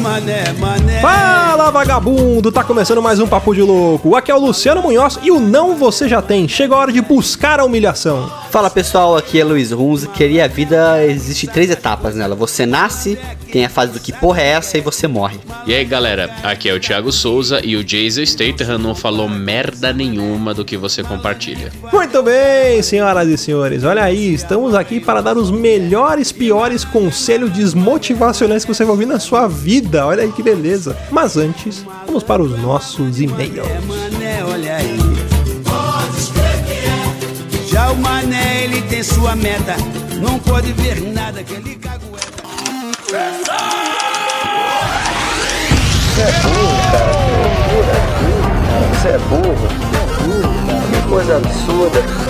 mané, 0.00 0.44
mané. 0.58 1.00
Fala 1.00 1.70
vagabundo, 1.70 2.50
tá 2.50 2.64
começando 2.64 3.02
mais 3.02 3.20
um 3.20 3.26
Papo 3.28 3.54
de 3.54 3.60
Louco. 3.60 4.16
Aqui 4.16 4.30
é 4.30 4.34
o 4.34 4.38
Luciano 4.38 4.80
Munhoz 4.80 5.18
e 5.22 5.30
o 5.30 5.38
não 5.38 5.76
você 5.76 6.08
já 6.08 6.22
tem. 6.22 6.48
Chega 6.48 6.74
a 6.74 6.78
hora 6.78 6.92
de 6.92 7.02
buscar 7.02 7.60
a 7.60 7.64
humilhação. 7.64 8.32
Fala 8.50 8.70
pessoal, 8.70 9.16
aqui 9.16 9.38
é 9.38 9.44
Luiz 9.44 9.70
Runz. 9.70 10.06
Queria 10.06 10.46
a 10.46 10.48
vida 10.48 11.04
existe 11.04 11.46
três 11.46 11.70
etapas 11.70 12.16
nela. 12.16 12.34
Você 12.34 12.64
nasce, 12.64 13.18
tem 13.52 13.64
a 13.64 13.68
fase 13.68 13.92
do 13.92 14.00
que 14.00 14.12
porra 14.12 14.40
é 14.40 14.46
essa 14.48 14.78
e 14.78 14.80
você 14.80 15.06
morre. 15.06 15.38
E 15.66 15.74
aí 15.74 15.84
galera, 15.84 16.30
aqui 16.42 16.68
é 16.68 16.74
o 16.74 16.80
Thiago 16.80 17.12
Souza 17.12 17.60
e 17.62 17.76
o 17.76 17.84
Jason 17.84 18.24
Statham 18.24 18.78
não 18.78 18.94
falou 18.94 19.28
merda 19.28 19.92
nenhuma 19.92 20.54
do 20.54 20.64
que 20.64 20.78
você 20.78 21.02
compartilha. 21.02 21.70
Muito 21.92 22.22
bem, 22.22 22.82
senhoras 22.82 23.28
e 23.28 23.36
senhores. 23.36 23.84
Olha 23.84 24.02
aí, 24.02 24.32
estamos 24.32 24.74
aqui 24.74 24.98
para 24.98 25.20
dar 25.20 25.36
os 25.36 25.50
melhores, 25.50 26.32
piores 26.32 26.84
conselhos 26.84 27.50
desmotivacionais 27.50 28.64
que 28.64 28.72
você 28.72 28.82
vai 28.82 28.92
ouvir 28.92 29.06
na 29.06 29.20
sua 29.20 29.46
vida. 29.46 29.89
Olha 29.98 30.22
aí 30.22 30.32
que 30.32 30.42
beleza. 30.42 30.96
Mas 31.10 31.36
antes, 31.36 31.84
vamos 32.06 32.22
para 32.22 32.42
os 32.42 32.58
nossos 32.60 33.20
e-mails. 33.20 33.66
É 33.66 33.80
mané, 33.80 34.44
olha 34.44 34.76
aí. 34.76 34.98
Já 37.68 37.90
o 37.90 37.96
mané, 37.96 38.64
ele 38.64 38.82
tem 38.82 39.02
sua 39.02 39.34
meta. 39.34 39.76
Não 40.20 40.38
pode 40.38 40.72
ver 40.72 41.00
nada 41.00 41.42
que 41.42 41.54
ele 41.54 41.76
cagueta. 41.76 42.10
Você 48.92 49.08
é 49.08 49.18
burro. 49.18 49.68
Que 50.90 51.08
coisa 51.08 51.36
absurda. 51.36 52.29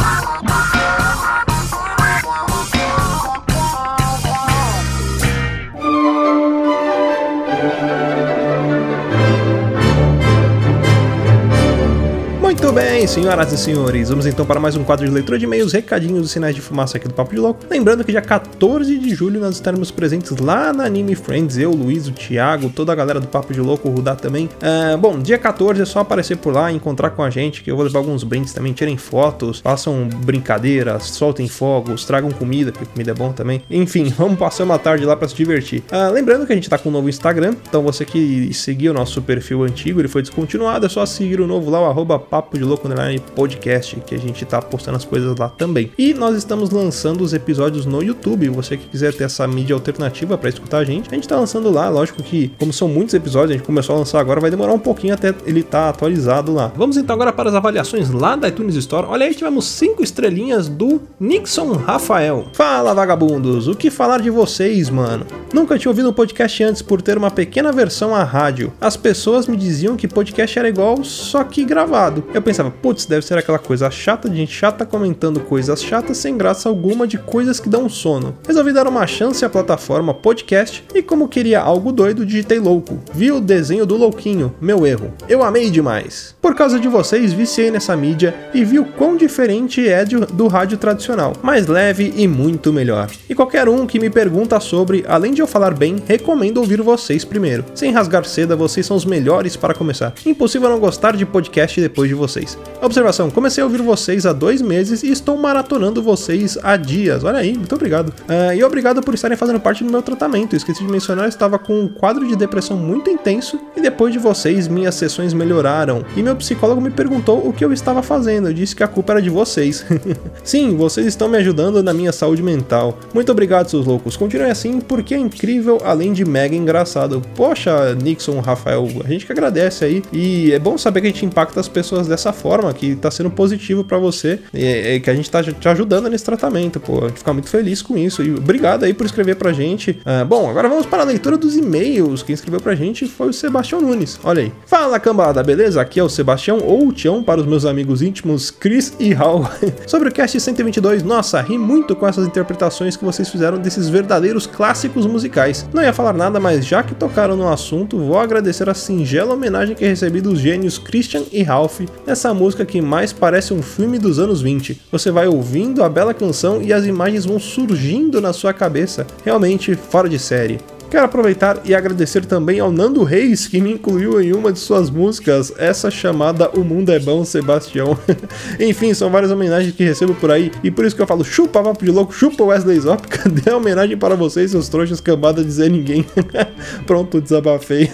bem, 13.01 13.07
senhoras 13.07 13.51
e 13.51 13.57
senhores, 13.57 14.09
vamos 14.09 14.27
então 14.27 14.45
para 14.45 14.59
mais 14.59 14.75
um 14.75 14.83
quadro 14.83 15.07
de 15.07 15.11
leitura 15.11 15.39
de 15.39 15.45
e-mails, 15.45 15.73
recadinhos 15.73 16.27
e 16.27 16.29
sinais 16.29 16.53
de 16.53 16.61
fumaça 16.61 16.97
aqui 16.97 17.07
do 17.07 17.15
Papo 17.15 17.33
de 17.33 17.39
Louco. 17.39 17.65
Lembrando 17.67 18.03
que 18.03 18.11
dia 18.11 18.21
14 18.21 18.95
de 18.99 19.15
julho 19.15 19.39
nós 19.39 19.55
estaremos 19.55 19.89
presentes 19.89 20.37
lá 20.37 20.71
na 20.71 20.85
Anime 20.85 21.15
Friends, 21.15 21.57
eu, 21.57 21.71
Luiz, 21.71 22.07
o 22.07 22.11
Thiago, 22.11 22.69
toda 22.69 22.91
a 22.91 22.95
galera 22.95 23.19
do 23.19 23.25
Papo 23.25 23.53
de 23.53 23.59
Louco, 23.59 23.89
o 23.89 23.91
Rudá 23.91 24.15
também. 24.15 24.47
Ah, 24.61 24.95
bom, 24.97 25.17
dia 25.17 25.39
14 25.39 25.81
é 25.81 25.85
só 25.85 26.01
aparecer 26.01 26.37
por 26.37 26.53
lá, 26.53 26.71
encontrar 26.71 27.09
com 27.09 27.23
a 27.23 27.29
gente, 27.31 27.63
que 27.63 27.71
eu 27.71 27.75
vou 27.75 27.85
levar 27.85 27.97
alguns 27.97 28.23
brindes 28.23 28.53
também, 28.53 28.71
tirem 28.71 28.97
fotos, 28.97 29.61
façam 29.61 30.07
brincadeiras, 30.23 31.05
soltem 31.05 31.47
fogos, 31.47 32.05
tragam 32.05 32.29
comida, 32.29 32.71
porque 32.71 32.85
comida 32.85 33.09
é 33.09 33.15
bom 33.15 33.31
também. 33.31 33.63
Enfim, 33.71 34.13
vamos 34.15 34.37
passar 34.37 34.63
uma 34.63 34.77
tarde 34.77 35.05
lá 35.05 35.15
para 35.15 35.27
se 35.27 35.33
divertir. 35.33 35.81
Ah, 35.89 36.09
lembrando 36.09 36.45
que 36.45 36.53
a 36.53 36.55
gente 36.55 36.69
tá 36.69 36.77
com 36.77 36.89
um 36.89 36.91
novo 36.91 37.09
Instagram, 37.09 37.55
então 37.67 37.81
você 37.81 38.05
que 38.05 38.53
seguiu 38.53 38.91
o 38.91 38.95
nosso 38.95 39.23
perfil 39.23 39.63
antigo, 39.63 39.99
ele 39.99 40.07
foi 40.07 40.21
descontinuado, 40.21 40.85
é 40.85 40.89
só 40.89 41.03
seguir 41.03 41.41
o 41.41 41.47
novo 41.47 41.71
lá, 41.71 41.81
o 41.81 41.85
arroba 41.85 42.19
Papo 42.19 42.59
de 42.59 42.63
Louco 42.63 42.90
Underline 42.91 43.21
Podcast, 43.35 43.95
que 44.05 44.15
a 44.15 44.17
gente 44.17 44.45
tá 44.45 44.61
postando 44.61 44.97
as 44.97 45.05
coisas 45.05 45.35
lá 45.37 45.49
também. 45.49 45.91
E 45.97 46.13
nós 46.13 46.35
estamos 46.35 46.69
lançando 46.69 47.21
os 47.21 47.33
episódios 47.33 47.85
no 47.85 48.03
YouTube. 48.03 48.49
Você 48.49 48.77
que 48.77 48.87
quiser 48.87 49.13
ter 49.13 49.23
essa 49.23 49.47
mídia 49.47 49.73
alternativa 49.73 50.37
para 50.37 50.49
escutar 50.49 50.79
a 50.79 50.83
gente, 50.83 51.09
a 51.09 51.15
gente 51.15 51.27
tá 51.27 51.37
lançando 51.37 51.69
lá. 51.69 51.89
Lógico 51.89 52.21
que, 52.21 52.51
como 52.59 52.73
são 52.73 52.87
muitos 52.87 53.13
episódios, 53.13 53.51
a 53.51 53.53
gente 53.53 53.65
começou 53.65 53.95
a 53.95 53.99
lançar 53.99 54.19
agora, 54.19 54.39
vai 54.39 54.51
demorar 54.51 54.73
um 54.73 54.79
pouquinho 54.79 55.13
até 55.13 55.33
ele 55.45 55.63
tá 55.63 55.89
atualizado 55.89 56.53
lá. 56.53 56.71
Vamos 56.75 56.97
então 56.97 57.15
agora 57.15 57.31
para 57.33 57.49
as 57.49 57.55
avaliações 57.55 58.09
lá 58.11 58.35
da 58.35 58.47
iTunes 58.47 58.75
Store. 58.75 59.07
Olha 59.07 59.25
aí, 59.25 59.33
tivemos 59.33 59.65
cinco 59.65 60.03
estrelinhas 60.03 60.67
do 60.67 61.01
Nixon 61.19 61.73
Rafael. 61.73 62.47
Fala, 62.53 62.93
vagabundos, 62.93 63.67
o 63.67 63.75
que 63.75 63.89
falar 63.89 64.21
de 64.21 64.29
vocês, 64.29 64.89
mano? 64.89 65.25
Nunca 65.53 65.77
tinha 65.77 65.89
ouvido 65.89 66.09
um 66.09 66.13
podcast 66.13 66.63
antes 66.63 66.81
por 66.81 67.01
ter 67.01 67.17
uma 67.17 67.31
pequena 67.31 67.71
versão 67.71 68.15
à 68.15 68.23
rádio. 68.23 68.71
As 68.79 68.95
pessoas 68.95 69.47
me 69.47 69.57
diziam 69.57 69.95
que 69.95 70.07
podcast 70.07 70.57
era 70.57 70.69
igual, 70.69 71.03
só 71.03 71.43
que 71.43 71.65
gravado. 71.65 72.23
Eu 72.33 72.41
pensava, 72.41 72.71
putz, 72.81 73.05
deve 73.05 73.25
ser 73.25 73.37
aquela 73.37 73.59
coisa 73.59 73.89
chata 73.91 74.29
de 74.29 74.37
gente 74.37 74.53
chata 74.53 74.85
comentando 74.85 75.39
coisas 75.41 75.83
chatas 75.83 76.17
sem 76.17 76.37
graça 76.37 76.67
alguma 76.69 77.07
de 77.07 77.17
coisas 77.17 77.59
que 77.59 77.69
dão 77.69 77.87
sono. 77.87 78.35
Resolvi 78.47 78.73
dar 78.73 78.87
uma 78.87 79.05
chance 79.07 79.43
à 79.45 79.49
plataforma 79.49 80.13
podcast 80.13 80.83
e 80.93 81.01
como 81.01 81.27
queria 81.27 81.59
algo 81.61 81.91
doido, 81.91 82.25
digitei 82.25 82.59
louco. 82.59 82.99
Vi 83.13 83.31
o 83.31 83.39
desenho 83.39 83.85
do 83.85 83.95
louquinho, 83.97 84.53
meu 84.59 84.85
erro. 84.85 85.13
Eu 85.29 85.43
amei 85.43 85.69
demais. 85.69 86.35
Por 86.41 86.55
causa 86.55 86.79
de 86.79 86.87
vocês, 86.87 87.33
viciei 87.33 87.69
nessa 87.71 87.95
mídia 87.95 88.33
e 88.53 88.63
vi 88.65 88.79
o 88.79 88.85
quão 88.85 89.15
diferente 89.15 89.87
é 89.87 90.03
de- 90.03 90.15
do 90.17 90.47
rádio 90.47 90.77
tradicional, 90.77 91.33
mais 91.41 91.67
leve 91.67 92.13
e 92.15 92.27
muito 92.27 92.73
melhor. 92.73 93.09
E 93.29 93.35
qualquer 93.35 93.69
um 93.69 93.85
que 93.85 93.99
me 93.99 94.09
pergunta 94.09 94.59
sobre, 94.59 95.03
além 95.07 95.33
de 95.33 95.41
eu 95.41 95.47
falar 95.47 95.73
bem, 95.73 95.97
recomendo 96.07 96.57
ouvir 96.57 96.81
vocês 96.81 97.23
primeiro. 97.23 97.63
Sem 97.75 97.91
rasgar 97.91 98.25
seda, 98.25 98.55
vocês 98.55 98.85
são 98.85 98.97
os 98.97 99.05
melhores 99.05 99.55
para 99.55 99.73
começar. 99.73 100.13
Impossível 100.25 100.69
não 100.69 100.79
gostar 100.79 101.15
de 101.15 101.25
podcast 101.25 101.79
depois 101.79 102.09
de 102.09 102.15
vocês. 102.15 102.57
Observação: 102.81 103.29
comecei 103.29 103.61
a 103.61 103.65
ouvir 103.65 103.81
vocês 103.81 104.25
há 104.25 104.33
dois 104.33 104.61
meses 104.61 105.03
e 105.03 105.11
estou 105.11 105.37
maratonando 105.37 106.01
vocês 106.01 106.57
há 106.61 106.75
dias. 106.75 107.23
Olha 107.23 107.39
aí, 107.39 107.55
muito 107.55 107.73
obrigado. 107.75 108.13
Ah, 108.27 108.55
e 108.55 108.63
obrigado 108.63 109.01
por 109.01 109.13
estarem 109.13 109.37
fazendo 109.37 109.59
parte 109.59 109.83
do 109.83 109.91
meu 109.91 110.01
tratamento. 110.01 110.55
Esqueci 110.55 110.83
de 110.83 110.91
mencionar, 110.91 111.25
eu 111.25 111.29
estava 111.29 111.57
com 111.57 111.79
um 111.79 111.87
quadro 111.87 112.27
de 112.27 112.35
depressão 112.35 112.77
muito 112.77 113.09
intenso 113.09 113.59
e 113.75 113.81
depois 113.81 114.13
de 114.13 114.19
vocês, 114.19 114.67
minhas 114.67 114.95
sessões 114.95 115.33
melhoraram. 115.33 116.03
E 116.15 116.21
meu 116.21 116.35
psicólogo 116.35 116.81
me 116.81 116.91
perguntou 116.91 117.47
o 117.47 117.53
que 117.53 117.63
eu 117.63 117.71
estava 117.73 118.01
fazendo. 118.03 118.47
Eu 118.47 118.53
disse 118.53 118.75
que 118.75 118.83
a 118.83 118.87
culpa 118.87 119.13
era 119.13 119.21
de 119.21 119.29
vocês. 119.29 119.85
Sim, 120.43 120.75
vocês 120.75 121.05
estão 121.07 121.27
me 121.27 121.37
ajudando 121.37 121.81
na 121.81 121.93
minha 121.93 122.11
saúde 122.11 122.43
mental. 122.43 122.97
Muito 123.13 123.31
obrigado, 123.31 123.69
seus 123.69 123.85
loucos. 123.85 124.17
Continuem 124.17 124.51
assim, 124.51 124.79
porque 124.79 125.13
é 125.13 125.17
incrível, 125.17 125.79
além 125.83 126.13
de 126.13 126.25
mega 126.25 126.55
engraçado. 126.55 127.21
Poxa, 127.35 127.95
Nixon, 127.95 128.39
Rafael, 128.39 128.87
a 129.03 129.07
gente 129.07 129.25
que 129.25 129.31
agradece 129.31 129.85
aí. 129.85 130.03
E 130.11 130.51
é 130.51 130.59
bom 130.59 130.77
saber 130.77 131.01
que 131.01 131.07
a 131.07 131.09
gente 131.09 131.25
impacta 131.25 131.59
as 131.59 131.67
pessoas 131.67 132.07
dessa 132.07 132.33
forma, 132.33 132.60
que 132.73 132.95
tá 132.95 133.09
sendo 133.09 133.29
positivo 133.29 133.83
pra 133.83 133.97
você, 133.97 134.39
e, 134.53 134.95
e 134.95 134.99
que 134.99 135.09
a 135.09 135.15
gente 135.15 135.29
tá 135.29 135.41
te 135.43 135.67
ajudando 135.67 136.09
nesse 136.09 136.25
tratamento, 136.25 136.79
pô. 136.79 136.99
A 137.05 137.07
gente 137.07 137.19
fica 137.19 137.33
muito 137.33 137.49
feliz 137.49 137.81
com 137.81 137.97
isso. 137.97 138.21
E 138.23 138.33
obrigado 138.33 138.83
aí 138.83 138.93
por 138.93 139.05
escrever 139.05 139.35
pra 139.35 139.51
gente. 139.51 139.99
Ah, 140.05 140.23
bom, 140.23 140.49
agora 140.49 140.67
vamos 140.69 140.85
para 140.85 141.03
a 141.03 141.05
leitura 141.05 141.37
dos 141.37 141.55
e-mails. 141.55 142.23
Quem 142.23 142.33
escreveu 142.33 142.59
pra 142.59 142.75
gente 142.75 143.07
foi 143.07 143.29
o 143.29 143.33
Sebastião 143.33 143.81
Nunes. 143.81 144.19
Olha 144.23 144.43
aí. 144.43 144.51
Fala, 144.65 144.99
cambada, 144.99 145.41
beleza? 145.43 145.81
Aqui 145.81 145.99
é 145.99 146.03
o 146.03 146.09
Sebastião 146.09 146.59
ou 146.59 146.87
o 146.87 146.93
Tião 146.93 147.23
para 147.23 147.39
os 147.39 147.45
meus 147.45 147.65
amigos 147.65 148.01
íntimos 148.01 148.51
Chris 148.51 148.93
e 148.99 149.13
Hal. 149.13 149.49
Sobre 149.87 150.09
o 150.09 150.11
cast 150.11 150.39
122, 150.39 151.03
nossa, 151.03 151.41
ri 151.41 151.57
muito 151.57 151.95
com 151.95 152.07
essas 152.07 152.25
interpretações 152.25 152.95
que 152.95 153.05
vocês 153.05 153.29
fizeram 153.29 153.57
desses 153.57 153.89
verdadeiros 153.89 154.45
clássicos 154.45 155.05
musicais. 155.05 155.67
Não 155.73 155.83
ia 155.83 155.93
falar 155.93 156.13
nada, 156.13 156.39
mas 156.39 156.65
já 156.65 156.83
que 156.83 156.93
tocaram 156.93 157.35
no 157.35 157.47
assunto, 157.47 157.97
vou 157.97 158.19
agradecer 158.19 158.69
a 158.69 158.73
singela 158.73 159.33
homenagem 159.33 159.75
que 159.75 159.85
recebi 159.85 160.21
dos 160.21 160.39
gênios 160.39 160.77
Christian 160.77 161.23
e 161.31 161.43
Ralph 161.43 161.81
nessa 162.05 162.33
música 162.33 162.50
que 162.53 162.81
mais 162.81 163.13
parece 163.13 163.53
um 163.53 163.61
filme 163.61 163.97
dos 163.97 164.19
anos 164.19 164.41
20. 164.41 164.81
Você 164.91 165.11
vai 165.11 165.27
ouvindo 165.27 165.83
a 165.83 165.89
bela 165.89 166.13
canção 166.13 166.61
e 166.61 166.73
as 166.73 166.85
imagens 166.85 167.25
vão 167.25 167.39
surgindo 167.39 168.21
na 168.21 168.33
sua 168.33 168.53
cabeça. 168.53 169.07
Realmente 169.23 169.75
fora 169.75 170.09
de 170.09 170.19
série. 170.19 170.59
Quero 170.91 171.05
aproveitar 171.05 171.61
e 171.63 171.73
agradecer 171.73 172.25
também 172.25 172.59
ao 172.59 172.69
Nando 172.69 173.05
Reis, 173.05 173.47
que 173.47 173.61
me 173.61 173.71
incluiu 173.71 174.21
em 174.21 174.33
uma 174.33 174.51
de 174.51 174.59
suas 174.59 174.89
músicas, 174.89 175.53
essa 175.57 175.89
chamada 175.89 176.49
O 176.49 176.65
Mundo 176.65 176.91
é 176.91 176.99
Bom, 176.99 177.23
Sebastião. 177.23 177.97
Enfim, 178.59 178.93
são 178.93 179.09
várias 179.09 179.31
homenagens 179.31 179.73
que 179.73 179.85
recebo 179.85 180.13
por 180.13 180.29
aí, 180.29 180.51
e 180.61 180.69
por 180.69 180.83
isso 180.83 180.93
que 180.93 181.01
eu 181.01 181.07
falo 181.07 181.23
chupa 181.23 181.63
papo 181.63 181.85
de 181.85 181.91
louco, 181.91 182.11
chupa 182.11 182.43
Wesley 182.43 182.77
Zop, 182.77 183.07
cadê 183.07 183.49
a 183.49 183.55
homenagem 183.55 183.95
para 183.95 184.15
vocês, 184.15 184.51
seus 184.51 184.67
trouxas 184.67 184.99
cambada 184.99 185.41
dizer 185.41 185.71
ninguém? 185.71 186.05
Pronto, 186.85 187.21
desabafei. 187.21 187.89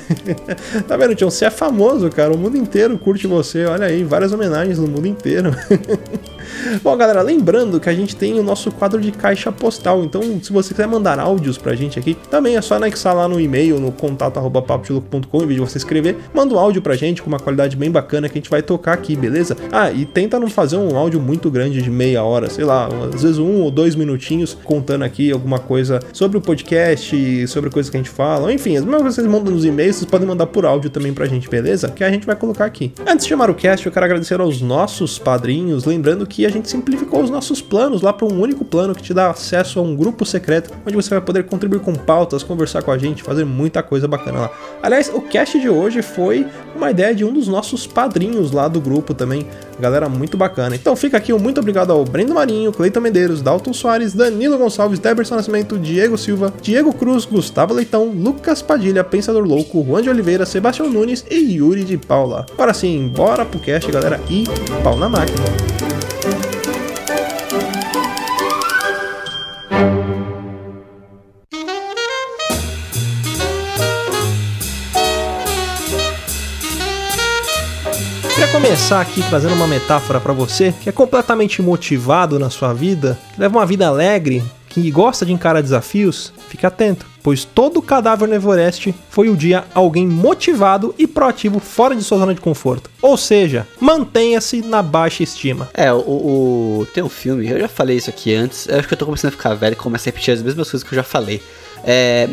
tá 0.88 0.98
vendo, 0.98 1.14
Tião? 1.14 1.30
Você 1.30 1.46
é 1.46 1.52
famoso, 1.52 2.10
cara, 2.10 2.34
o 2.34 2.38
mundo 2.38 2.58
inteiro 2.58 2.98
curte 2.98 3.28
você, 3.28 3.64
olha 3.66 3.86
aí, 3.86 4.04
várias 4.04 4.34
homenagens 4.34 4.80
no 4.80 4.88
mundo 4.88 5.06
inteiro. 5.06 5.56
Bom, 6.84 6.96
galera, 6.98 7.22
lembrando 7.22 7.80
que 7.80 7.90
a 7.90 7.94
gente 7.94 8.16
tem 8.16 8.40
o 8.40 8.44
nosso 8.44 8.72
quadro 8.72 9.00
de 9.00 9.12
caixa 9.12 9.52
postal, 9.52 10.04
então 10.04 10.22
se 10.42 10.52
você 10.52 10.74
quiser 10.74 10.88
mandar 10.88 11.20
áudios 11.20 11.58
pra 11.58 11.76
gente 11.76 12.00
aqui, 12.00 12.16
também 12.30 12.56
é 12.56 12.62
só 12.62 12.76
anexar 12.76 13.16
lá 13.16 13.28
no 13.28 13.40
e-mail, 13.40 13.80
no 13.80 13.92
contato.papodelouco.com, 13.92 15.44
em 15.44 15.48
vez 15.48 15.60
de 15.60 15.60
você 15.60 15.78
escrever, 15.78 16.18
manda 16.34 16.54
um 16.54 16.60
áudio 16.60 16.82
pra 16.82 16.96
gente 16.96 17.22
com 17.22 17.28
uma 17.28 17.40
qualidade 17.40 17.76
bem 17.76 17.92
bacana 17.92 18.28
que 18.28 18.38
a 18.38 18.42
gente 18.42 18.50
vai 18.50 18.62
tocar 18.62 18.94
aqui, 18.94 19.16
beleza? 19.16 19.56
Ah, 19.72 19.92
e 19.92 20.06
tenta 20.06 20.40
não 20.40 20.50
fazer 20.50 20.78
um 20.78 20.98
áudio 20.98 21.20
muito 21.20 21.50
grande 21.50 21.82
de 21.82 21.90
meia 21.90 22.24
hora, 22.24 22.50
sei 22.50 22.66
lá, 22.66 22.90
às 23.14 23.22
vezes 23.22 23.38
um 23.38 23.62
ou 23.62 23.72
dois 23.72 23.96
minutinhos 23.96 24.58
contando 24.64 25.04
aqui 25.04 25.32
alguma 25.32 25.60
coisa 25.60 26.00
sobre 26.14 26.38
o 26.38 26.42
podcast, 26.42 27.48
sobre 27.48 27.70
coisas 27.70 27.90
que 27.90 27.98
a 27.98 28.00
gente 28.00 28.10
fala, 28.10 28.52
enfim, 28.52 28.78
as 28.78 28.84
mesmas 28.84 29.02
coisas 29.02 29.16
que 29.16 29.22
vocês 29.22 29.34
mandam 29.34 29.54
nos 29.54 29.66
e-mails, 29.66 29.98
vocês 29.98 30.10
podem 30.10 30.28
mandar 30.28 30.48
por 30.48 30.66
áudio 30.66 30.90
também 30.90 31.14
pra 31.14 31.26
gente, 31.26 31.50
beleza? 31.50 31.90
Que 31.90 32.04
a 32.04 32.10
gente 32.10 32.26
vai 32.26 32.36
colocar 32.36 32.66
aqui. 32.66 32.92
Antes 33.06 33.26
de 33.26 33.30
chamar 33.30 33.50
o 33.50 33.56
cast, 33.56 33.86
eu 33.86 33.92
quero 33.92 34.06
agradecer 34.06 34.40
aos 34.40 34.62
nossos 34.62 35.20
padrinhos, 35.20 35.86
lembrando 35.86 36.26
que 36.26 36.47
a 36.48 36.52
gente 36.52 36.70
simplificou 36.70 37.22
os 37.22 37.30
nossos 37.30 37.62
planos 37.62 38.02
lá 38.02 38.12
para 38.14 38.26
um 38.26 38.40
único 38.40 38.66
plano 38.66 38.96
que 38.96 39.02
te 39.02 39.14
dá 39.14 39.30
acesso 39.30 39.80
a 39.80 39.82
um 39.82 39.96
grupo 39.96 40.26
secreto, 40.26 40.72
onde 40.86 40.96
você 40.96 41.10
vai 41.10 41.22
poder 41.22 41.44
contribuir 41.44 41.80
com 41.80 41.94
pautas, 41.94 42.44
conversar 42.44 42.82
com 42.82 42.92
a 42.92 42.98
gente, 42.98 43.24
fazer 43.24 43.46
muita 43.46 43.84
coisa 43.84 44.08
bacana 44.08 44.40
lá. 44.40 44.52
Aliás, 44.82 45.12
o 45.14 45.22
cast 45.22 45.60
de 45.60 45.70
hoje 45.70 46.02
foi 46.02 46.46
uma 46.76 46.92
ideia 46.92 47.14
de 47.14 47.26
um 47.26 47.34
dos 47.34 47.48
nossos 47.48 47.86
padrinhos 47.86 48.52
lá 48.52 48.68
do 48.68 48.80
grupo 48.80 49.14
também, 49.14 49.48
galera 49.80 50.08
muito 50.08 50.38
bacana. 50.38 50.76
Então 50.76 50.96
fica 50.96 51.18
aqui 51.18 51.34
um 51.34 51.40
muito 51.40 51.60
obrigado 51.60 51.92
ao 51.92 52.04
Brendo 52.04 52.34
Marinho, 52.34 52.72
Cleiton 52.72 53.02
Medeiros, 53.02 53.42
Dalton 53.42 53.74
Soares, 53.74 54.14
Danilo 54.14 54.58
Gonçalves, 54.58 55.00
Deberson 55.00 55.36
Nascimento, 55.36 55.78
Diego 55.78 56.18
Silva, 56.18 56.54
Diego 56.62 56.94
Cruz, 56.94 57.26
Gustavo 57.26 57.74
Leitão, 57.74 58.06
Lucas 58.06 58.62
Padilha, 58.62 59.04
Pensador 59.04 59.44
Louco, 59.44 59.84
Juan 59.84 60.02
de 60.02 60.10
Oliveira, 60.10 60.46
Sebastião 60.46 60.90
Nunes 60.90 61.26
e 61.30 61.58
Yuri 61.58 61.84
de 61.84 61.98
Paula. 61.98 62.46
Agora 62.54 62.74
sim, 62.74 63.08
bora 63.08 63.46
pro 63.46 63.60
cast, 63.60 63.92
galera, 63.92 64.20
e 64.30 64.46
pau 64.84 64.98
na 64.98 65.10
máquina. 65.10 65.87
Queria 78.52 78.62
começar 78.62 79.02
aqui 79.02 79.22
trazendo 79.30 79.54
uma 79.56 79.68
metáfora 79.68 80.20
para 80.20 80.32
você 80.34 80.74
que 80.82 80.88
é 80.90 80.92
completamente 80.92 81.62
motivado 81.62 82.40
na 82.40 82.50
sua 82.50 82.74
vida, 82.74 83.18
que 83.34 83.42
leva 83.42 83.58
uma 83.58 83.66
vida 83.66 83.88
alegre, 83.88 84.42
que 84.70 84.90
gosta 84.90 85.26
de 85.26 85.34
encarar 85.34 85.62
desafios. 85.62 86.32
Fique 86.48 86.66
atento, 86.66 87.06
pois 87.22 87.44
todo 87.44 87.82
cadáver 87.82 88.28
no 88.28 88.34
Everest 88.36 88.96
foi 89.10 89.30
o 89.30 89.36
dia 89.36 89.66
alguém 89.74 90.08
motivado 90.08 90.96
e 90.98 91.06
proativo 91.06 91.60
fora 91.60 91.96
de 91.96 92.04
sua 92.04 92.18
zona 92.20 92.34
de 92.34 92.40
conforto. 92.42 92.90
Ou 93.02 93.18
seja, 93.18 93.68
mantenha-se 93.80 94.62
na 94.62 94.82
baixa 94.82 95.24
estima. 95.24 95.70
É, 95.74 95.92
o, 95.92 95.98
o- 95.98 96.88
Tem 96.94 97.04
um 97.04 97.10
filme, 97.10 97.50
eu 97.50 97.60
já 97.60 97.68
falei 97.68 97.98
isso 97.98 98.10
aqui 98.10 98.34
antes. 98.34 98.68
Eu 98.68 98.80
acho 98.80 98.88
que 98.88 98.94
eu 98.94 98.98
tô 98.98 99.06
começando 99.06 99.30
a 99.34 99.38
ficar 99.38 99.54
velho 99.56 99.74
e 99.74 99.76
começo 99.76 100.08
a 100.08 100.12
repetir 100.12 100.34
as 100.34 100.42
mesmas 100.42 100.70
coisas 100.72 100.88
que 100.88 100.94
eu 100.94 100.98
já 100.98 101.04
falei. 101.04 101.42
É. 101.84 102.28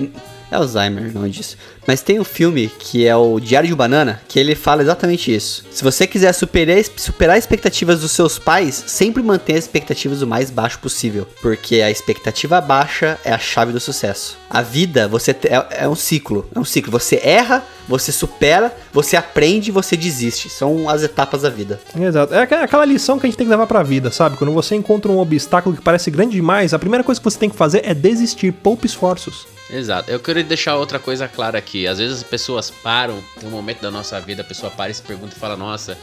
É 0.51 0.57
Alzheimer, 0.57 1.13
não 1.13 1.29
disso. 1.29 1.57
Mas 1.87 2.01
tem 2.01 2.19
um 2.19 2.25
filme 2.25 2.71
que 2.79 3.07
é 3.07 3.15
o 3.15 3.39
Diário 3.39 3.67
de 3.67 3.75
um 3.75 3.77
Banana, 3.77 4.21
que 4.29 4.39
ele 4.39 4.55
fala 4.55 4.83
exatamente 4.83 5.35
isso. 5.35 5.65
Se 5.71 5.85
você 5.85 6.07
quiser 6.07 6.33
superar, 6.33 6.83
superar 6.97 7.37
as 7.37 7.45
expectativas 7.45 8.01
dos 8.01 8.13
seus 8.13 8.39
pais, 8.39 8.85
sempre 8.87 9.23
mantenha 9.23 9.59
as 9.59 9.65
expectativas 9.65 10.23
o 10.23 10.27
mais 10.27 10.51
baixo 10.51 10.79
possível. 10.79 11.27
Porque 11.43 11.83
a 11.83 11.91
expectativa 11.91 12.61
baixa 12.61 13.19
é 13.25 13.33
a 13.33 13.39
chave 13.39 13.73
do 13.73 13.81
sucesso. 13.81 14.39
A 14.49 14.63
vida, 14.63 15.09
você 15.09 15.33
é, 15.33 15.83
é 15.85 15.89
um 15.89 15.95
ciclo. 15.95 16.49
É 16.55 16.59
um 16.59 16.65
ciclo. 16.65 16.93
Você 16.93 17.21
erra, 17.23 17.63
você 17.89 18.13
supera, 18.13 18.75
você 18.93 19.17
aprende, 19.17 19.71
você 19.71 19.97
desiste. 19.97 20.49
São 20.49 20.89
as 20.89 21.03
etapas 21.03 21.43
da 21.43 21.51
vida. 21.51 21.81
Exato. 21.99 22.33
É 22.35 22.43
aquela 22.43 22.85
lição 22.85 23.19
que 23.19 23.27
a 23.27 23.29
gente 23.29 23.37
tem 23.37 23.47
que 23.47 23.51
levar 23.51 23.67
pra 23.67 23.83
vida, 23.83 24.11
sabe? 24.11 24.37
Quando 24.37 24.53
você 24.53 24.75
encontra 24.75 25.11
um 25.11 25.19
obstáculo 25.19 25.77
que 25.77 25.83
parece 25.83 26.11
grande 26.11 26.33
demais, 26.33 26.73
a 26.73 26.79
primeira 26.79 27.05
coisa 27.05 27.21
que 27.21 27.25
você 27.25 27.39
tem 27.39 27.51
que 27.51 27.57
fazer 27.57 27.83
é 27.85 27.93
desistir, 27.93 28.53
poupe 28.53 28.87
esforços. 28.87 29.54
Exato. 29.75 30.09
Eu 30.09 30.21
queria 30.21 30.45
deixar 30.45 30.77
outra 30.77 31.01
coisa 31.01 31.27
clara 31.27 31.59
aqui. 31.59 31.85
Às 31.87 31.99
vezes 31.99 32.19
as 32.19 32.23
pessoas 32.23 32.71
param, 32.71 33.21
tem 33.41 33.49
um 33.49 33.53
momento 33.53 33.81
da 33.81 33.91
nossa 33.91 34.21
vida, 34.21 34.43
a 34.43 34.45
pessoa 34.45 34.71
para 34.71 34.91
e 34.91 34.95
se 34.95 35.03
pergunta 35.03 35.35
e 35.37 35.39
fala: 35.39 35.57
Nossa, 35.57 35.99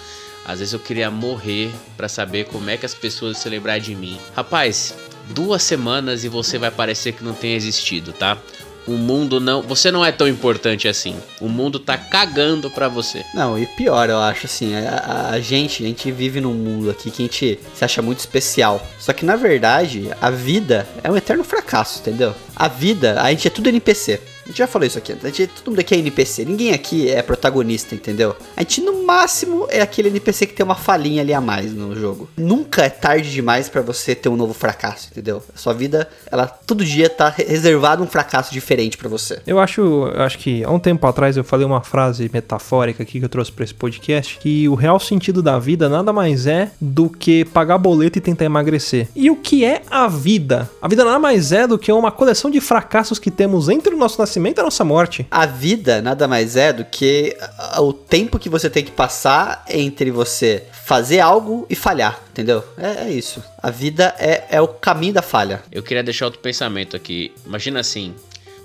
às 0.45 0.59
vezes 0.59 0.73
eu 0.73 0.79
queria 0.79 1.09
morrer 1.09 1.71
pra 1.95 2.09
saber 2.09 2.47
como 2.47 2.69
é 2.69 2.75
que 2.75 2.85
as 2.85 2.94
pessoas 2.94 3.38
se 3.38 3.47
lembrar 3.47 3.79
de 3.79 3.95
mim. 3.95 4.19
Rapaz, 4.35 4.94
duas 5.29 5.63
semanas 5.63 6.25
e 6.25 6.27
você 6.27 6.57
vai 6.57 6.69
parecer 6.69 7.13
que 7.13 7.23
não 7.23 7.33
tem 7.33 7.53
existido, 7.53 8.12
tá? 8.12 8.38
O 8.87 8.91
mundo 8.93 9.39
não. 9.39 9.61
Você 9.61 9.91
não 9.91 10.03
é 10.03 10.11
tão 10.11 10.27
importante 10.27 10.87
assim. 10.87 11.15
O 11.39 11.47
mundo 11.47 11.79
tá 11.79 11.97
cagando 11.97 12.69
pra 12.69 12.87
você. 12.87 13.23
Não, 13.33 13.57
e 13.57 13.65
pior, 13.65 14.09
eu 14.09 14.17
acho 14.19 14.47
assim, 14.47 14.73
a, 14.75 15.29
a- 15.33 15.39
gente, 15.39 15.83
a 15.83 15.87
gente 15.87 16.11
vive 16.11 16.41
num 16.41 16.53
mundo 16.53 16.89
aqui 16.89 17.11
que 17.11 17.21
a 17.21 17.25
gente 17.25 17.59
se 17.75 17.85
acha 17.85 18.01
muito 18.01 18.19
especial. 18.19 18.85
Só 18.99 19.13
que 19.13 19.23
na 19.25 19.35
verdade, 19.35 20.09
a 20.21 20.29
vida 20.31 20.87
é 21.03 21.11
um 21.11 21.15
eterno 21.17 21.43
fracasso, 21.43 21.99
entendeu? 21.99 22.33
A 22.55 22.67
vida, 22.67 23.21
a 23.21 23.29
gente 23.29 23.47
é 23.47 23.51
tudo 23.51 23.69
NPC. 23.69 24.19
Gente 24.51 24.57
já 24.57 24.68
falou 24.68 24.86
isso 24.86 24.98
aqui. 24.98 25.13
A 25.13 25.27
gente, 25.27 25.48
todo 25.48 25.69
mundo 25.71 25.80
aqui 25.80 25.95
é 25.95 25.98
NPC. 25.98 26.44
Ninguém 26.44 26.74
aqui 26.74 27.09
é 27.09 27.21
protagonista, 27.21 27.95
entendeu? 27.95 28.36
A 28.57 28.62
gente, 28.62 28.81
no 28.81 29.03
máximo, 29.06 29.65
é 29.69 29.81
aquele 29.81 30.09
NPC 30.09 30.45
que 30.45 30.53
tem 30.53 30.63
uma 30.65 30.75
falinha 30.75 31.21
ali 31.21 31.33
a 31.33 31.39
mais 31.39 31.71
no 31.74 31.95
jogo. 31.95 32.27
Nunca 32.36 32.83
é 32.83 32.89
tarde 32.89 33.31
demais 33.31 33.69
pra 33.69 33.81
você 33.81 34.13
ter 34.13 34.27
um 34.27 34.36
novo 34.36 34.53
fracasso, 34.53 35.07
entendeu? 35.09 35.42
A 35.56 35.57
sua 35.57 35.74
vida, 35.74 36.07
ela 36.30 36.48
todo 36.48 36.83
dia 36.83 37.09
tá 37.09 37.30
re- 37.30 37.45
reservado 37.45 38.03
um 38.03 38.07
fracasso 38.07 38.51
diferente 38.53 38.98
pra 38.98 39.07
você. 39.07 39.42
Eu 39.48 39.57
acho, 39.57 39.81
eu 39.81 40.21
acho 40.21 40.38
que 40.38 40.63
há 40.65 40.69
um 40.69 40.80
tempo 40.80 41.07
atrás 41.07 41.38
eu 41.38 41.44
falei 41.45 41.65
uma 41.65 41.81
frase 41.81 42.30
metafórica 42.33 43.03
aqui 43.03 43.19
que 43.19 43.25
eu 43.25 43.30
trouxe 43.30 43.51
pra 43.53 43.63
esse 43.63 43.74
podcast, 43.74 44.38
que 44.39 44.68
o 44.68 44.75
real 44.75 45.00
sentido 45.00 45.41
da 45.41 45.58
vida 45.60 45.88
nada 45.88 46.12
mais 46.12 46.46
é 46.46 46.72
do 46.81 47.10
que 47.10 47.46
pagar 47.46 47.77
boleto 47.77 48.17
e 48.17 48.22
tentar 48.22 48.43
emagrecer. 48.46 49.08
E 49.15 49.29
o 49.31 49.36
que 49.38 49.63
é 49.63 49.81
a 49.89 50.08
vida? 50.10 50.70
A 50.81 50.89
vida 50.89 51.05
nada 51.05 51.20
mais 51.20 51.53
é 51.53 51.65
do 51.65 51.77
que 51.79 51.89
uma 51.91 52.12
coleção 52.12 52.51
de 52.51 52.60
fracassos 52.60 53.17
que 53.17 53.31
temos 53.31 53.70
entre 53.70 53.93
o 53.96 53.98
nosso 53.98 54.20
nascimento 54.20 54.40
e 54.60 54.62
a 54.62 54.63
nossa 54.63 54.83
morte. 54.83 55.25
A 55.29 55.45
vida 55.45 56.01
nada 56.01 56.27
mais 56.27 56.55
é 56.55 56.71
do 56.74 56.83
que 56.86 57.36
a- 57.57 57.81
o 57.81 57.93
tempo 57.93 58.39
que 58.39 58.50
você 58.50 58.69
tem 58.69 58.83
que 58.83 58.91
passar 58.91 59.63
entre 59.69 60.10
você 60.12 60.63
fazer 60.83 61.19
algo 61.19 61.65
e 61.69 61.75
falhar, 61.75 62.19
entendeu? 62.31 62.63
É, 62.77 63.07
é 63.07 63.10
isso. 63.12 63.41
A 63.62 63.69
vida 63.69 64.13
é, 64.19 64.43
é 64.50 64.62
o 64.62 64.67
caminho 64.67 65.13
da 65.13 65.21
falha. 65.21 65.62
Eu 65.71 65.83
queria 65.83 66.03
deixar 66.03 66.25
outro 66.25 66.39
pensamento 66.41 66.95
aqui. 66.98 67.31
Imagina 67.45 67.79
assim. 67.79 68.13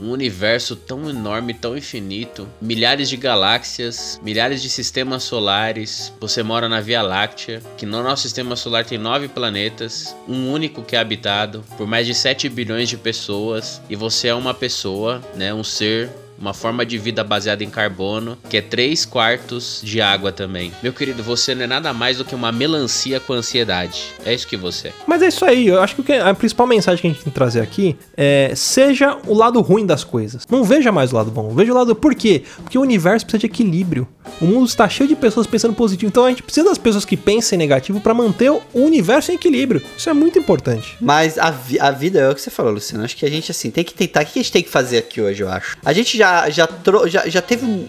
Um 0.00 0.11
universo 0.11 0.76
tão 0.76 1.09
enorme, 1.09 1.55
tão 1.55 1.76
infinito, 1.76 2.49
milhares 2.61 3.09
de 3.09 3.17
galáxias, 3.17 4.21
milhares 4.23 4.61
de 4.62 4.69
sistemas 4.69 5.23
solares. 5.23 6.12
Você 6.21 6.43
mora 6.43 6.69
na 6.69 6.81
Via 6.81 7.03
Láctea, 7.03 7.62
que 7.76 7.87
no 7.87 8.03
nosso 8.03 8.23
sistema 8.23 8.57
solar 8.57 8.85
tem 8.85 8.99
nove 8.99 9.29
planetas, 9.29 10.15
um 10.29 10.53
único 10.53 10.83
que 10.83 10.97
é 10.97 10.99
habitado 10.99 11.65
por 11.76 11.87
mais 11.87 12.07
de 12.07 12.15
7 12.15 12.49
bilhões 12.49 12.88
de 12.88 12.97
pessoas, 12.97 13.81
e 13.88 13.97
você 13.97 14.29
é 14.29 14.35
uma 14.35 14.55
pessoa, 14.55 15.23
né, 15.35 15.53
um 15.55 15.65
ser 15.65 16.11
uma 16.38 16.52
forma 16.55 16.85
de 16.85 16.99
vida 16.99 17.23
baseada 17.25 17.62
em 17.64 17.71
carbono, 17.71 18.37
que 18.49 18.57
é 18.57 18.61
3 18.62 19.05
quartos 19.05 19.81
de 19.83 20.00
água 20.00 20.33
também. 20.33 20.73
Meu 20.83 20.93
querido, 20.93 21.23
você 21.23 21.55
não 21.55 21.64
é 21.64 21.66
nada 21.66 21.93
mais 21.93 22.19
do 22.19 22.25
que 22.25 22.35
uma 22.35 22.52
melancia 22.52 23.19
com 23.21 23.33
ansiedade. 23.33 24.14
É 24.25 24.33
isso 24.35 24.47
que 24.47 24.57
você 24.57 24.88
é. 24.88 24.93
Mas 25.07 25.23
é 25.23 25.28
isso 25.28 25.45
aí, 25.45 25.66
eu 25.69 25.81
acho 25.83 25.97
que 26.02 26.12
a 26.12 26.35
principal 26.35 26.66
mensagem 26.66 27.00
que 27.00 27.07
a 27.07 27.11
gente 27.11 27.23
tem 27.25 27.33
que 27.33 27.35
trazer 27.35 27.61
aqui 27.61 27.97
é 28.16 28.52
seja 28.55 29.16
o 29.26 29.35
lado 29.35 29.61
ruim 29.61 29.87
das 29.87 30.05
coisas. 30.05 30.47
Não 30.50 30.64
veja 30.64 30.90
mais 30.93 31.12
o 31.12 31.16
lado 31.16 31.31
bom, 31.31 31.55
veja 31.55 31.73
o 31.73 31.75
lado. 31.75 31.95
Por 31.95 32.14
quê? 32.14 32.43
Porque 32.62 32.78
o 32.78 32.83
universo 32.83 33.25
precisa 33.26 33.40
de 33.40 33.47
equilíbrio. 33.47 34.07
O 34.40 34.45
mundo 34.47 34.66
está 34.66 34.88
cheio 34.88 35.09
de 35.09 35.16
pessoas 35.16 35.47
pensando 35.47 35.75
positivo. 35.75 36.09
Então 36.11 36.25
a 36.25 36.28
gente 36.28 36.43
precisa 36.43 36.69
das 36.69 36.78
pessoas 36.78 37.05
que 37.05 37.16
pensem 37.16 37.57
negativo 37.59 38.00
para 38.00 38.12
manter 38.12 38.50
o 38.50 38.61
universo 38.75 39.31
em 39.31 39.35
equilíbrio. 39.37 39.83
Isso 39.97 40.11
é 40.11 40.12
muito 40.12 40.38
importante. 40.38 40.97
Mas 41.00 41.38
a, 41.38 41.50
vi- 41.50 41.78
a 41.78 41.90
vida 41.90 42.19
é 42.21 42.28
o 42.31 42.35
que 42.35 42.40
você 42.40 42.50
falou, 42.50 42.73
Luciano. 42.73 43.05
Acho 43.05 43.16
que 43.16 43.25
a 43.25 43.31
gente, 43.31 43.50
assim, 43.50 43.71
tem 43.71 43.85
que 43.85 43.95
tentar. 43.95 44.23
O 44.23 44.26
que 44.26 44.38
a 44.38 44.43
gente 44.43 44.52
tem 44.52 44.62
que 44.62 44.69
fazer 44.71 44.99
aqui 44.99 45.21
hoje, 45.21 45.43
eu 45.43 45.49
acho? 45.49 45.76
A 45.85 45.93
gente 45.93 46.19
já, 46.19 46.25
já, 46.50 46.66
tro- 46.66 47.09
já, 47.09 47.28
já 47.28 47.40
teve 47.42 47.64
um- 47.64 47.87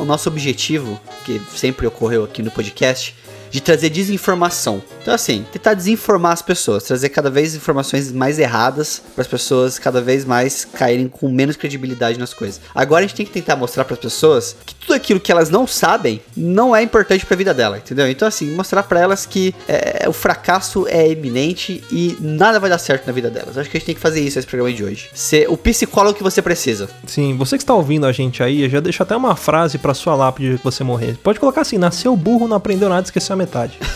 o 0.00 0.04
nosso 0.04 0.28
objetivo, 0.28 1.00
que 1.24 1.40
sempre 1.54 1.86
ocorreu 1.86 2.24
aqui 2.24 2.42
no 2.42 2.50
podcast, 2.50 3.14
de 3.50 3.60
trazer 3.60 3.90
desinformação. 3.90 4.82
Então, 5.02 5.14
assim, 5.14 5.44
tentar 5.52 5.74
desinformar 5.74 6.32
as 6.32 6.42
pessoas, 6.42 6.82
trazer 6.84 7.08
cada 7.08 7.30
vez 7.30 7.54
informações 7.54 8.12
mais 8.12 8.38
erradas 8.38 9.02
para 9.14 9.22
as 9.22 9.28
pessoas 9.28 9.78
cada 9.78 10.00
vez 10.00 10.24
mais 10.24 10.64
caírem 10.64 11.08
com 11.08 11.28
menos 11.28 11.56
credibilidade 11.56 12.18
nas 12.18 12.34
coisas. 12.34 12.60
Agora 12.74 13.04
a 13.04 13.06
gente 13.06 13.16
tem 13.16 13.26
que 13.26 13.32
tentar 13.32 13.56
mostrar 13.56 13.84
para 13.84 13.94
as 13.94 14.00
pessoas 14.00 14.56
que 14.64 14.74
tudo 14.74 14.94
aquilo 14.94 15.20
que 15.20 15.30
elas 15.30 15.50
não 15.50 15.66
sabem 15.66 16.20
não 16.36 16.74
é 16.74 16.82
importante 16.82 17.24
para 17.24 17.34
a 17.34 17.38
vida 17.38 17.54
dela, 17.54 17.78
entendeu? 17.78 18.08
Então, 18.08 18.26
assim, 18.26 18.50
mostrar 18.54 18.82
para 18.82 19.00
elas 19.00 19.26
que 19.26 19.54
é, 19.66 20.08
o 20.08 20.12
fracasso 20.12 20.86
é 20.88 21.08
eminente 21.08 21.82
e 21.90 22.16
nada 22.20 22.58
vai 22.58 22.70
dar 22.70 22.78
certo 22.78 23.06
na 23.06 23.12
vida 23.12 23.30
delas. 23.30 23.58
Acho 23.58 23.70
que 23.70 23.76
a 23.76 23.80
gente 23.80 23.86
tem 23.86 23.94
que 23.94 24.00
fazer 24.00 24.20
isso 24.20 24.38
nesse 24.38 24.48
programa 24.48 24.74
de 24.74 24.84
hoje. 24.84 25.10
Ser 25.14 25.48
o 25.50 25.56
psicólogo 25.56 26.16
que 26.16 26.22
você 26.22 26.40
precisa. 26.40 26.88
Sim, 27.06 27.36
você 27.36 27.56
que 27.56 27.62
está 27.62 27.74
ouvindo 27.74 28.06
a 28.06 28.12
gente 28.12 28.42
aí, 28.42 28.68
já 28.68 28.80
deixa 28.80 29.02
até 29.02 29.16
uma 29.16 29.36
frase 29.36 29.78
para 29.78 29.94
sua 29.94 30.14
lápide 30.14 30.58
que 30.58 30.64
você 30.64 30.82
morrer. 30.82 31.16
Pode 31.22 31.38
colocar 31.38 31.62
assim: 31.62 31.78
nasceu 31.78 32.16
burro, 32.16 32.48
não 32.48 32.56
aprendeu 32.56 32.88
nada, 32.88 33.02
esqueceu 33.02 33.34
a 33.34 33.36
metade. 33.38 33.78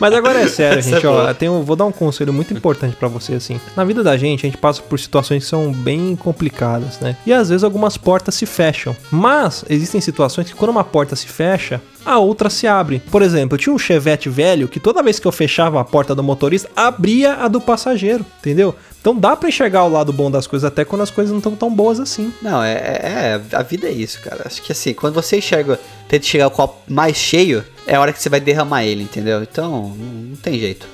Mas 0.00 0.14
agora 0.14 0.40
é 0.40 0.48
sério, 0.48 0.78
Essa 0.78 0.90
gente, 0.90 1.06
é 1.06 1.08
ó, 1.08 1.34
tenho, 1.34 1.62
vou 1.62 1.74
dar 1.74 1.86
um 1.86 1.92
conselho 1.92 2.32
muito 2.32 2.52
importante 2.52 2.96
pra 2.96 3.08
você 3.08 3.34
assim. 3.34 3.60
Na 3.74 3.84
vida 3.84 4.02
da 4.02 4.16
gente, 4.16 4.46
a 4.46 4.50
gente 4.50 4.58
passa 4.58 4.82
por 4.82 4.98
situações 4.98 5.44
que 5.44 5.48
são 5.48 5.72
bem 5.72 6.14
complicadas, 6.16 7.00
né? 7.00 7.16
E 7.26 7.32
às 7.32 7.48
vezes 7.48 7.64
algumas 7.64 7.96
portas 7.96 8.34
se 8.34 8.46
fecham. 8.46 8.94
Mas 9.10 9.64
existem 9.68 10.00
situações 10.00 10.50
que 10.50 10.54
quando 10.54 10.70
uma 10.70 10.84
porta 10.84 11.16
se 11.16 11.26
fecha, 11.26 11.80
a 12.04 12.18
outra 12.18 12.48
se 12.48 12.68
abre. 12.68 13.02
Por 13.10 13.20
exemplo, 13.20 13.56
eu 13.56 13.58
tinha 13.58 13.74
um 13.74 13.78
Chevette 13.78 14.28
velho 14.28 14.68
que 14.68 14.78
toda 14.78 15.02
vez 15.02 15.18
que 15.18 15.26
eu 15.26 15.32
fechava 15.32 15.80
a 15.80 15.84
porta 15.84 16.14
do 16.14 16.22
motorista, 16.22 16.70
abria 16.76 17.34
a 17.34 17.48
do 17.48 17.60
passageiro, 17.60 18.24
entendeu? 18.38 18.74
Então 19.06 19.16
dá 19.16 19.36
pra 19.36 19.48
enxergar 19.48 19.84
o 19.84 19.88
lado 19.88 20.12
bom 20.12 20.28
das 20.28 20.48
coisas 20.48 20.66
até 20.66 20.84
quando 20.84 21.02
as 21.02 21.12
coisas 21.12 21.30
não 21.30 21.38
estão 21.38 21.54
tão 21.54 21.72
boas 21.72 22.00
assim. 22.00 22.32
Não, 22.42 22.60
é, 22.60 22.72
é- 22.72 23.40
é- 23.52 23.56
A 23.56 23.62
vida 23.62 23.86
é 23.86 23.92
isso, 23.92 24.20
cara. 24.20 24.42
Acho 24.44 24.60
que 24.60 24.72
assim, 24.72 24.92
quando 24.94 25.14
você 25.14 25.36
enxerga, 25.36 25.78
tenta 26.08 26.26
chegar 26.26 26.48
o 26.48 26.50
copo 26.50 26.76
mais 26.92 27.16
cheio, 27.16 27.64
é 27.86 27.94
a 27.94 28.00
hora 28.00 28.12
que 28.12 28.20
você 28.20 28.28
vai 28.28 28.40
derramar 28.40 28.82
ele, 28.84 29.04
entendeu? 29.04 29.40
Então, 29.44 29.94
não, 29.96 30.06
não 30.30 30.36
tem 30.36 30.58
jeito. 30.58 30.88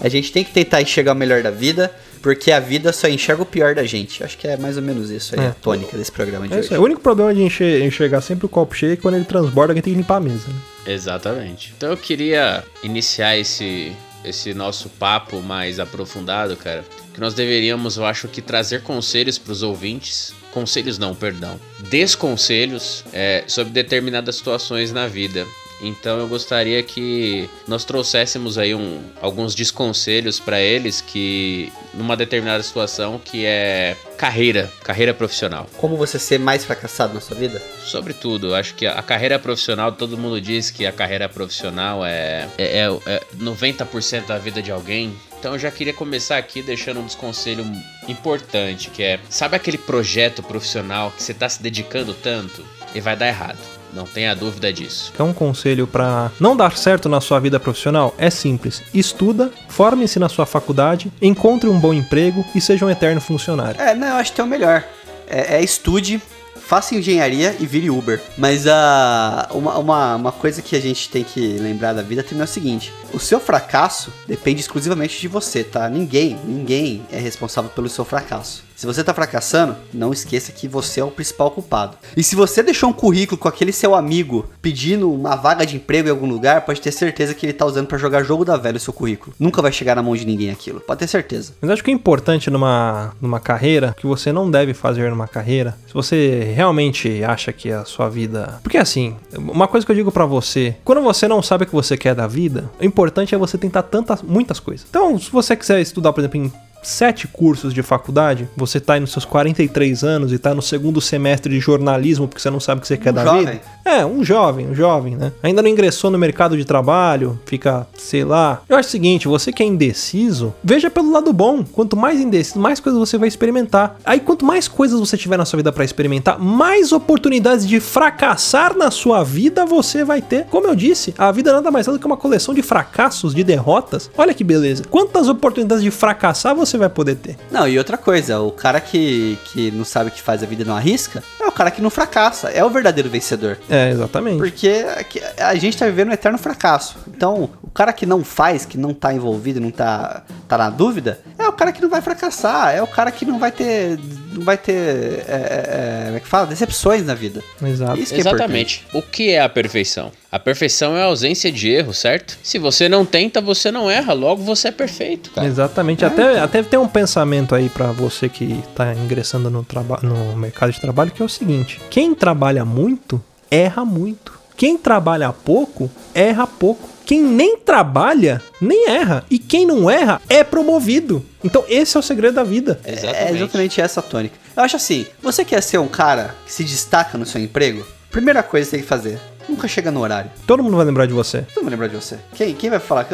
A 0.00 0.08
gente 0.08 0.32
tem 0.32 0.42
que 0.42 0.50
tentar 0.50 0.82
enxergar 0.82 1.12
o 1.12 1.14
melhor 1.14 1.44
da 1.44 1.52
vida, 1.52 1.94
porque 2.20 2.50
a 2.50 2.58
vida 2.58 2.92
só 2.92 3.06
enxerga 3.06 3.42
o 3.44 3.46
pior 3.46 3.72
da 3.72 3.84
gente. 3.84 4.24
Acho 4.24 4.36
que 4.36 4.48
é 4.48 4.56
mais 4.56 4.76
ou 4.76 4.82
menos 4.82 5.08
isso 5.10 5.38
aí, 5.38 5.46
É. 5.46 5.50
a 5.50 5.54
tônica 5.54 5.96
desse 5.96 6.10
programa 6.10 6.48
de 6.48 6.54
É 6.54 6.56
hoje. 6.56 6.64
isso 6.64 6.74
aí. 6.74 6.80
O 6.80 6.82
único 6.82 7.00
problema 7.02 7.32
de 7.32 7.40
enxer- 7.40 7.84
enxergar 7.84 8.20
sempre 8.20 8.46
o 8.46 8.48
copo 8.48 8.74
cheio 8.74 8.94
é 8.94 8.96
que 8.96 9.02
quando 9.02 9.14
ele 9.14 9.24
transborda, 9.24 9.70
alguém 9.70 9.80
tem 9.82 9.92
que 9.92 9.98
limpar 10.00 10.16
a 10.16 10.20
mesa. 10.20 10.48
Né? 10.48 10.92
Exatamente. 10.92 11.72
Então 11.76 11.88
eu 11.90 11.96
queria 11.96 12.64
iniciar 12.82 13.36
esse, 13.38 13.92
esse 14.24 14.52
nosso 14.54 14.88
papo 14.88 15.40
mais 15.40 15.78
aprofundado, 15.78 16.56
cara. 16.56 16.84
Que 17.14 17.20
nós 17.20 17.32
deveríamos, 17.32 17.96
eu 17.96 18.04
acho 18.04 18.26
que, 18.28 18.42
trazer 18.42 18.82
conselhos 18.82 19.38
para 19.38 19.52
os 19.52 19.62
ouvintes. 19.62 20.34
Conselhos 20.52 20.98
não, 20.98 21.14
perdão. 21.14 21.58
Desconselhos 21.88 23.04
é, 23.12 23.44
sobre 23.46 23.72
determinadas 23.72 24.36
situações 24.36 24.92
na 24.92 25.06
vida. 25.06 25.46
Então 25.80 26.18
eu 26.18 26.28
gostaria 26.28 26.82
que 26.82 27.48
nós 27.66 27.84
trouxéssemos 27.84 28.56
aí 28.56 28.74
um, 28.74 29.02
alguns 29.20 29.54
desconselhos 29.54 30.38
para 30.40 30.60
eles 30.60 31.00
que 31.00 31.72
numa 31.92 32.16
determinada 32.16 32.62
situação 32.62 33.20
que 33.22 33.44
é 33.44 33.96
carreira, 34.16 34.70
carreira 34.82 35.12
profissional. 35.12 35.68
Como 35.76 35.96
você 35.96 36.18
ser 36.18 36.38
mais 36.38 36.64
fracassado 36.64 37.14
na 37.14 37.20
sua 37.20 37.36
vida? 37.36 37.60
Sobretudo, 37.84 38.48
eu 38.48 38.54
acho 38.54 38.74
que 38.74 38.86
a 38.86 39.02
carreira 39.02 39.38
profissional, 39.38 39.92
todo 39.92 40.16
mundo 40.16 40.40
diz 40.40 40.70
que 40.70 40.86
a 40.86 40.92
carreira 40.92 41.28
profissional 41.28 42.04
é, 42.04 42.48
é, 42.56 42.78
é- 42.78 42.98
é 43.06 43.20
90% 43.36 44.26
da 44.26 44.38
vida 44.38 44.62
de 44.62 44.70
alguém. 44.70 45.14
Então 45.44 45.52
eu 45.52 45.58
já 45.58 45.70
queria 45.70 45.92
começar 45.92 46.38
aqui 46.38 46.62
deixando 46.62 47.00
um 47.00 47.04
desconselho 47.04 47.66
importante, 48.08 48.88
que 48.88 49.02
é, 49.02 49.20
sabe 49.28 49.54
aquele 49.54 49.76
projeto 49.76 50.42
profissional 50.42 51.10
que 51.10 51.22
você 51.22 51.32
está 51.32 51.46
se 51.46 51.62
dedicando 51.62 52.14
tanto 52.14 52.64
e 52.94 53.00
vai 53.02 53.14
dar 53.14 53.28
errado? 53.28 53.58
Não 53.92 54.04
tenha 54.06 54.34
dúvida 54.34 54.72
disso. 54.72 55.12
Então, 55.14 55.28
um 55.28 55.34
conselho 55.34 55.86
pra 55.86 56.30
não 56.40 56.56
dar 56.56 56.78
certo 56.78 57.10
na 57.10 57.20
sua 57.20 57.40
vida 57.40 57.60
profissional 57.60 58.14
é 58.16 58.30
simples: 58.30 58.82
estuda, 58.94 59.52
forme-se 59.68 60.18
na 60.18 60.30
sua 60.30 60.46
faculdade, 60.46 61.12
encontre 61.20 61.68
um 61.68 61.78
bom 61.78 61.92
emprego 61.92 62.42
e 62.54 62.60
seja 62.60 62.86
um 62.86 62.90
eterno 62.90 63.20
funcionário. 63.20 63.78
É, 63.78 63.94
não, 63.94 64.06
eu 64.06 64.14
acho 64.14 64.32
que 64.32 64.40
é 64.40 64.44
o 64.44 64.46
melhor. 64.46 64.82
É, 65.28 65.56
é 65.56 65.62
estude, 65.62 66.22
faça 66.66 66.94
engenharia 66.94 67.56
e 67.60 67.66
vire 67.66 67.90
Uber. 67.90 68.20
Mas 68.36 68.66
a 68.66 69.48
uma, 69.52 69.78
uma, 69.78 70.16
uma 70.16 70.32
coisa 70.32 70.62
que 70.62 70.74
a 70.74 70.80
gente 70.80 71.08
tem 71.08 71.22
que 71.22 71.40
lembrar 71.58 71.92
da 71.92 72.02
vida 72.02 72.22
também 72.22 72.40
é 72.40 72.44
o 72.44 72.48
seguinte: 72.48 72.92
o 73.12 73.18
seu 73.18 73.38
fracasso 73.38 74.12
depende 74.26 74.60
exclusivamente 74.60 75.20
de 75.20 75.28
você, 75.28 75.62
tá? 75.62 75.88
Ninguém, 75.88 76.38
ninguém 76.44 77.06
é 77.12 77.18
responsável 77.18 77.70
pelo 77.70 77.88
seu 77.88 78.04
fracasso. 78.04 78.64
Se 78.76 78.86
você 78.86 79.04
tá 79.04 79.14
fracassando, 79.14 79.76
não 79.92 80.12
esqueça 80.12 80.50
que 80.52 80.66
você 80.66 81.00
é 81.00 81.04
o 81.04 81.10
principal 81.10 81.50
culpado. 81.50 81.96
E 82.16 82.22
se 82.22 82.34
você 82.34 82.62
deixou 82.62 82.90
um 82.90 82.92
currículo 82.92 83.38
com 83.38 83.48
aquele 83.48 83.72
seu 83.72 83.94
amigo 83.94 84.46
pedindo 84.60 85.12
uma 85.12 85.36
vaga 85.36 85.64
de 85.64 85.76
emprego 85.76 86.08
em 86.08 86.10
algum 86.10 86.26
lugar, 86.26 86.62
pode 86.62 86.80
ter 86.80 86.90
certeza 86.90 87.34
que 87.34 87.46
ele 87.46 87.52
tá 87.52 87.64
usando 87.64 87.86
pra 87.86 87.98
jogar 87.98 88.24
jogo 88.24 88.44
da 88.44 88.56
velha 88.56 88.76
o 88.76 88.80
seu 88.80 88.92
currículo. 88.92 89.34
Nunca 89.38 89.62
vai 89.62 89.70
chegar 89.70 89.94
na 89.94 90.02
mão 90.02 90.16
de 90.16 90.26
ninguém 90.26 90.50
aquilo. 90.50 90.80
Pode 90.80 90.98
ter 90.98 91.06
certeza. 91.06 91.52
Mas 91.60 91.70
acho 91.70 91.84
que 91.84 91.90
é 91.90 91.94
importante 91.94 92.50
numa, 92.50 93.12
numa 93.20 93.38
carreira, 93.38 93.94
que 93.96 94.06
você 94.06 94.32
não 94.32 94.50
deve 94.50 94.74
fazer 94.74 95.08
numa 95.10 95.28
carreira, 95.28 95.76
se 95.86 95.94
você 95.94 96.52
realmente 96.54 97.22
acha 97.22 97.52
que 97.52 97.70
a 97.70 97.84
sua 97.84 98.08
vida. 98.08 98.58
Porque 98.62 98.78
assim, 98.78 99.16
uma 99.36 99.68
coisa 99.68 99.86
que 99.86 99.92
eu 99.92 99.96
digo 99.96 100.10
pra 100.10 100.26
você, 100.26 100.76
quando 100.84 101.00
você 101.00 101.28
não 101.28 101.42
sabe 101.42 101.64
o 101.64 101.66
que 101.66 101.74
você 101.74 101.96
quer 101.96 102.14
da 102.14 102.26
vida, 102.26 102.70
o 102.80 102.84
importante 102.84 103.34
é 103.34 103.38
você 103.38 103.56
tentar 103.56 103.84
tantas, 103.84 104.20
muitas 104.20 104.58
coisas. 104.58 104.86
Então, 104.88 105.18
se 105.18 105.30
você 105.30 105.54
quiser 105.54 105.80
estudar, 105.80 106.12
por 106.12 106.20
exemplo, 106.20 106.40
em 106.40 106.52
sete 106.88 107.26
cursos 107.26 107.72
de 107.72 107.82
faculdade, 107.82 108.48
você 108.56 108.80
tá 108.80 108.94
aí 108.94 109.00
nos 109.00 109.12
seus 109.12 109.24
43 109.24 110.04
anos 110.04 110.32
e 110.32 110.38
tá 110.38 110.54
no 110.54 110.62
segundo 110.62 111.00
semestre 111.00 111.52
de 111.52 111.60
jornalismo 111.60 112.28
porque 112.28 112.40
você 112.40 112.50
não 112.50 112.60
sabe 112.60 112.78
o 112.78 112.82
que 112.82 112.88
você 112.88 112.96
quer 112.96 113.12
da 113.12 113.24
jovem. 113.24 113.46
vida. 113.46 113.60
É, 113.84 114.04
um 114.04 114.24
jovem, 114.24 114.68
um 114.68 114.74
jovem, 114.74 115.14
né? 115.14 115.32
Ainda 115.42 115.60
não 115.60 115.68
ingressou 115.68 116.10
no 116.10 116.18
mercado 116.18 116.56
de 116.56 116.64
trabalho, 116.64 117.38
fica, 117.44 117.86
sei 117.98 118.24
lá. 118.24 118.62
Eu 118.68 118.76
acho 118.76 118.88
o 118.88 118.92
seguinte, 118.92 119.28
você 119.28 119.52
que 119.52 119.62
é 119.62 119.66
indeciso, 119.66 120.54
veja 120.64 120.90
pelo 120.90 121.12
lado 121.12 121.32
bom. 121.32 121.62
Quanto 121.64 121.96
mais 121.96 122.18
indeciso, 122.18 122.58
mais 122.58 122.80
coisas 122.80 122.98
você 122.98 123.18
vai 123.18 123.28
experimentar. 123.28 123.98
Aí 124.04 124.20
quanto 124.20 124.44
mais 124.44 124.66
coisas 124.66 124.98
você 124.98 125.16
tiver 125.16 125.36
na 125.36 125.44
sua 125.44 125.58
vida 125.58 125.70
pra 125.70 125.84
experimentar, 125.84 126.38
mais 126.38 126.92
oportunidades 126.92 127.66
de 127.66 127.78
fracassar 127.78 128.76
na 128.76 128.90
sua 128.90 129.22
vida 129.22 129.66
você 129.66 130.02
vai 130.02 130.22
ter. 130.22 130.46
Como 130.46 130.66
eu 130.66 130.74
disse, 130.74 131.14
a 131.18 131.30
vida 131.30 131.52
nada 131.52 131.70
mais 131.70 131.86
é 131.86 131.92
do 131.92 131.98
que 131.98 132.06
uma 132.06 132.16
coleção 132.16 132.54
de 132.54 132.62
fracassos, 132.62 133.34
de 133.34 133.44
derrotas. 133.44 134.10
Olha 134.16 134.32
que 134.32 134.42
beleza. 134.42 134.84
Quantas 134.88 135.28
oportunidades 135.28 135.84
de 135.84 135.90
fracassar 135.90 136.54
você 136.54 136.78
vai 136.78 136.88
poder 136.88 137.16
ter? 137.16 137.36
Não, 137.50 137.68
e 137.68 137.76
outra 137.76 137.98
coisa, 137.98 138.40
o 138.40 138.50
cara 138.50 138.80
que, 138.80 139.38
que 139.52 139.70
não 139.70 139.84
sabe 139.84 140.08
o 140.08 140.12
que 140.12 140.22
faz 140.22 140.42
a 140.42 140.46
vida 140.46 140.64
não 140.64 140.74
arrisca, 140.74 141.22
é 141.38 141.46
o 141.46 141.52
cara 141.52 141.70
que 141.70 141.82
não 141.82 141.90
fracassa, 141.90 142.48
é 142.48 142.64
o 142.64 142.70
verdadeiro 142.70 143.10
vencedor. 143.10 143.58
Exatamente. 143.90 144.38
Porque 144.38 144.84
aqui- 144.96 145.20
a 145.38 145.54
gente 145.54 145.76
tá 145.76 145.86
vivendo 145.86 146.08
um 146.10 146.12
eterno 146.12 146.38
fracasso. 146.38 146.96
Então, 147.08 147.48
o 147.62 147.70
cara 147.70 147.92
que 147.92 148.04
não 148.06 148.22
faz, 148.24 148.64
que 148.64 148.76
não 148.78 148.92
tá 148.94 149.12
envolvido, 149.12 149.60
não 149.60 149.70
tá, 149.70 150.22
tá 150.48 150.58
na 150.58 150.70
dúvida, 150.70 151.20
é 151.38 151.46
o 151.48 151.52
cara 151.52 151.72
que 151.72 151.80
não 151.82 151.88
vai 151.88 152.00
fracassar, 152.02 152.74
é 152.74 152.82
o 152.82 152.86
cara 152.86 153.10
que 153.10 153.24
não 153.24 153.38
vai 153.38 153.50
ter. 153.52 153.98
Não 154.32 154.42
vai 154.42 154.56
ter. 154.58 154.72
É, 154.74 155.24
é, 155.28 155.64
é, 155.68 156.02
como 156.06 156.16
é 156.16 156.20
que 156.20 156.26
fala? 156.28 156.46
Decepções 156.46 157.04
na 157.06 157.14
vida. 157.14 157.42
Exato. 157.62 157.98
Isso 158.00 158.12
que 158.12 158.18
é. 158.18 158.20
Exatamente. 158.20 158.86
O 158.92 159.00
que 159.02 159.30
é 159.30 159.40
a 159.40 159.48
perfeição? 159.48 160.10
A 160.30 160.38
perfeição 160.38 160.96
é 160.96 161.02
a 161.02 161.06
ausência 161.06 161.52
de 161.52 161.68
erro, 161.70 161.94
certo? 161.94 162.36
Se 162.42 162.58
você 162.58 162.88
não 162.88 163.04
tenta, 163.04 163.40
você 163.40 163.70
não 163.70 163.88
erra, 163.88 164.12
logo 164.12 164.42
você 164.42 164.68
é 164.68 164.72
perfeito, 164.72 165.30
cara. 165.30 165.46
Exatamente. 165.46 166.04
Até, 166.04 166.40
até 166.40 166.62
tem 166.62 166.78
um 166.78 166.88
pensamento 166.88 167.54
aí 167.54 167.68
pra 167.68 167.92
você 167.92 168.28
que 168.28 168.60
tá 168.74 168.92
ingressando 168.94 169.48
no, 169.48 169.64
no 170.02 170.36
mercado 170.36 170.72
de 170.72 170.80
trabalho 170.80 171.12
que 171.12 171.22
é 171.22 171.24
o 171.24 171.28
seguinte: 171.28 171.80
quem 171.88 172.14
trabalha 172.14 172.64
muito, 172.64 173.22
erra 173.54 173.84
muito. 173.84 174.32
Quem 174.56 174.76
trabalha 174.76 175.32
pouco, 175.32 175.90
erra 176.14 176.46
pouco. 176.46 176.88
Quem 177.04 177.22
nem 177.22 177.58
trabalha, 177.58 178.40
nem 178.60 178.88
erra. 178.88 179.24
E 179.30 179.38
quem 179.38 179.66
não 179.66 179.90
erra, 179.90 180.22
é 180.28 180.42
promovido. 180.42 181.24
Então 181.42 181.64
esse 181.68 181.96
é 181.96 182.00
o 182.00 182.02
segredo 182.02 182.34
da 182.34 182.44
vida. 182.44 182.80
É 182.84 183.30
exatamente 183.30 183.80
essa 183.80 184.00
a 184.00 184.02
tônica. 184.02 184.36
Eu 184.56 184.62
acho 184.62 184.76
assim, 184.76 185.06
você 185.22 185.44
quer 185.44 185.62
ser 185.62 185.78
um 185.78 185.88
cara 185.88 186.34
que 186.46 186.52
se 186.52 186.64
destaca 186.64 187.18
no 187.18 187.26
seu 187.26 187.40
emprego? 187.40 187.84
Primeira 188.10 188.42
coisa 188.42 188.64
que 188.64 188.70
você 188.70 188.76
tem 188.76 188.82
que 188.82 188.88
fazer, 188.88 189.20
nunca 189.48 189.66
chega 189.68 189.90
no 189.90 190.00
horário. 190.00 190.30
Todo 190.46 190.62
mundo 190.62 190.76
vai 190.76 190.86
lembrar 190.86 191.06
de 191.06 191.12
você. 191.12 191.44
Não 191.56 191.62
vou 191.62 191.70
lembrar 191.70 191.88
de 191.88 191.96
você. 191.96 192.18
Quem, 192.34 192.54
quem 192.54 192.70
vai 192.70 192.78
falar? 192.78 193.06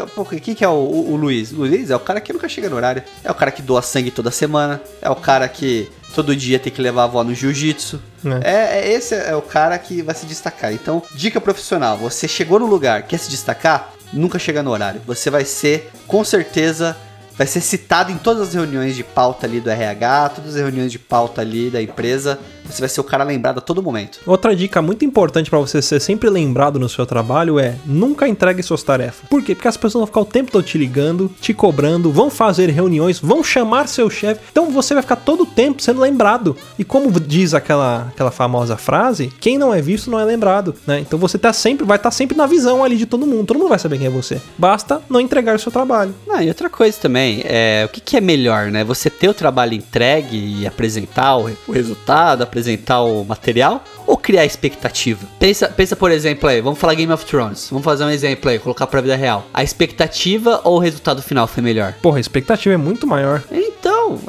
Quem 0.42 0.54
que 0.54 0.64
é 0.64 0.68
o, 0.68 0.72
o- 0.72 1.12
o 1.12 1.16
Luiz? 1.16 1.52
O 1.52 1.56
Luiz 1.56 1.90
é 1.90 1.96
o 1.96 2.00
cara 2.00 2.20
que 2.20 2.32
nunca 2.32 2.48
chega 2.48 2.68
no 2.68 2.76
horário. 2.76 3.02
É 3.24 3.30
o 3.30 3.34
cara 3.34 3.50
que 3.50 3.62
doa 3.62 3.82
sangue 3.82 4.10
toda 4.10 4.30
semana. 4.30 4.80
É 5.02 5.08
o 5.10 5.16
cara 5.16 5.48
que 5.48 5.90
todo 6.14 6.34
dia 6.34 6.58
tem 6.58 6.72
que 6.72 6.80
levar 6.82 7.02
a 7.02 7.04
avó 7.04 7.22
no 7.24 7.34
jiu-jitsu. 7.34 8.00
É. 8.42 8.50
É, 8.50 8.78
é- 8.80 8.92
esse 8.92 9.14
é 9.14 9.34
o 9.34 9.42
cara 9.42 9.78
que 9.78 10.02
vai 10.02 10.14
se 10.14 10.26
destacar. 10.26 10.72
Então, 10.72 11.02
dica 11.14 11.40
profissional: 11.40 11.96
você 11.96 12.26
chegou 12.28 12.58
no 12.58 12.66
lugar, 12.66 13.02
quer 13.04 13.18
se 13.18 13.30
destacar? 13.30 13.92
Nunca 14.12 14.38
chega 14.38 14.62
no 14.62 14.70
horário. 14.70 15.00
Você 15.06 15.30
vai 15.30 15.44
ser, 15.44 15.90
com 16.06 16.24
certeza, 16.24 16.96
vai 17.38 17.46
ser 17.46 17.60
citado 17.60 18.10
em 18.10 18.18
todas 18.18 18.48
as 18.48 18.54
reuniões 18.54 18.96
de 18.96 19.04
pauta 19.04 19.46
ali 19.46 19.60
do 19.60 19.70
RH, 19.70 20.28
todas 20.30 20.50
as 20.56 20.60
reuniões 20.60 20.90
de 20.90 20.98
pauta 20.98 21.40
ali 21.40 21.70
da 21.70 21.80
empresa. 21.80 22.38
Você 22.64 22.80
vai 22.80 22.88
ser 22.88 23.00
o 23.00 23.04
cara 23.04 23.24
lembrado 23.24 23.58
a 23.58 23.60
todo 23.60 23.82
momento. 23.82 24.20
Outra 24.26 24.54
dica 24.54 24.80
muito 24.82 25.04
importante 25.04 25.50
pra 25.50 25.58
você 25.58 25.80
ser 25.82 26.00
sempre 26.00 26.28
lembrado 26.28 26.78
no 26.78 26.88
seu 26.88 27.06
trabalho 27.06 27.58
é 27.58 27.76
nunca 27.84 28.28
entregue 28.28 28.62
suas 28.62 28.82
tarefas. 28.82 29.28
Por 29.28 29.42
quê? 29.42 29.54
Porque 29.54 29.68
as 29.68 29.76
pessoas 29.76 30.00
vão 30.00 30.06
ficar 30.06 30.20
o 30.20 30.24
tempo 30.24 30.50
todo 30.50 30.64
te 30.64 30.78
ligando, 30.78 31.30
te 31.40 31.52
cobrando, 31.52 32.12
vão 32.12 32.30
fazer 32.30 32.70
reuniões, 32.70 33.18
vão 33.18 33.42
chamar 33.42 33.88
seu 33.88 34.08
chefe. 34.08 34.40
Então 34.50 34.70
você 34.70 34.94
vai 34.94 35.02
ficar 35.02 35.16
todo 35.16 35.42
o 35.42 35.46
tempo 35.46 35.82
sendo 35.82 36.00
lembrado. 36.00 36.56
E 36.78 36.84
como 36.84 37.10
diz 37.20 37.54
aquela, 37.54 38.08
aquela 38.08 38.30
famosa 38.30 38.76
frase, 38.76 39.32
quem 39.40 39.58
não 39.58 39.74
é 39.74 39.80
visto 39.80 40.10
não 40.10 40.18
é 40.18 40.24
lembrado, 40.24 40.74
né? 40.86 41.00
Então 41.00 41.18
você 41.18 41.38
tá 41.38 41.52
sempre 41.52 41.84
vai 41.84 41.96
estar 41.96 42.10
sempre 42.10 42.36
na 42.36 42.46
visão 42.46 42.84
ali 42.84 42.96
de 42.96 43.06
todo 43.06 43.26
mundo. 43.26 43.46
Todo 43.46 43.58
mundo 43.58 43.68
vai 43.68 43.78
saber 43.78 43.98
quem 43.98 44.06
é 44.06 44.10
você. 44.10 44.40
Basta 44.56 45.00
não 45.08 45.20
entregar 45.20 45.56
o 45.56 45.58
seu 45.58 45.72
trabalho. 45.72 46.14
Ah, 46.30 46.42
e 46.42 46.48
outra 46.48 46.68
coisa 46.68 46.98
também, 46.98 47.42
é, 47.44 47.84
o 47.86 47.88
que, 47.88 48.00
que 48.00 48.16
é 48.16 48.20
melhor, 48.20 48.70
né? 48.70 48.84
Você 48.84 49.10
ter 49.10 49.28
o 49.28 49.34
trabalho 49.34 49.74
entregue 49.74 50.60
e 50.60 50.66
apresentar 50.66 51.36
o, 51.36 51.50
o 51.66 51.72
resultado, 51.72 52.42
apresentar 52.50 53.00
o 53.02 53.24
material, 53.24 53.82
ou 54.06 54.16
criar 54.16 54.44
expectativa? 54.44 55.26
Pensa, 55.38 55.68
pensa, 55.68 55.94
por 55.94 56.10
exemplo, 56.10 56.48
aí, 56.48 56.60
vamos 56.60 56.78
falar 56.78 56.94
Game 56.94 57.12
of 57.12 57.24
Thrones. 57.24 57.68
Vamos 57.70 57.84
fazer 57.84 58.04
um 58.04 58.10
exemplo 58.10 58.50
aí, 58.50 58.58
colocar 58.58 58.86
pra 58.86 59.00
vida 59.00 59.14
real. 59.14 59.46
A 59.54 59.62
expectativa 59.62 60.60
ou 60.64 60.76
o 60.76 60.78
resultado 60.78 61.22
final 61.22 61.46
foi 61.46 61.62
melhor? 61.62 61.94
Porra, 62.02 62.18
a 62.18 62.20
expectativa 62.20 62.74
é 62.74 62.76
muito 62.76 63.06
maior. 63.06 63.42
Então, 63.50 63.79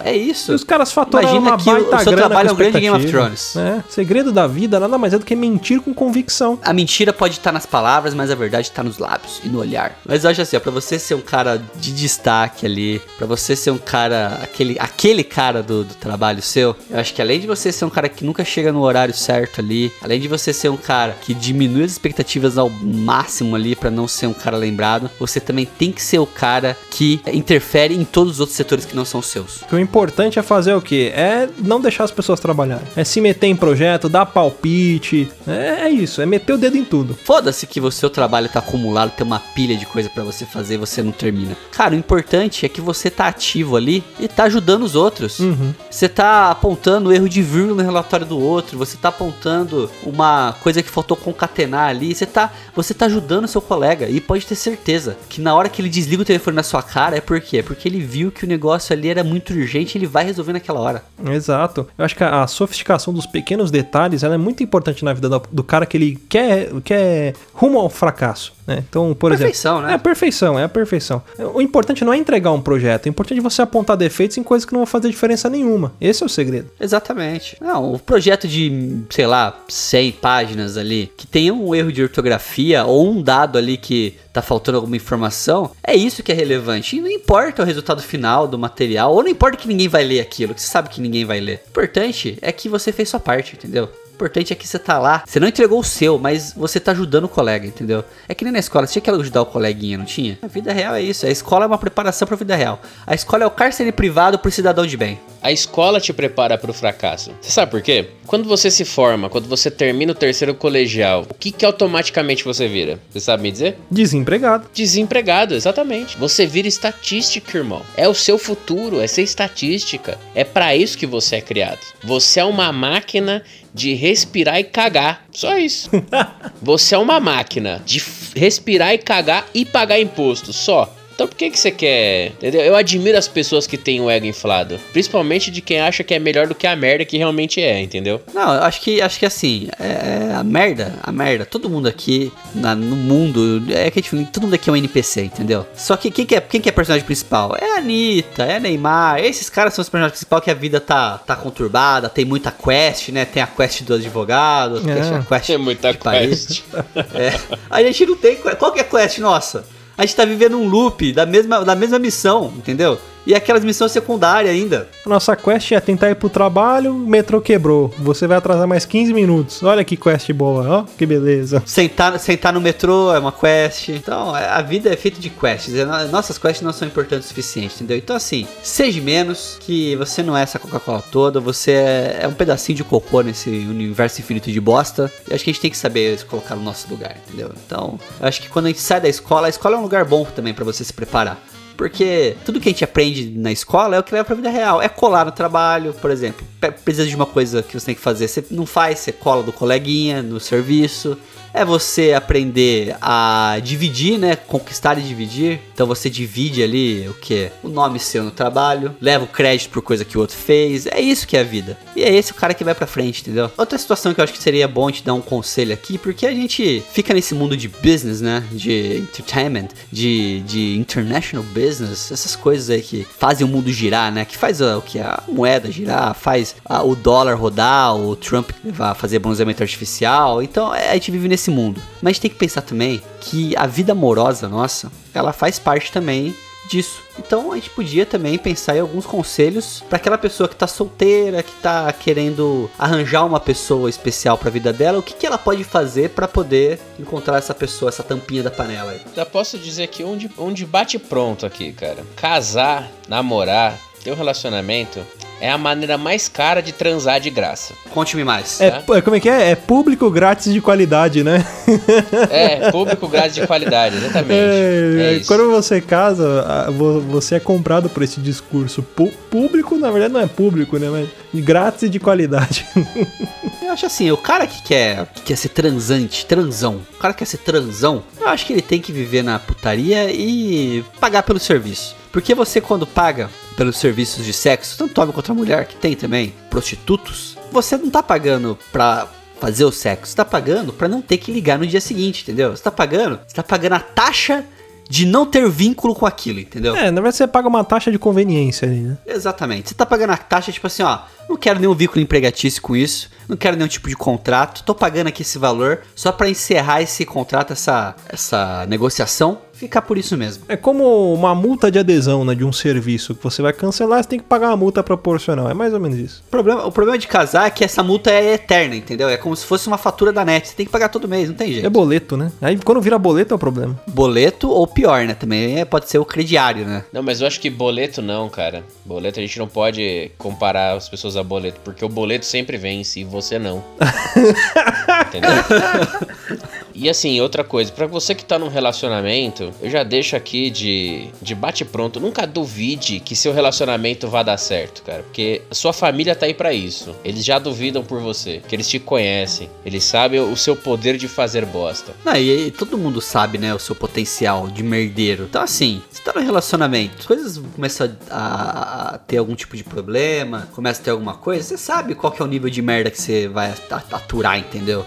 é 0.04 0.16
isso. 0.16 0.52
E 0.52 0.56
os 0.56 0.64
caras 0.64 0.92
faturam 0.92 1.24
Imagina 1.24 1.50
uma 1.50 1.58
que 1.58 1.66
baita 1.66 1.96
o 1.96 2.00
seu 2.00 2.12
grana 2.12 2.18
trabalho 2.18 2.50
é 2.50 2.52
um 2.52 2.56
grande 2.56 2.80
Game 2.80 2.98
of. 2.98 3.06
Thrones. 3.08 3.56
É, 3.56 3.84
segredo 3.90 4.32
da 4.32 4.48
vida 4.48 4.80
nada 4.80 4.98
mais 4.98 5.14
é 5.14 5.20
do 5.20 5.26
que 5.26 5.36
mentir 5.36 5.82
com 5.82 5.94
convicção. 5.94 6.60
A 6.64 6.74
mentira 6.74 7.14
pode 7.14 7.36
estar 7.36 7.52
nas 7.52 7.66
palavras, 7.66 8.14
mas 8.14 8.32
a 8.32 8.36
verdade 8.36 8.68
está 8.68 8.84
nos 8.84 8.98
lábios 8.98 9.42
e 9.44 9.50
no 9.50 9.60
olhar. 9.60 9.98
Mas 10.06 10.24
eu 10.24 10.30
acho 10.30 10.42
assim, 10.42 10.58
ó, 10.58 10.60
pra 10.60 10.72
você 10.72 10.98
ser 11.00 11.16
um 11.16 11.22
cara 11.22 11.62
de 11.76 11.92
destaque 11.92 12.66
ali, 12.66 13.02
pra 13.18 13.28
você 13.28 13.56
ser 13.56 13.72
um 13.72 13.78
cara, 13.78 14.40
aquele, 14.42 14.78
aquele 14.80 15.24
cara 15.24 15.62
do, 15.62 15.84
do 15.84 15.94
trabalho 15.96 16.42
seu, 16.42 16.76
eu 16.90 17.00
acho 17.00 17.14
que 17.14 17.22
além 17.22 17.40
de 17.40 17.48
você 17.48 17.72
ser 17.72 17.86
um 17.86 17.90
cara 17.90 18.10
que 18.10 18.26
nunca 18.26 18.44
chega 18.44 18.72
no 18.72 18.82
horário 18.82 19.14
certo 19.14 19.62
ali, 19.62 19.92
além 20.02 20.20
de 20.20 20.28
você 20.28 20.54
ser 20.54 20.70
um 20.70 20.78
cara 20.78 21.16
que 21.22 21.34
diminui 21.34 21.84
as 21.84 21.92
expectativas 21.92 22.58
ao 22.58 22.70
máximo 22.70 23.56
ali 23.56 23.76
pra 23.76 23.90
não 23.92 24.08
ser 24.08 24.28
um 24.28 24.34
cara 24.34 24.58
lembrado, 24.58 25.10
você 25.20 25.40
também 25.40 25.66
tem 25.66 25.92
que 25.92 26.02
ser 26.02 26.20
o 26.20 26.26
cara 26.26 26.78
que 26.90 27.22
interfere 27.34 27.96
em 27.96 28.04
todos 28.04 28.34
os 28.34 28.40
outros 28.40 28.56
setores 28.58 28.86
que 28.86 28.96
não 28.96 29.06
são 29.06 29.22
seus. 29.22 29.64
Que 29.72 29.76
o 29.78 29.80
importante 29.80 30.38
é 30.38 30.42
fazer 30.42 30.74
o 30.74 30.82
quê? 30.82 31.14
É 31.16 31.48
não 31.58 31.80
deixar 31.80 32.04
as 32.04 32.12
pessoas 32.12 32.42
trabalharem. 32.42 32.86
É 32.94 33.06
se 33.06 33.22
meter 33.22 33.48
em 33.48 33.56
projeto, 33.56 34.10
dar 34.10 34.26
palpite. 34.26 35.32
É, 35.48 35.84
é 35.84 35.90
isso, 35.90 36.22
é 36.22 36.26
meter 36.26 36.52
o 36.52 36.58
dedo 36.58 36.76
em 36.76 36.84
tudo. 36.84 37.16
Foda-se 37.24 37.66
que 37.66 37.80
o 37.80 37.90
seu 37.90 38.10
trabalho 38.10 38.50
tá 38.50 38.60
acumulado, 38.60 39.12
tem 39.12 39.26
uma 39.26 39.40
pilha 39.40 39.78
de 39.78 39.86
coisa 39.86 40.10
pra 40.10 40.26
você 40.26 40.46
fazer 40.46 40.74
e 40.74 40.78
você 40.78 41.02
não 41.02 41.14
termina. 41.14 41.56
Cara, 41.72 41.96
o 41.96 41.98
importante 41.98 42.66
é 42.66 42.70
que 42.70 42.82
você 42.82 43.10
tá 43.10 43.28
ativo 43.28 43.78
ali 43.78 44.04
e 44.20 44.28
tá 44.28 44.44
ajudando 44.44 44.84
os 44.84 44.94
outros. 44.94 45.40
Uhum. 45.40 45.74
Você 45.90 46.10
tá 46.10 46.52
apontando 46.52 47.08
o 47.08 47.14
erro 47.14 47.30
de 47.30 47.42
vírgula 47.42 47.82
no 47.82 47.90
relatório 47.90 48.26
do 48.26 48.38
outro, 48.38 48.78
você 48.78 48.98
tá 48.98 49.08
apontando 49.08 49.90
uma 50.04 50.54
coisa 50.60 50.84
que 50.84 50.90
faltou 50.90 51.16
concatenar 51.16 51.88
ali, 51.88 52.14
você 52.14 52.26
tá, 52.26 52.52
você 52.76 52.94
tá 52.94 53.06
ajudando 53.06 53.46
o 53.46 53.48
seu 53.48 53.62
colega 53.62 54.10
e 54.10 54.20
pode 54.20 54.46
ter 54.46 54.56
certeza 54.56 55.16
que 55.30 55.40
na 55.40 55.56
hora 55.56 55.70
que 55.70 55.82
ele 55.82 55.88
desliga 55.88 56.24
o 56.24 56.26
telefone 56.26 56.58
na 56.58 56.64
sua 56.64 56.84
cara 56.84 57.16
é 57.16 57.22
por 57.22 57.40
quê? 57.40 57.60
É 57.60 57.64
porque 57.64 57.88
ele 57.88 58.02
viu 58.02 58.34
que 58.34 58.44
o 58.44 58.48
negócio 58.50 58.92
ali 58.92 59.08
era 59.08 59.24
muito 59.24 59.61
urgente 59.62 59.98
ele 59.98 60.08
vai 60.08 60.24
resolver 60.24 60.54
naquela 60.54 60.80
hora. 60.80 61.04
Exato. 61.26 61.88
Eu 61.98 62.06
acho 62.06 62.16
que 62.16 62.24
a, 62.24 62.44
a 62.44 62.48
sofisticação 62.48 63.14
dos 63.14 63.26
pequenos 63.26 63.72
detalhes 63.72 64.24
ela 64.24 64.36
é 64.36 64.38
muito 64.38 64.64
importante 64.64 65.04
na 65.06 65.14
vida 65.14 65.30
do, 65.30 65.42
do 65.52 65.64
cara 65.64 65.86
que 65.86 65.98
ele 65.98 66.20
quer, 66.28 66.70
quer 66.84 67.34
rumo 67.54 67.80
ao 67.80 67.90
fracasso. 67.90 68.54
Né? 68.68 68.84
Então, 68.88 69.14
por 69.14 69.32
Perfeição, 69.32 69.74
exemplo. 69.78 69.88
né? 69.88 69.94
É 69.94 69.96
a 69.96 70.00
perfeição, 70.00 70.60
é 70.60 70.64
a 70.64 70.70
perfeição. 70.70 71.22
O 71.54 71.62
importante 71.62 72.06
não 72.06 72.14
é 72.14 72.18
entregar 72.18 72.52
um 72.52 72.62
projeto, 72.62 73.06
o 73.06 73.10
importante 73.10 73.40
é 73.40 73.42
você 73.42 73.62
apontar 73.62 73.98
defeitos 73.98 74.38
em 74.38 74.44
coisas 74.44 74.66
que 74.66 74.74
não 74.74 74.80
vão 74.82 74.86
fazer 74.86 75.10
diferença 75.10 75.50
nenhuma. 75.50 75.94
Esse 76.00 76.24
é 76.24 76.26
o 76.26 76.30
segredo. 76.30 76.70
Exatamente. 76.80 77.58
Não, 77.60 77.94
o 77.94 78.00
projeto 78.00 78.48
de, 78.48 79.00
sei 79.10 79.26
lá, 79.28 79.58
100 79.68 80.12
páginas 80.14 80.78
ali, 80.78 81.12
que 81.18 81.26
tem 81.28 81.52
um 81.52 81.74
erro 81.74 81.92
de 81.92 82.04
ortografia 82.04 82.86
ou 82.86 83.10
um 83.10 83.22
dado 83.22 83.58
ali 83.58 83.78
que 83.78 84.16
tá 84.32 84.42
faltando 84.42 84.78
alguma 84.78 84.96
informação, 84.96 85.72
é 85.84 85.96
isso 85.96 86.24
que 86.24 86.32
é 86.32 86.36
relevante. 86.36 86.96
E 86.96 87.02
não 87.02 87.10
importa 87.10 87.64
o 87.64 87.66
resultado 87.66 88.02
final 88.02 88.48
do 88.48 88.58
material, 88.58 89.14
ou 89.14 89.22
não 89.24 89.30
importa 89.30 89.58
que 89.58 89.68
ninguém 89.68 89.88
vai 89.88 90.04
ler 90.04 90.22
aquilo, 90.22 90.54
que 90.54 90.62
você 90.62 90.68
sabe 90.68 90.90
que 90.90 91.02
ninguém 91.02 91.26
vai 91.26 91.40
ler. 91.40 91.62
O 91.68 91.70
importante 91.72 92.38
é 92.42 92.52
que 92.52 92.70
você 92.70 92.92
fez 92.92 93.10
sua 93.10 93.20
parte, 93.20 93.56
entendeu? 93.56 93.90
O 94.22 94.24
importante 94.24 94.54
é 94.54 94.56
que 94.56 94.68
você 94.68 94.78
tá 94.78 95.00
lá, 95.00 95.24
você 95.26 95.40
não 95.40 95.48
entregou 95.48 95.80
o 95.80 95.84
seu, 95.84 96.20
mas 96.20 96.54
você 96.54 96.80
tá 96.80 96.92
ajudando 96.92 97.24
o 97.24 97.30
colega, 97.30 97.66
entendeu? 97.66 98.04
É 98.30 98.36
que 98.36 98.44
nem 98.44 98.54
na 98.54 98.60
escola, 98.60 98.86
você 98.86 98.94
tinha 98.94 99.02
que 99.02 99.10
ajudar 99.10 99.42
o 99.42 99.48
coleguinha, 99.48 99.98
não 99.98 100.06
tinha? 100.06 100.38
A 100.44 100.48
vida 100.48 100.72
real 100.72 100.94
é 100.94 101.02
isso, 101.02 101.26
a 101.26 101.30
escola 101.30 101.66
é 101.66 101.68
uma 101.68 101.78
preparação 101.80 102.28
pra 102.28 102.38
vida 102.38 102.56
real. 102.56 102.80
A 103.08 103.16
escola 103.16 103.46
é 103.46 103.48
o 103.48 103.52
cárcere 103.52 103.92
privado 103.92 104.38
pro 104.38 104.52
cidadão 104.52 104.86
de 104.86 104.96
bem. 104.96 105.20
A 105.42 105.52
escola 105.52 106.00
te 106.00 106.14
prepara 106.14 106.56
para 106.56 106.70
o 106.70 106.74
fracasso. 106.74 107.32
Você 107.42 107.50
sabe 107.50 107.72
por 107.72 107.82
quê? 107.82 108.10
Quando 108.28 108.48
você 108.48 108.70
se 108.70 108.86
forma, 108.86 109.28
quando 109.28 109.50
você 109.50 109.72
termina 109.72 110.12
o 110.12 110.16
terceiro 110.16 110.54
colegial, 110.54 111.26
o 111.28 111.34
que, 111.34 111.52
que 111.52 111.66
automaticamente 111.66 112.46
você 112.46 112.68
vira? 112.68 113.00
Você 113.10 113.20
sabe 113.20 113.42
me 113.42 113.52
dizer? 113.52 113.76
Desempregado. 113.90 114.70
Desempregado, 114.72 115.56
exatamente. 115.56 116.16
Você 116.20 116.46
vira 116.46 116.68
estatística, 116.68 117.58
irmão. 117.58 117.82
É 117.98 118.08
o 118.08 118.14
seu 118.14 118.38
futuro, 118.38 119.02
é 119.02 119.08
ser 119.08 119.24
estatística. 119.24 120.18
É 120.36 120.44
para 120.44 120.76
isso 120.76 120.96
que 120.96 121.08
você 121.08 121.38
é 121.38 121.42
criado. 121.42 121.80
Você 122.04 122.40
é 122.40 122.46
uma 122.46 122.72
máquina 122.72 123.44
de 123.74 123.94
respirar 123.94 124.60
e 124.60 124.64
cagar. 124.64 125.26
Só 125.32 125.58
isso. 125.58 125.90
Você 126.62 126.96
é 126.96 126.98
uma 126.98 127.20
máquina 127.20 127.82
de 127.86 128.04
respirar 128.36 128.94
e 128.94 128.98
cagar 128.98 129.46
e 129.54 129.66
pagar 129.66 130.00
imposto. 130.00 130.54
Só. 130.54 130.94
Então 131.22 131.30
por 131.30 131.36
que, 131.38 131.52
que 131.52 131.60
você 131.60 131.70
quer? 131.70 132.30
Entendeu? 132.32 132.62
Eu 132.62 132.76
admiro 132.76 133.16
as 133.16 133.28
pessoas 133.28 133.68
que 133.68 133.78
têm 133.78 134.02
o 134.02 134.10
ego 134.10 134.26
inflado. 134.26 134.80
Principalmente 134.92 135.52
de 135.52 135.62
quem 135.62 135.80
acha 135.80 136.04
que 136.04 136.16
é 136.16 136.20
melhor 136.20 136.48
do 136.48 136.56
que 136.56 136.66
a 136.66 136.76
merda 136.76 137.06
que 137.06 137.16
realmente 137.16 137.62
é, 137.62 137.80
entendeu? 137.80 138.20
Não, 138.34 138.56
eu 138.56 138.64
acho 138.64 138.82
que 138.82 139.00
acho 139.00 139.20
que 139.20 139.26
assim, 139.28 139.68
é, 139.80 140.34
a 140.34 140.44
merda, 140.44 140.96
a 141.04 141.12
merda, 141.12 141.46
todo 141.46 141.70
mundo 141.70 141.88
aqui 141.88 142.34
na- 142.56 142.74
no 142.74 142.96
mundo, 142.96 143.62
é 143.70 143.92
que 143.92 144.00
a 144.00 144.02
gente, 144.02 144.32
todo 144.32 144.44
mundo 144.46 144.56
aqui 144.56 144.68
é 144.68 144.74
um 144.74 144.76
NPC, 144.76 145.26
entendeu? 145.26 145.68
Só 145.76 145.96
que 145.96 146.10
quem 146.10 146.26
que 146.26 146.34
é, 146.36 146.42
quem 146.42 146.60
que 146.60 146.70
é 146.70 146.72
personagem 146.72 147.06
principal? 147.06 147.56
É 147.62 147.76
a 147.76 147.78
Anitta, 147.78 148.44
é 148.44 148.56
a 148.56 148.60
Neymar, 148.60 149.20
esses 149.24 149.48
caras 149.48 149.76
são 149.76 149.84
os 149.84 149.90
personagens 149.90 150.14
principais 150.18 150.44
que 150.44 150.50
a 150.50 150.56
vida 150.56 150.80
tá, 150.80 151.20
tá 151.20 151.36
conturbada, 151.36 152.10
tem 152.10 152.26
muita 152.26 152.50
quest, 152.52 153.10
né? 153.10 153.26
Tem 153.26 153.44
a 153.44 153.48
quest 153.48 153.84
do 153.84 153.94
advogado, 153.94 154.82
tem 154.82 154.92
É. 154.94 155.18
a 155.18 155.22
quest 155.24 155.46
Tem 155.46 155.58
muita 155.60 155.94
quest. 155.94 156.64
É. 157.14 157.40
A 157.70 157.84
gente 157.84 158.08
não 158.08 158.16
tem. 158.16 158.38
que- 158.38 158.56
Qual 158.56 158.72
que 158.72 158.80
é 158.80 158.82
a 158.82 158.86
quest 158.86 159.20
nossa? 159.20 159.64
A 160.02 160.04
gente 160.04 160.16
tá 160.16 160.26
vivendo 160.26 160.58
um 160.58 160.68
loop 160.68 161.14
da 161.14 161.28
mesma, 161.28 161.64
da 161.64 161.76
mesma 161.76 162.00
missão, 162.00 162.52
entendeu? 162.58 162.98
E 163.26 163.36
aquelas 163.36 163.64
missões 163.64 163.92
secundárias 163.92 164.52
ainda. 164.54 164.88
Nossa 165.06 165.36
quest 165.36 165.72
é 165.72 165.80
tentar 165.80 166.10
ir 166.10 166.16
pro 166.16 166.30
trabalho, 166.30 166.94
o 166.96 166.98
metrô 166.98 167.40
quebrou. 167.40 167.94
Você 168.00 168.26
vai 168.26 168.38
atrasar 168.38 168.68
mais 168.68 168.84
15 168.86 169.14
minutos. 169.14 169.62
Olha 169.62 169.84
que 169.84 169.96
quest 169.96 170.32
boa, 170.34 170.68
ó, 170.68 170.84
que 170.98 171.06
beleza. 171.06 171.62
Sentar, 171.66 172.18
sentar 172.20 172.52
no 172.54 172.60
metrô 172.60 173.14
é 173.14 173.20
uma 173.20 173.32
quest. 173.32 173.90
Então, 173.90 174.36
é- 174.36 174.48
a 174.50 174.62
vida 174.62 174.92
é 174.92 174.96
feita 174.96 175.20
de 175.20 175.30
quests. 175.30 175.74
no- 175.74 176.08
Nossas 176.08 176.38
quests 176.38 176.62
não 176.62 176.74
são 176.74 176.88
importantes 176.88 177.26
o 177.26 177.30
suficiente, 177.30 177.76
entendeu? 177.76 177.98
Então, 177.98 178.16
assim, 178.16 178.48
seja 178.64 179.00
menos 179.02 179.58
que 179.60 179.96
você 179.98 180.24
não 180.24 180.36
é 180.36 180.42
essa 180.44 180.58
Coca-Cola 180.58 181.04
toda, 181.12 181.40
você 181.40 181.72
é, 181.72 182.20
é 182.24 182.28
um 182.28 182.34
pedacinho 182.34 182.76
de 182.78 182.84
cocô 182.84 183.22
nesse 183.22 183.50
universo 183.50 184.20
infinito 184.20 184.52
de 184.52 184.60
bosta. 184.60 185.12
E 185.30 185.34
acho 185.34 185.44
que 185.44 185.50
a 185.50 185.54
gente 185.54 185.62
tem 185.62 185.72
que 185.72 185.78
saber 185.78 186.18
se 186.18 186.26
colocar 186.26 186.56
no 186.56 186.64
nosso 186.64 186.88
lugar, 186.90 187.16
entendeu? 187.28 187.52
Então, 187.66 188.00
eu 188.20 188.28
acho 188.28 188.42
que 188.42 188.50
quando 188.50 188.66
a 188.66 188.70
gente 188.70 188.82
sai 188.82 189.00
da 189.00 189.08
escola, 189.10 189.48
a 189.48 189.50
escola 189.50 189.76
é 189.76 189.80
um 189.80 189.84
lugar 189.84 190.06
bom 190.06 190.26
também 190.26 190.54
pra 190.54 190.66
você 190.66 190.84
se 190.84 190.92
preparar. 190.94 191.38
Porque 191.78 192.36
tudo 192.46 192.60
que 192.60 192.70
a 192.70 192.72
gente 192.72 192.84
aprende 192.84 193.30
na 193.30 193.52
escola 193.52 193.96
é 193.96 194.00
o 194.00 194.04
que 194.04 194.14
leva 194.14 194.26
pra 194.26 194.36
vida 194.36 194.50
real. 194.50 194.82
É 194.82 194.90
colar 194.90 195.26
no 195.26 195.32
trabalho, 195.32 195.94
por 195.94 196.12
exemplo. 196.12 196.46
Precisa 196.84 197.08
de 197.08 197.16
uma 197.16 197.26
coisa 197.26 197.64
que 197.64 197.80
você 197.80 197.88
tem 197.88 197.96
que 197.96 198.02
fazer. 198.02 198.28
Você 198.28 198.46
não 198.52 198.66
faz, 198.66 199.00
você 199.00 199.12
cola 199.12 199.44
do 199.44 199.52
coleguinha 199.52 200.22
no 200.22 200.40
serviço. 200.40 201.18
É 201.54 201.66
você 201.66 202.14
aprender 202.14 202.96
a 203.02 203.58
dividir, 203.64 204.18
né? 204.18 204.36
Conquistar 204.36 204.98
e 204.98 205.02
dividir. 205.02 205.60
Então 205.74 205.86
você 205.86 206.10
divide 206.10 206.64
ali 206.64 207.08
o 207.10 207.14
que? 207.14 207.52
O 207.64 207.70
nome 207.70 208.00
seu 208.00 208.24
no 208.24 208.32
trabalho. 208.32 208.96
Leva 209.02 209.26
o 209.26 209.28
crédito 209.28 209.72
por 209.72 209.82
coisa 209.82 210.06
que 210.06 210.18
o 210.18 210.22
outro 210.22 210.36
fez. 210.36 210.88
É 210.88 211.00
isso 211.00 211.28
que 211.28 211.36
é 211.36 211.42
a 211.42 211.44
vida. 211.44 211.78
E 211.96 212.04
é 212.04 212.14
esse 212.14 212.32
o 212.32 212.36
cara 212.36 212.54
que 212.54 212.64
vai 212.64 212.74
pra 212.74 212.88
frente, 212.88 213.22
entendeu? 213.22 213.52
Outra 213.58 213.78
situação 213.78 214.14
que 214.14 214.20
eu 214.20 214.24
acho 214.24 214.34
que 214.34 214.42
seria 214.42 214.68
bom 214.68 214.90
te 214.92 215.04
dar 215.04 215.14
um 215.14 215.22
conselho 215.22 215.74
aqui, 215.74 215.98
porque 215.98 216.26
a 216.26 216.34
gente 216.34 216.84
fica 216.92 217.14
nesse 217.14 217.34
mundo 217.34 217.58
de 217.58 217.68
business, 217.68 218.22
né? 218.22 218.44
De 218.52 218.98
entertainment, 218.98 219.70
de, 219.92 220.42
de 220.42 220.78
international 220.78 221.44
business, 221.54 222.12
essas 222.12 222.36
coisas 222.36 222.70
aí 222.70 222.82
que 222.82 223.06
fazem 223.20 223.46
o 223.46 223.50
mundo 223.50 223.72
girar, 223.72 224.12
né? 224.12 224.26
Que 224.26 224.38
faz 224.38 224.62
o 224.62 224.82
que? 224.82 225.00
A 225.00 225.24
moeda 225.28 225.72
girar, 225.72 226.14
faz 226.14 226.56
ah, 226.66 226.84
o 226.84 226.96
dólar 226.96 227.36
rodar, 227.36 227.96
o 227.96 228.16
Trump 228.16 228.52
levar 228.64 228.92
a 228.92 228.96
fazer 228.96 229.20
bronzeamento 229.20 229.64
artificial. 229.64 230.42
Então 230.42 230.74
é, 230.74 230.92
a 230.92 230.94
gente 230.94 231.12
vive 231.12 231.28
nesse 231.28 231.41
mundo. 231.50 231.82
Mas 232.02 232.20
tem 232.20 232.30
que 232.30 232.38
pensar 232.38 232.62
também 232.62 233.02
que 233.20 233.56
a 233.56 233.66
vida 233.66 233.94
amorosa 233.94 234.48
nossa, 234.48 234.92
ela 235.14 235.34
faz 235.34 235.58
parte 235.58 235.92
também 235.92 236.36
disso. 236.68 237.04
Então 237.20 237.52
a 237.52 237.56
gente 237.56 237.70
podia 237.70 238.06
também 238.06 238.38
pensar 238.38 238.76
em 238.76 238.80
alguns 238.80 239.06
conselhos 239.06 239.84
para 239.90 239.98
aquela 239.98 240.18
pessoa 240.18 240.48
que 240.48 240.56
tá 240.56 240.68
solteira, 240.68 241.44
que 241.44 241.52
tá 241.62 241.92
querendo 241.92 242.70
arranjar 242.78 243.26
uma 243.26 243.40
pessoa 243.40 243.90
especial 243.90 244.38
para 244.38 244.50
a 244.50 244.52
vida 244.52 244.72
dela, 244.72 245.00
o 245.00 245.04
que, 245.04 245.14
que 245.14 245.26
ela 245.26 245.38
pode 245.38 245.64
fazer 245.64 246.12
para 246.12 246.28
poder 246.28 246.80
encontrar 247.00 247.38
essa 247.38 247.54
pessoa, 247.54 247.90
essa 247.90 248.04
tampinha 248.04 248.44
da 248.44 248.52
panela. 248.52 248.96
Já 249.16 249.26
posso 249.26 249.58
dizer 249.58 249.88
que 249.88 250.04
onde, 250.04 250.30
onde 250.38 250.66
bate 250.66 250.98
pronto 250.98 251.46
aqui, 251.46 251.74
cara. 251.74 252.06
Casar, 252.16 252.90
namorar, 253.08 253.78
ter 254.04 254.12
um 254.12 254.16
relacionamento 254.16 255.06
é 255.42 255.50
a 255.52 255.58
maneira 255.58 255.98
mais 255.98 256.30
cara 256.30 256.62
de 256.62 256.72
transar 256.72 257.20
de 257.20 257.30
graça. 257.30 257.74
Conte-me 257.90 258.24
mais. 258.24 258.62
É, 258.62 258.72
p- 258.72 259.02
como 259.02 259.16
é 259.16 259.20
que 259.20 259.28
é? 259.28 259.52
É 259.52 259.56
público 259.56 260.10
grátis 260.10 260.54
de 260.54 260.62
qualidade, 260.62 261.24
né? 261.24 261.46
É, 262.30 262.72
público 262.72 263.08
grátis 263.08 263.36
de 263.36 263.48
qualidade, 263.48 263.96
exatamente. 263.98 264.34
É, 264.34 264.98
É 265.00 265.14
isso. 265.14 265.28
quando 265.28 265.50
você 265.52 265.82
casa, 265.82 266.68
você 267.10 267.36
é 267.36 267.40
comprado 267.40 267.90
por 267.90 268.04
esse 268.04 268.20
discurso. 268.22 268.82
Público, 269.30 269.78
na 269.78 269.90
verdade, 269.92 270.14
não 270.14 270.22
é 270.22 270.28
público, 270.28 270.78
né? 270.78 270.88
Mas 270.90 271.42
grátis 271.44 271.84
e 271.84 271.90
de 271.90 272.00
qualidade. 272.00 272.66
Eu 273.62 273.72
acho 273.72 273.86
assim, 273.86 274.12
o 274.12 274.18
cara 274.18 274.46
que 274.46 274.62
quer, 274.64 275.06
que 275.16 275.22
quer 275.22 275.36
ser 275.38 275.50
transante, 275.50 276.26
transão, 276.26 276.82
o 276.94 276.98
cara 276.98 277.14
que 277.14 277.20
quer 277.20 277.26
ser 277.26 277.38
transão, 277.38 278.04
eu 278.20 278.28
acho 278.28 278.46
que 278.46 278.52
ele 278.52 278.62
tem 278.62 278.82
que 278.82 278.92
viver 278.92 279.24
na 279.24 279.40
putaria 279.40 280.12
e 280.12 280.84
pagar 281.00 281.24
pelo 281.24 281.40
serviço. 281.40 281.96
Porque 282.12 282.36
você 282.36 282.60
quando 282.60 282.86
paga 282.86 283.30
pelos 283.56 283.78
serviços 283.78 284.26
de 284.26 284.34
sexo, 284.34 284.78
tanto 284.78 285.00
homem 285.02 285.14
quanto 285.14 285.32
a 285.32 285.36
mulher, 285.36 285.66
que 285.66 285.76
tem 285.76 285.96
também 285.96 286.34
prostitutos, 286.50 287.38
você 287.52 287.78
não 287.78 287.90
tá 287.90 288.04
pagando 288.04 288.58
pra 288.72 289.08
fazer 289.40 289.66
o 289.66 289.72
sexo, 289.72 290.12
você 290.12 290.16
tá 290.16 290.26
pagando 290.26 290.72
pra 290.72 290.88
não 290.88 291.02
ter 291.02 291.18
que 291.18 291.32
ligar 291.32 291.58
no 291.58 291.66
dia 291.66 291.82
seguinte, 291.82 292.22
entendeu? 292.22 292.56
Você 292.56 292.62
tá 292.62 292.72
pagando, 292.72 293.20
você 293.26 293.36
tá 293.36 293.44
pagando 293.44 293.74
a 293.74 293.80
taxa 293.80 294.46
de 294.92 295.06
não 295.06 295.26
ter 295.26 295.50
vínculo 295.50 295.96
com 295.96 296.06
aquilo, 296.06 296.42
entendeu? 296.42 296.76
É, 296.76 296.92
na 296.92 297.00
verdade 297.00 297.16
você 297.16 297.26
paga 297.26 297.48
uma 297.48 297.64
taxa 297.64 297.90
de 297.90 297.98
conveniência 297.98 298.68
ali, 298.68 298.82
né? 298.82 298.98
Exatamente. 299.08 299.70
Você 299.70 299.76
tá 299.76 299.86
pagando 299.86 300.12
a 300.12 300.18
taxa, 300.18 300.52
tipo 300.52 300.68
assim, 300.68 300.84
ó, 300.84 301.00
não 301.30 301.38
quero 301.38 301.62
nenhum 301.62 301.74
vínculo 301.74 302.02
empregatício 302.02 302.62
com 302.62 302.76
isso, 302.76 303.10
não 303.28 303.38
quero 303.38 303.56
nenhum 303.56 303.70
tipo 303.70 303.88
de 303.88 303.96
contrato, 303.96 304.64
tô 304.64 304.76
pagando 304.76 305.08
aqui 305.08 305.22
esse 305.22 305.38
valor 305.38 305.80
só 305.96 306.12
pra 306.12 306.30
encerrar 306.30 306.82
esse 306.82 307.06
contrato, 307.06 307.54
essa, 307.54 307.96
essa 308.10 308.66
negociação, 308.68 309.40
ficar 309.62 309.82
por 309.84 309.98
isso 309.98 310.18
mesmo. 310.18 310.44
É 310.48 310.58
como 310.58 311.14
uma 311.14 311.34
multa 311.36 311.70
de 311.72 311.78
adesão, 311.80 312.26
né? 312.26 312.34
De 312.36 312.44
um 312.44 312.52
serviço 312.52 313.14
que 313.16 313.24
você 313.24 313.42
vai 313.42 313.54
cancelar, 313.54 314.04
você 314.04 314.10
tem 314.10 314.20
que 314.20 314.26
pagar 314.26 314.50
uma 314.50 314.58
multa 314.58 314.82
proporcional. 314.84 315.50
É 315.50 315.54
mais 315.54 315.74
ou 315.74 315.80
menos 315.80 315.98
isso. 315.98 316.24
O 316.28 316.32
problema, 316.32 316.66
o 316.66 316.72
problema 316.72 316.98
de 316.98 317.08
casar 317.08 317.48
é 317.48 317.50
que 317.52 317.64
essa 317.64 317.84
multa 317.84 318.10
é 318.12 318.34
eterna, 318.34 318.76
entendeu? 318.76 319.08
É 319.08 319.18
como 319.18 319.36
se 319.36 319.46
fosse 319.46 319.68
uma 319.68 319.78
fatura 319.78 320.12
da 320.12 320.26
net, 320.26 320.48
você 320.48 320.56
tem 320.56 320.66
que 320.66 320.72
pagar 320.72 320.90
todo 320.90 321.08
mês, 321.08 321.30
não 321.30 321.36
tem 321.36 321.52
jeito. 321.54 321.66
É 321.66 321.70
boleto, 321.70 322.18
né? 322.18 322.32
Aí 322.42 322.58
quando 322.58 322.82
vira 322.82 322.98
boleto 322.98 323.34
é 323.34 323.36
o 323.36 323.40
problema. 323.40 323.80
Boleto 323.88 324.50
ou 324.50 324.66
pior, 324.66 325.06
né? 325.06 325.14
Também 325.14 325.60
é- 325.60 325.66
pode 325.66 325.90
ser 325.90 326.00
o 326.00 326.06
crediário, 326.06 326.66
né? 326.66 326.84
Não, 326.92 327.04
mas 327.04 327.22
eu 327.22 327.28
acho 327.28 327.40
que 327.40 327.50
boleto 327.50 328.02
não, 328.02 328.30
cara. 328.30 328.64
Boleto 328.86 329.20
a 329.20 329.22
gente 329.22 329.38
não 329.38 329.48
pode 329.48 330.12
comparar 330.18 330.76
as 330.76 330.90
pessoas 330.90 331.16
a 331.16 331.24
boleto, 331.24 331.60
porque 331.64 331.86
o 331.86 331.90
boleto 331.90 332.26
sempre 332.26 332.58
vence 332.58 333.00
e 333.00 333.04
você 333.04 333.38
não. 333.38 333.64
Entendeu? 335.08 335.32
E 336.74 336.90
assim, 336.90 337.20
outra 337.22 337.44
coisa, 337.44 337.72
pra 337.72 337.86
você 337.88 338.14
que 338.16 338.24
tá 338.26 338.38
num 338.40 338.48
relacionamento, 338.48 339.52
eu 339.62 339.70
já 339.70 339.84
deixo 339.84 340.16
aqui 340.16 340.50
de, 340.50 341.08
de 341.22 341.34
bate-pronto, 341.36 342.00
nunca 342.00 342.26
duvide 342.26 343.00
que 343.00 343.16
seu 343.16 343.34
relacionamento 343.34 344.08
vai 344.08 344.24
dar 344.24 344.38
certo, 344.38 344.82
cara. 344.84 345.04
Porque 345.04 345.42
sua 345.52 345.74
família 345.74 346.16
tá 346.16 346.26
aí 346.26 346.34
pra 346.34 346.54
isso. 346.54 346.96
Eles 347.04 347.24
já 347.26 347.40
duvidam 347.40 347.84
por 347.84 348.00
você, 348.02 348.42
que 348.48 348.56
eles 348.56 348.68
te 348.68 348.80
conhecem, 348.80 349.50
eles 349.66 349.84
sabem 349.84 350.20
o 350.20 350.36
seu 350.36 350.56
poder 350.56 350.98
de 350.98 351.08
fazer 351.08 351.46
bosta. 351.46 351.94
Não, 352.06 352.16
e, 352.16 352.48
e 352.48 352.52
todo 352.52 352.78
mundo 352.78 353.02
sabe, 353.02 353.38
né, 353.38 353.54
o 353.54 353.60
seu 353.60 353.76
potencial 353.76 354.48
de 354.48 354.64
merdeiro. 354.64 355.26
Então, 355.30 355.42
assim, 355.42 355.82
você 355.92 356.02
tá 356.02 356.14
no 356.16 356.22
relacionamento, 356.22 356.96
as 357.00 357.06
coisas 357.06 357.38
começam 357.56 357.96
a, 358.10 358.94
a- 358.96 358.98
ter 358.98 359.18
algum 359.18 359.36
tipo 359.36 359.56
de 359.58 359.64
problema, 359.64 360.48
começa 360.54 360.82
a 360.82 360.84
ter 360.84 360.92
alguma 360.92 361.16
coisa, 361.16 361.44
você 361.44 361.58
sabe 361.58 361.96
qual 361.96 362.12
que 362.12 362.22
é 362.22 362.26
o 362.26 362.28
nível 362.28 362.50
de 362.50 362.62
merda 362.62 362.90
que 362.92 363.02
você 363.02 363.28
vai 363.28 363.50
at- 363.52 363.72
aturar, 363.92 364.38
entendeu? 364.40 364.86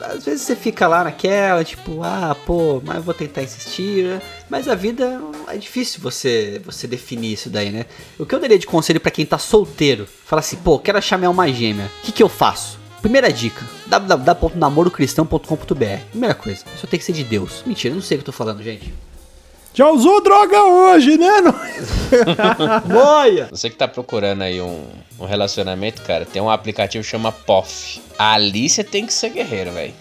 Às 0.00 0.24
vezes 0.24 0.42
você 0.42 0.56
fica 0.56 0.86
lá 0.86 1.04
naquela, 1.26 1.64
tipo, 1.64 2.02
ah, 2.02 2.36
pô, 2.46 2.80
mas 2.84 2.96
eu 2.96 3.02
vou 3.02 3.14
tentar 3.14 3.42
insistir, 3.42 4.04
né? 4.04 4.22
Mas 4.48 4.68
a 4.68 4.74
vida 4.74 5.20
é 5.48 5.56
difícil 5.56 6.00
você 6.00 6.60
você 6.64 6.86
definir 6.86 7.32
isso 7.32 7.50
daí, 7.50 7.70
né? 7.70 7.86
O 8.18 8.24
que 8.24 8.34
eu 8.34 8.40
daria 8.40 8.58
de 8.58 8.66
conselho 8.66 9.00
pra 9.00 9.10
quem 9.10 9.26
tá 9.26 9.38
solteiro, 9.38 10.06
fala 10.24 10.40
assim, 10.40 10.56
pô, 10.56 10.78
quero 10.78 10.98
achar 10.98 11.18
minha 11.18 11.28
alma 11.28 11.48
gêmea, 11.52 11.90
o 12.02 12.06
que 12.06 12.12
que 12.12 12.22
eu 12.22 12.28
faço? 12.28 12.78
Primeira 13.02 13.32
dica, 13.32 13.64
www.namorocristão.com.br. 13.86 16.00
Primeira 16.10 16.34
coisa, 16.34 16.64
só 16.80 16.86
tem 16.86 16.98
que 16.98 17.04
ser 17.04 17.12
de 17.12 17.24
Deus. 17.24 17.62
Mentira, 17.66 17.92
eu 17.92 17.96
não 17.96 18.02
sei 18.02 18.16
o 18.16 18.18
que 18.18 18.22
eu 18.22 18.32
tô 18.32 18.32
falando, 18.32 18.62
gente. 18.62 18.92
Já 19.74 19.90
usou 19.90 20.22
droga 20.22 20.62
hoje, 20.64 21.18
né? 21.18 21.42
Não- 21.44 21.54
Boia! 22.88 23.48
Você 23.50 23.68
que 23.68 23.76
tá 23.76 23.86
procurando 23.86 24.40
aí 24.42 24.58
um, 24.60 24.86
um 25.20 25.26
relacionamento, 25.26 26.00
cara, 26.02 26.24
tem 26.24 26.40
um 26.40 26.48
aplicativo 26.48 27.04
que 27.04 27.10
chama 27.10 27.30
POF. 27.30 28.00
Ali 28.18 28.70
você 28.70 28.82
tem 28.82 29.04
que 29.04 29.12
ser 29.12 29.28
guerreiro, 29.28 29.72
velho. 29.72 29.92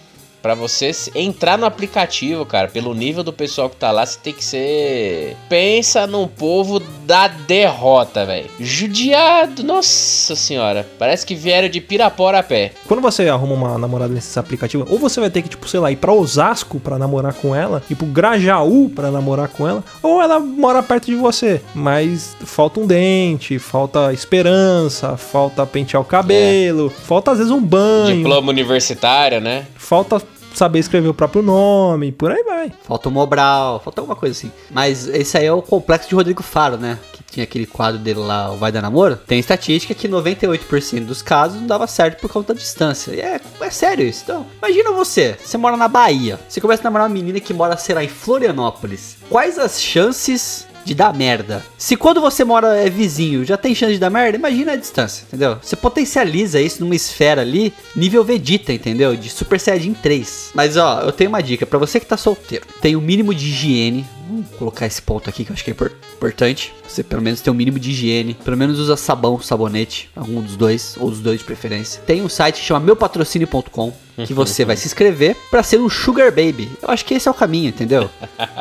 Pra 0.46 0.54
você 0.54 0.92
entrar 1.16 1.58
no 1.58 1.66
aplicativo, 1.66 2.46
cara, 2.46 2.68
pelo 2.68 2.94
nível 2.94 3.24
do 3.24 3.34
pessoal 3.34 3.68
que 3.68 3.78
tá 3.78 3.90
lá, 3.90 4.06
você 4.06 4.20
tem 4.22 4.32
que 4.32 4.46
ser. 4.46 5.36
Pensa 5.50 6.06
num 6.06 6.28
povo 6.28 6.80
da 7.04 7.28
derrota, 7.28 8.24
velho. 8.28 8.46
Judiado, 8.60 9.64
nossa 9.64 10.36
senhora. 10.36 10.88
Parece 11.00 11.26
que 11.26 11.34
vieram 11.34 11.68
de 11.68 11.82
Pirapora 11.82 12.38
a 12.38 12.44
pé. 12.44 12.74
Quando 12.88 13.02
você 13.02 13.28
arruma 13.28 13.56
uma 13.56 13.78
namorada 13.80 14.14
nesse 14.14 14.38
aplicativo, 14.38 14.86
ou 14.88 15.00
você 15.00 15.20
vai 15.20 15.32
ter 15.32 15.42
que, 15.42 15.50
tipo, 15.50 15.68
sei 15.68 15.80
lá, 15.80 15.92
ir 15.92 15.96
pra 15.96 16.14
Osasco 16.14 16.80
pra 16.80 17.00
namorar 17.00 17.34
com 17.34 17.56
ela, 17.56 17.82
ir 17.90 17.96
pro 17.96 18.06
Grajaú 18.06 18.88
pra 18.90 19.10
namorar 19.10 19.48
com 19.48 19.68
ela, 19.68 19.84
ou 20.04 20.22
ela 20.22 20.40
mora 20.40 20.84
perto 20.84 21.08
de 21.08 21.16
você. 21.16 21.60
Mas 21.74 22.38
falta 22.46 22.80
um 22.80 22.86
dente, 22.86 23.58
falta 23.58 24.14
esperança, 24.14 25.18
falta 25.18 25.66
pentear 25.66 26.04
o 26.04 26.06
cabelo, 26.06 26.92
falta 26.92 27.32
às 27.32 27.40
vezes 27.40 27.52
um 27.52 27.62
banho, 27.62 28.18
Diploma 28.18 28.52
universitário, 28.52 29.42
né? 29.42 29.66
falta 29.86 30.20
saber 30.58 30.80
escrever 30.80 31.08
o 31.08 31.14
próprio 31.14 31.42
nome, 31.42 32.12
por 32.12 32.32
aí 32.32 32.44
vai. 32.44 32.72
Falta 32.84 33.10
o 33.10 33.12
Mobral, 33.12 33.80
falta 33.80 34.02
alguma 34.02 34.16
coisa 34.16 34.38
assim. 34.38 34.52
Mas 34.72 35.08
esse 35.08 35.38
aí 35.38 35.46
é 35.46 35.52
o 35.52 35.62
complexo 35.62 36.10
de 36.10 36.16
Rodrigo 36.16 36.44
Faro, 36.44 36.78
né? 36.78 37.00
Que 37.14 37.24
tinha 37.24 37.44
aquele 37.44 37.66
quadro 37.66 38.00
dele 38.00 38.20
lá, 38.20 38.52
o 38.52 38.58
Vai 38.58 38.72
Dar 38.72 38.82
Namoro. 38.82 39.18
Tem 39.18 39.40
estatística 39.40 39.94
que 39.94 40.08
98% 40.08 41.06
dos 41.06 41.22
casos 41.22 41.60
não 41.60 41.68
dava 41.68 41.88
certo 41.88 42.22
por 42.22 42.32
conta 42.32 42.54
da 42.54 42.60
distância. 42.60 43.12
E 43.12 43.20
é, 43.20 43.40
é 43.62 43.70
sério 43.70 44.06
isso. 44.06 44.22
Então, 44.24 44.46
imagina 44.58 44.92
você, 44.92 45.36
você 45.42 45.58
mora 45.58 45.78
na 45.78 45.88
Bahia. 45.88 46.40
Você 46.48 46.62
começa 46.62 46.82
a 46.82 46.86
namorar 46.86 47.08
uma 47.08 47.14
menina 47.14 47.40
que 47.40 47.54
mora, 47.54 47.78
sei 47.78 47.96
lá, 47.96 48.04
em 48.04 48.10
Florianópolis. 48.10 49.18
Quais 49.30 49.58
as 49.58 49.82
chances 49.82 50.65
de 50.86 50.94
dar 50.94 51.14
merda. 51.14 51.66
Se 51.78 51.98
quando 51.98 52.22
você 52.22 52.44
mora 52.46 52.78
é 52.78 52.90
vizinho, 52.90 53.44
já 53.44 53.58
tem 53.58 53.74
chance 53.74 53.94
de 53.94 54.00
dar 54.00 54.10
merda, 54.12 54.38
imagina 54.38 54.74
a 54.74 54.78
distância, 54.78 55.24
entendeu? 55.28 55.58
Você 55.62 55.76
potencializa 55.76 56.62
isso 56.62 56.82
numa 56.82 56.96
esfera 56.96 57.42
ali, 57.42 57.74
nível 57.96 58.24
Vegeta, 58.24 58.72
entendeu? 58.72 59.16
De 59.16 59.30
Super 59.30 59.60
Saiyajin 59.60 59.94
3. 59.96 60.52
Mas 60.54 60.78
ó, 60.78 61.02
eu 61.02 61.12
tenho 61.12 61.30
uma 61.30 61.42
dica 61.42 61.66
pra 61.66 61.80
você 61.80 62.00
que 62.00 62.06
tá 62.06 62.16
solteiro. 62.16 62.66
Tem 62.82 62.96
o 62.96 63.02
mínimo 63.02 63.34
de 63.34 63.48
higiene. 63.48 64.06
Vamos 64.28 64.48
colocar 64.58 64.86
esse 64.86 65.02
ponto 65.02 65.30
aqui 65.30 65.44
que 65.46 65.52
eu 65.52 65.54
acho 65.54 65.64
que 65.64 65.70
é 65.70 65.74
impor- 65.74 65.92
importante. 66.16 66.74
Você 66.88 67.04
pelo 67.04 67.22
menos 67.22 67.42
tem 67.42 67.52
um 67.52 67.56
mínimo 67.56 67.80
de 67.80 67.92
higiene. 67.92 68.34
Pelo 68.44 68.58
menos 68.58 68.80
usa 68.80 68.96
sabão, 68.98 69.40
sabonete, 69.42 70.10
algum 70.16 70.42
dos 70.42 70.56
dois, 70.56 70.96
ou 71.00 71.10
dos 71.10 71.20
dois 71.20 71.40
de 71.40 71.46
preferência. 71.46 72.02
Tem 72.02 72.22
um 72.22 72.30
site 72.30 72.60
que 72.60 72.66
chama 72.66 72.80
meupatrocínio.com 72.80 73.94
que 74.26 74.34
você 74.34 74.64
vai 74.66 74.78
se 74.78 74.88
inscrever 74.88 75.36
pra 75.52 75.62
ser 75.62 75.80
um 75.80 75.90
sugar 75.90 76.32
baby. 76.32 76.70
Eu 76.82 76.90
acho 76.90 77.04
que 77.06 77.14
esse 77.14 77.28
é 77.28 77.32
o 77.32 77.34
caminho, 77.34 77.70
entendeu? 77.70 78.10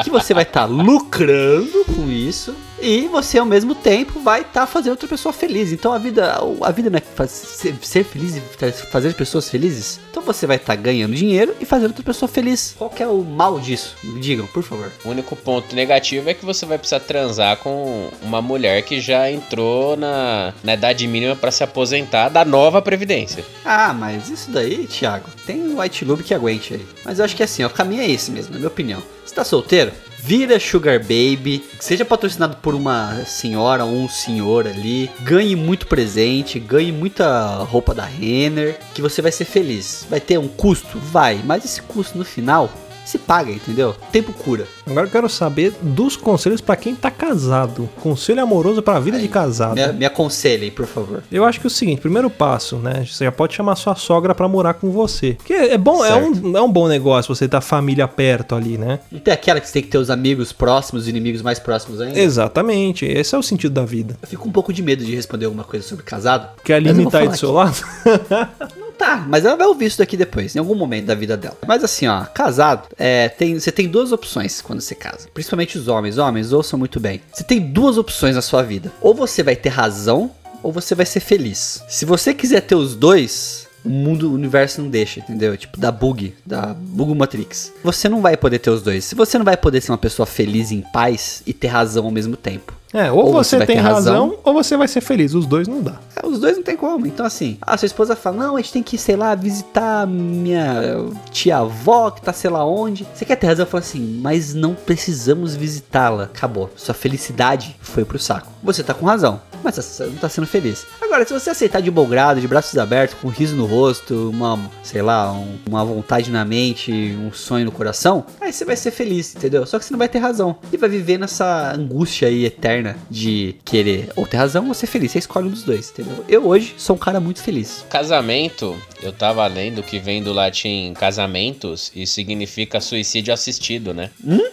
Que 0.02 0.10
você 0.10 0.34
vai 0.34 0.42
estar 0.42 0.64
lucrando 0.66 1.84
com 1.94 2.10
isso 2.10 2.54
e 2.80 3.08
você 3.08 3.38
ao 3.38 3.46
mesmo 3.46 3.74
tempo 3.74 4.20
vai 4.20 4.42
estar 4.42 4.66
fazendo 4.66 4.92
outra 4.92 5.08
pessoa 5.08 5.32
feliz. 5.32 5.72
Então 5.72 5.92
a 5.92 5.98
vida, 5.98 6.38
a 6.62 6.70
vida 6.70 6.90
não 6.90 6.98
é 6.98 7.26
ser, 7.26 8.04
feliz 8.04 8.36
e 8.36 8.40
fa- 8.40 8.72
fazer 8.72 9.14
pessoas 9.14 9.48
felizes. 9.48 10.00
Então 10.10 10.22
você 10.22 10.46
vai 10.46 10.56
estar 10.56 10.74
ganhando 10.76 11.14
dinheiro 11.14 11.54
e 11.60 11.64
fazendo 11.64 11.88
outra 11.88 12.02
pessoa 12.04 12.28
feliz. 12.28 12.74
Qual 12.76 12.90
que 12.90 13.02
é 13.02 13.06
o 13.06 13.22
mal 13.22 13.58
disso? 13.58 13.96
Me 14.02 14.20
digam, 14.20 14.46
por 14.46 14.62
favor. 14.62 14.90
O 15.04 15.10
único 15.10 15.34
ponto 15.36 15.74
negativo 15.74 16.28
é 16.28 16.34
que 16.34 16.44
você 16.44 16.66
vai 16.66 16.78
precisar 16.78 17.00
transar 17.00 17.56
com 17.58 18.10
uma 18.22 18.40
mulher 18.42 18.82
que 18.82 19.00
já 19.00 19.30
entrou 19.30 19.96
na, 19.96 20.52
na 20.62 20.74
idade 20.74 21.06
mínima 21.06 21.36
pra 21.36 21.50
se 21.50 21.62
aposentar 21.64 22.28
da 22.28 22.44
nova 22.44 22.80
Previdência. 22.82 23.44
Ah, 23.64 23.92
mas 23.92 24.28
isso 24.28 24.50
daí, 24.50 24.86
Thiago, 24.86 25.28
tem 25.46 25.60
um 25.62 25.80
White 25.80 26.04
Lube 26.04 26.22
que 26.22 26.34
aguente 26.34 26.74
aí. 26.74 26.86
Mas 27.04 27.18
eu 27.18 27.24
acho 27.24 27.36
que 27.36 27.42
assim, 27.42 27.62
ó, 27.64 27.66
o 27.66 27.70
caminho 27.70 28.02
é 28.02 28.10
esse 28.10 28.30
mesmo, 28.30 28.52
na 28.52 28.58
minha 28.58 28.68
opinião. 28.68 29.02
Você 29.24 29.34
tá 29.34 29.44
solteiro? 29.44 29.90
Vira 30.26 30.58
Sugar 30.58 31.00
Baby, 31.00 31.62
seja 31.78 32.02
patrocinado 32.02 32.56
por 32.56 32.74
uma 32.74 33.26
senhora 33.26 33.84
ou 33.84 33.92
um 33.92 34.08
senhor 34.08 34.66
ali, 34.66 35.10
ganhe 35.20 35.54
muito 35.54 35.86
presente, 35.86 36.58
ganhe 36.58 36.90
muita 36.90 37.56
roupa 37.58 37.94
da 37.94 38.06
Renner, 38.06 38.78
que 38.94 39.02
você 39.02 39.20
vai 39.20 39.30
ser 39.30 39.44
feliz. 39.44 40.06
Vai 40.08 40.20
ter 40.20 40.38
um 40.38 40.48
custo? 40.48 40.98
Vai, 40.98 41.42
mas 41.44 41.66
esse 41.66 41.82
custo 41.82 42.16
no 42.16 42.24
final 42.24 42.72
se 43.04 43.18
paga, 43.18 43.50
entendeu? 43.50 43.94
Tempo 44.10 44.32
cura. 44.32 44.66
Agora 44.86 45.06
eu 45.06 45.10
quero 45.10 45.28
saber 45.28 45.72
dos 45.80 46.16
conselhos 46.16 46.60
pra 46.60 46.76
quem 46.76 46.94
tá 46.94 47.10
casado. 47.10 47.88
Conselho 48.00 48.42
amoroso 48.42 48.82
pra 48.82 48.98
vida 49.00 49.18
de 49.18 49.28
casado. 49.28 49.74
Me, 49.74 49.92
me 49.92 50.04
aconselhem, 50.04 50.70
por 50.70 50.86
favor. 50.86 51.22
Eu 51.30 51.44
acho 51.44 51.60
que 51.60 51.66
é 51.66 51.68
o 51.68 51.70
seguinte, 51.70 52.00
primeiro 52.00 52.30
passo, 52.30 52.76
né? 52.76 53.04
Você 53.04 53.24
já 53.24 53.32
pode 53.32 53.54
chamar 53.54 53.76
sua 53.76 53.94
sogra 53.94 54.34
pra 54.34 54.48
morar 54.48 54.74
com 54.74 54.90
você. 54.90 55.34
Porque 55.34 55.52
é 55.52 55.78
bom, 55.78 56.04
é 56.04 56.14
um, 56.14 56.56
é 56.56 56.62
um 56.62 56.70
bom 56.70 56.88
negócio 56.88 57.34
você 57.34 57.48
ter 57.48 57.56
a 57.56 57.60
família 57.60 58.06
perto 58.08 58.54
ali, 58.54 58.78
né? 58.78 59.00
Não 59.10 59.20
tem 59.20 59.32
aquela 59.32 59.60
que 59.60 59.66
você 59.66 59.74
tem 59.74 59.82
que 59.82 59.88
ter 59.88 59.98
os 59.98 60.10
amigos 60.10 60.52
próximos, 60.52 61.02
os 61.02 61.08
inimigos 61.08 61.42
mais 61.42 61.58
próximos 61.58 62.00
ainda? 62.00 62.18
Exatamente, 62.18 63.04
esse 63.04 63.34
é 63.34 63.38
o 63.38 63.42
sentido 63.42 63.72
da 63.72 63.84
vida. 63.84 64.16
Eu 64.22 64.28
fico 64.28 64.48
um 64.48 64.52
pouco 64.52 64.72
de 64.72 64.82
medo 64.82 65.04
de 65.04 65.14
responder 65.14 65.46
alguma 65.46 65.64
coisa 65.64 65.86
sobre 65.86 66.04
casado. 66.04 66.48
Quer 66.64 66.82
limitar 66.82 67.22
aí 67.22 67.28
do 67.28 67.36
falar 67.36 67.38
seu 67.38 67.52
lado? 67.52 67.76
Tá, 69.14 69.24
mas 69.28 69.44
ela 69.44 69.56
vai 69.56 69.66
ouvir 69.68 69.86
isso 69.86 69.98
daqui 69.98 70.16
depois, 70.16 70.56
em 70.56 70.58
algum 70.58 70.74
momento 70.74 71.06
da 71.06 71.14
vida 71.14 71.36
dela. 71.36 71.56
Mas 71.68 71.84
assim, 71.84 72.08
ó, 72.08 72.24
casado, 72.24 72.88
é, 72.98 73.28
tem, 73.28 73.58
você 73.58 73.70
tem 73.70 73.86
duas 73.86 74.10
opções 74.10 74.60
quando 74.60 74.80
você 74.80 74.94
casa. 74.94 75.28
Principalmente 75.32 75.78
os 75.78 75.86
homens. 75.86 76.18
Homens, 76.18 76.52
ouçam 76.52 76.76
muito 76.76 76.98
bem. 76.98 77.20
Você 77.32 77.44
tem 77.44 77.60
duas 77.60 77.96
opções 77.96 78.34
na 78.34 78.42
sua 78.42 78.62
vida. 78.62 78.92
Ou 79.00 79.14
você 79.14 79.42
vai 79.44 79.54
ter 79.54 79.68
razão, 79.68 80.32
ou 80.64 80.72
você 80.72 80.96
vai 80.96 81.06
ser 81.06 81.20
feliz. 81.20 81.80
Se 81.88 82.04
você 82.04 82.34
quiser 82.34 82.62
ter 82.62 82.74
os 82.74 82.96
dois, 82.96 83.68
o 83.84 83.88
mundo, 83.88 84.30
o 84.30 84.34
universo 84.34 84.82
não 84.82 84.88
deixa, 84.88 85.20
entendeu? 85.20 85.56
Tipo, 85.56 85.78
da 85.78 85.92
bug, 85.92 86.34
da 86.44 86.74
bug 86.74 87.14
Matrix. 87.14 87.72
Você 87.84 88.08
não 88.08 88.20
vai 88.20 88.36
poder 88.36 88.58
ter 88.58 88.70
os 88.70 88.82
dois. 88.82 89.04
Se 89.04 89.14
você 89.14 89.38
não 89.38 89.44
vai 89.44 89.56
poder 89.56 89.80
ser 89.80 89.92
uma 89.92 89.98
pessoa 89.98 90.26
feliz 90.26 90.72
em 90.72 90.80
paz 90.80 91.40
e 91.46 91.52
ter 91.52 91.68
razão 91.68 92.04
ao 92.06 92.10
mesmo 92.10 92.36
tempo. 92.36 92.74
É, 92.94 93.10
ou, 93.10 93.24
Ou 93.26 93.32
você, 93.32 93.58
você 93.58 93.66
tem 93.66 93.76
razão, 93.76 94.28
razão. 94.30 94.38
ou 94.44 94.54
você 94.54 94.76
vai 94.76 94.86
ser 94.86 95.00
feliz. 95.00 95.34
Os 95.34 95.46
dois 95.46 95.66
não 95.66 95.82
dá. 95.82 95.98
É, 96.14 96.24
Os 96.24 96.38
dois 96.38 96.56
não 96.56 96.62
tem 96.62 96.76
como. 96.76 97.06
Então, 97.06 97.26
assim, 97.26 97.58
a 97.60 97.76
sua 97.76 97.86
esposa 97.86 98.14
fala: 98.14 98.36
Não, 98.36 98.54
a 98.56 98.60
gente 98.60 98.72
tem 98.72 98.82
que, 98.84 98.96
sei 98.96 99.16
lá, 99.16 99.34
visitar 99.34 100.06
minha 100.06 101.04
tia-avó 101.32 102.10
que 102.10 102.22
tá 102.22 102.32
sei 102.32 102.50
lá 102.50 102.64
onde. 102.64 103.06
Você 103.12 103.24
quer 103.24 103.36
ter 103.36 103.48
razão? 103.48 103.66
Fala 103.66 103.82
assim, 103.82 104.20
mas 104.22 104.54
não 104.54 104.74
precisamos 104.74 105.56
visitá-la. 105.56 106.24
Acabou. 106.24 106.70
Sua 106.76 106.94
felicidade 106.94 107.76
foi 107.80 108.04
pro 108.04 108.18
saco. 108.18 108.52
Você 108.62 108.82
tá 108.82 108.94
com 108.94 109.04
razão, 109.04 109.40
mas 109.62 109.74
você 109.76 110.04
não 110.06 110.14
tá 110.14 110.28
sendo 110.28 110.46
feliz. 110.46 110.86
Agora, 111.02 111.26
se 111.26 111.32
você 111.34 111.50
aceitar 111.50 111.82
de 111.82 111.90
bom 111.90 112.06
grado, 112.06 112.40
de 112.40 112.48
braços 112.48 112.78
abertos, 112.78 113.16
com 113.20 113.28
um 113.28 113.30
riso 113.30 113.54
no 113.56 113.66
rosto, 113.66 114.30
uma, 114.30 114.58
sei 114.82 115.02
lá, 115.02 115.32
um- 115.32 115.58
uma 115.68 115.84
vontade 115.84 116.30
na 116.30 116.44
mente, 116.44 116.90
um 117.20 117.30
sonho 117.32 117.64
no 117.66 117.72
coração, 117.72 118.24
aí 118.40 118.52
você 118.52 118.64
vai 118.64 118.76
ser 118.76 118.90
feliz, 118.90 119.34
entendeu? 119.34 119.66
Só 119.66 119.78
que 119.78 119.84
você 119.84 119.92
não 119.92 119.98
vai 119.98 120.08
ter 120.08 120.18
razão. 120.18 120.56
E 120.72 120.76
vai 120.76 120.88
viver 120.88 121.18
nessa 121.18 121.72
angústia 121.74 122.28
aí 122.28 122.44
eterna 122.46 122.83
de 123.10 123.56
querer 123.64 124.10
ou 124.16 124.26
ter 124.26 124.36
razão 124.36 124.68
ou 124.68 124.74
ser 124.74 124.86
feliz. 124.86 125.12
Você 125.12 125.18
escolhe 125.20 125.46
um 125.46 125.50
dos 125.50 125.62
dois, 125.62 125.90
entendeu? 125.90 126.24
Eu 126.28 126.46
hoje 126.46 126.74
sou 126.76 126.96
um 126.96 126.98
cara 126.98 127.20
muito 127.20 127.42
feliz. 127.42 127.84
Casamento, 127.90 128.76
eu 129.02 129.12
tava 129.12 129.46
lendo 129.46 129.82
que 129.82 129.98
vem 129.98 130.22
do 130.22 130.32
latim 130.32 130.92
casamentos 130.94 131.90
e 131.94 132.06
significa 132.06 132.80
suicídio 132.80 133.32
assistido, 133.32 133.92
né? 133.94 134.10
Hum? 134.24 134.48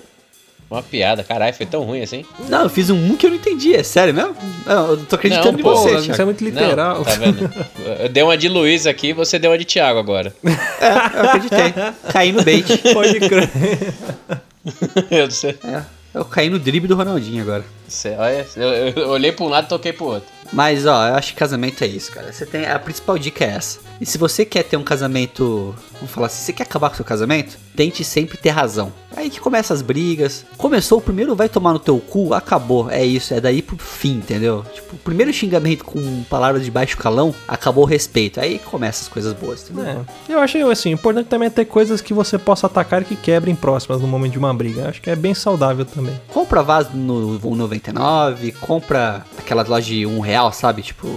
Uma 0.70 0.82
piada, 0.82 1.22
caralho, 1.22 1.54
foi 1.54 1.66
tão 1.66 1.84
ruim 1.84 2.02
assim. 2.02 2.24
Não, 2.48 2.62
eu 2.64 2.70
fiz 2.70 2.90
um 2.90 3.18
que 3.18 3.26
eu 3.26 3.30
não 3.30 3.36
entendi, 3.36 3.76
é 3.76 3.84
sério 3.84 4.14
mesmo? 4.14 4.34
Não, 4.66 4.92
eu 4.92 4.98
tô 5.06 5.18
acreditando 5.18 5.52
Não, 5.52 5.60
em 5.60 5.64
pô, 5.64 5.76
você, 5.76 5.96
isso 5.98 6.06
Thiago. 6.06 6.22
é 6.22 6.26
muito 6.26 6.44
literal. 6.46 6.96
Não, 7.00 7.04
tá 7.04 7.16
vendo? 7.16 7.52
Eu 8.00 8.08
dei 8.08 8.24
uma 8.24 8.38
de 8.38 8.48
Luiz 8.48 8.88
aqui, 8.88 9.12
você 9.12 9.38
deu 9.38 9.52
uma 9.52 9.58
de 9.58 9.66
Thiago 9.66 10.00
agora. 10.00 10.34
É, 10.82 11.18
eu 11.20 11.26
acreditei. 11.30 11.74
Caí 12.12 12.32
no 12.32 12.42
bait. 12.44 12.66
Pode 12.94 13.20
crer. 13.20 13.50
Eu, 15.12 15.30
sei- 15.30 15.58
É, 15.64 15.82
eu 16.14 16.26
caí 16.26 16.50
no 16.50 16.60
drible 16.60 16.88
do 16.88 16.96
Ronaldinho 16.96 17.42
agora. 17.44 17.64
você- 17.88 18.16
olha, 18.18 18.46
eu, 18.56 18.70
eu 19.04 19.10
olhei 19.10 19.32
pra 19.32 19.46
um 19.46 19.50
lado 19.50 19.66
e 19.66 19.70
toquei 19.70 19.94
pro 19.94 20.06
outro. 20.06 20.30
Mas, 20.54 20.86
ó, 20.86 21.08
eu 21.08 21.16
acho 21.16 21.32
que 21.34 21.40
casamento 21.40 21.82
é 21.84 21.88
isso, 21.88 22.12
cara. 22.12 22.32
Você 22.34 22.46
tem, 22.46 22.66
a 22.66 22.78
principal 22.78 23.18
dica 23.18 23.46
é 23.46 23.50
essa. 23.52 23.80
E 24.02 24.06
se 24.06 24.18
você 24.18 24.44
quer 24.44 24.64
ter 24.64 24.76
um 24.76 24.84
casamento, 24.84 25.74
vamos 25.94 26.12
falar 26.12 26.28
assim, 26.28 26.44
você 26.44 26.52
quer 26.54 26.64
acabar 26.64 26.90
com 26.90 26.94
o 26.94 26.98
seu 26.98 27.06
casamento? 27.06 27.58
Tente 27.76 28.04
sempre 28.04 28.38
ter 28.38 28.50
razão. 28.50 28.92
Aí 29.16 29.30
que 29.30 29.40
começa 29.40 29.74
as 29.74 29.82
brigas. 29.82 30.46
Começou 30.58 31.00
o 31.00 31.02
primeiro 31.02 31.36
vai 31.36 31.50
tomar 31.50 31.74
no 31.74 31.80
teu 31.80 32.00
cu, 32.00 32.34
acabou. 32.34 32.90
É 32.90 33.04
isso, 33.04 33.34
é 33.34 33.42
daí 33.42 33.62
pro 33.62 33.78
fim, 33.78 34.14
entendeu? 34.18 34.64
Tipo, 34.74 34.96
o 34.96 35.00
primeiro 35.00 35.34
xingamento 35.34 35.84
com 35.84 36.24
palavras 36.24 36.64
de 36.64 36.72
baixo 36.72 36.98
calão, 36.98 37.34
acabou 37.48 37.84
o 37.84 37.88
respeito. 37.88 38.40
Aí 38.40 38.60
começa 38.60 39.04
as 39.04 39.08
coisas 39.08 39.34
boas, 39.34 39.70
entendeu? 39.70 40.06
É, 40.30 40.34
eu 40.34 40.40
acho 40.40 40.58
assim, 40.70 40.92
importante 40.92 41.28
também 41.28 41.48
é 41.48 41.50
ter 41.50 41.66
coisas 41.66 42.02
que 42.02 42.14
você 42.14 42.38
possa 42.38 42.68
atacar 42.68 43.02
e 43.02 43.06
que 43.06 43.16
quebrem 43.16 43.56
próximas 43.56 44.02
no 44.02 44.08
momento 44.08 44.34
de 44.34 44.40
uma 44.40 44.54
briga. 44.54 44.82
Eu 44.82 44.90
Acho 44.90 45.02
que 45.02 45.10
é 45.10 45.16
bem 45.16 45.34
saudável 45.34 45.86
também. 45.86 46.20
Compra 46.30 46.64
vaso 46.64 46.92
no 46.94 47.40
1,99, 47.40 48.54
compra 48.62 49.26
aquela 49.38 49.64
loja 49.64 49.88
de 49.88 50.06
um 50.06 50.20
real, 50.20 50.52
sabe? 50.52 50.82
Tipo, 50.82 51.08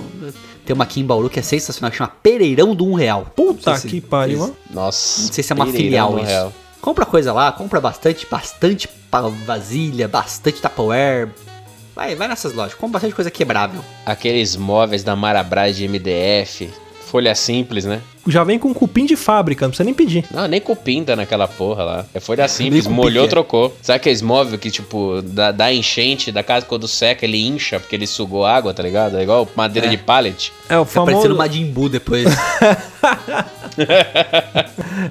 tem 0.64 0.74
uma 0.74 0.84
aqui 0.84 1.00
em 1.00 1.04
Bauru 1.04 1.28
que 1.30 1.38
é 1.38 1.42
sensacional, 1.42 1.90
que 1.90 1.96
chama 1.96 2.12
Pereirão 2.22 2.74
do 2.74 2.86
um 2.86 2.94
real. 2.94 3.26
Puta 3.36 3.76
se- 3.76 3.88
que 3.88 4.00
pariu, 4.00 4.42
ó. 4.42 4.50
Nossa. 4.74 5.22
Não 5.22 5.32
sei 5.32 5.44
se 5.44 5.52
é 5.52 5.54
uma 5.54 5.66
Pereirão 5.66 5.84
filial 5.84 6.18
isso. 6.18 6.26
real. 6.26 6.52
Compra 6.80 7.06
coisa 7.06 7.32
lá, 7.32 7.50
compra 7.52 7.80
bastante, 7.80 8.26
bastante 8.30 8.88
vasilha, 9.46 10.06
bastante 10.08 10.60
Tupperware. 10.60 11.28
Vai, 11.94 12.14
vai 12.16 12.26
nessas 12.28 12.52
lojas, 12.52 12.74
compra 12.74 12.94
bastante 12.94 13.14
coisa 13.14 13.30
quebrável. 13.30 13.80
Aqueles 14.04 14.56
móveis 14.56 15.04
da 15.04 15.14
Marabras 15.14 15.76
de 15.76 15.86
MDF, 15.86 16.68
folha 17.06 17.34
simples, 17.34 17.84
né? 17.84 18.00
Já 18.26 18.42
vem 18.44 18.58
com 18.58 18.72
cupim 18.72 19.04
de 19.04 19.16
fábrica, 19.16 19.64
não 19.64 19.70
precisa 19.70 19.84
nem 19.84 19.94
pedir. 19.94 20.24
Não, 20.30 20.48
nem 20.48 20.60
cupim 20.60 21.04
tá 21.04 21.14
naquela 21.14 21.46
porra 21.46 21.84
lá. 21.84 22.06
É 22.14 22.20
folha 22.20 22.46
simples, 22.48 22.86
molhou, 22.86 23.24
que 23.24 23.28
é. 23.28 23.30
trocou. 23.30 23.76
Sabe 23.82 23.96
aqueles 23.96 24.22
móveis 24.22 24.60
que, 24.60 24.70
tipo, 24.70 25.20
dá, 25.22 25.52
dá 25.52 25.72
enchente 25.72 26.32
da 26.32 26.42
casa 26.42 26.64
quando 26.66 26.88
seca, 26.88 27.24
ele 27.24 27.44
incha 27.46 27.78
porque 27.78 27.94
ele 27.94 28.06
sugou 28.06 28.44
água, 28.44 28.72
tá 28.72 28.82
ligado? 28.82 29.18
É 29.18 29.22
igual 29.22 29.48
madeira 29.54 29.88
É. 29.88 29.90
de 29.90 29.96
pallet. 29.98 30.52
É 30.68 30.78
o 30.78 30.84
Tá 30.84 30.90
famoso, 30.90 31.12
parecendo 31.12 31.36
Majin 31.36 31.66
Buu 31.66 31.88
depois. 31.88 32.24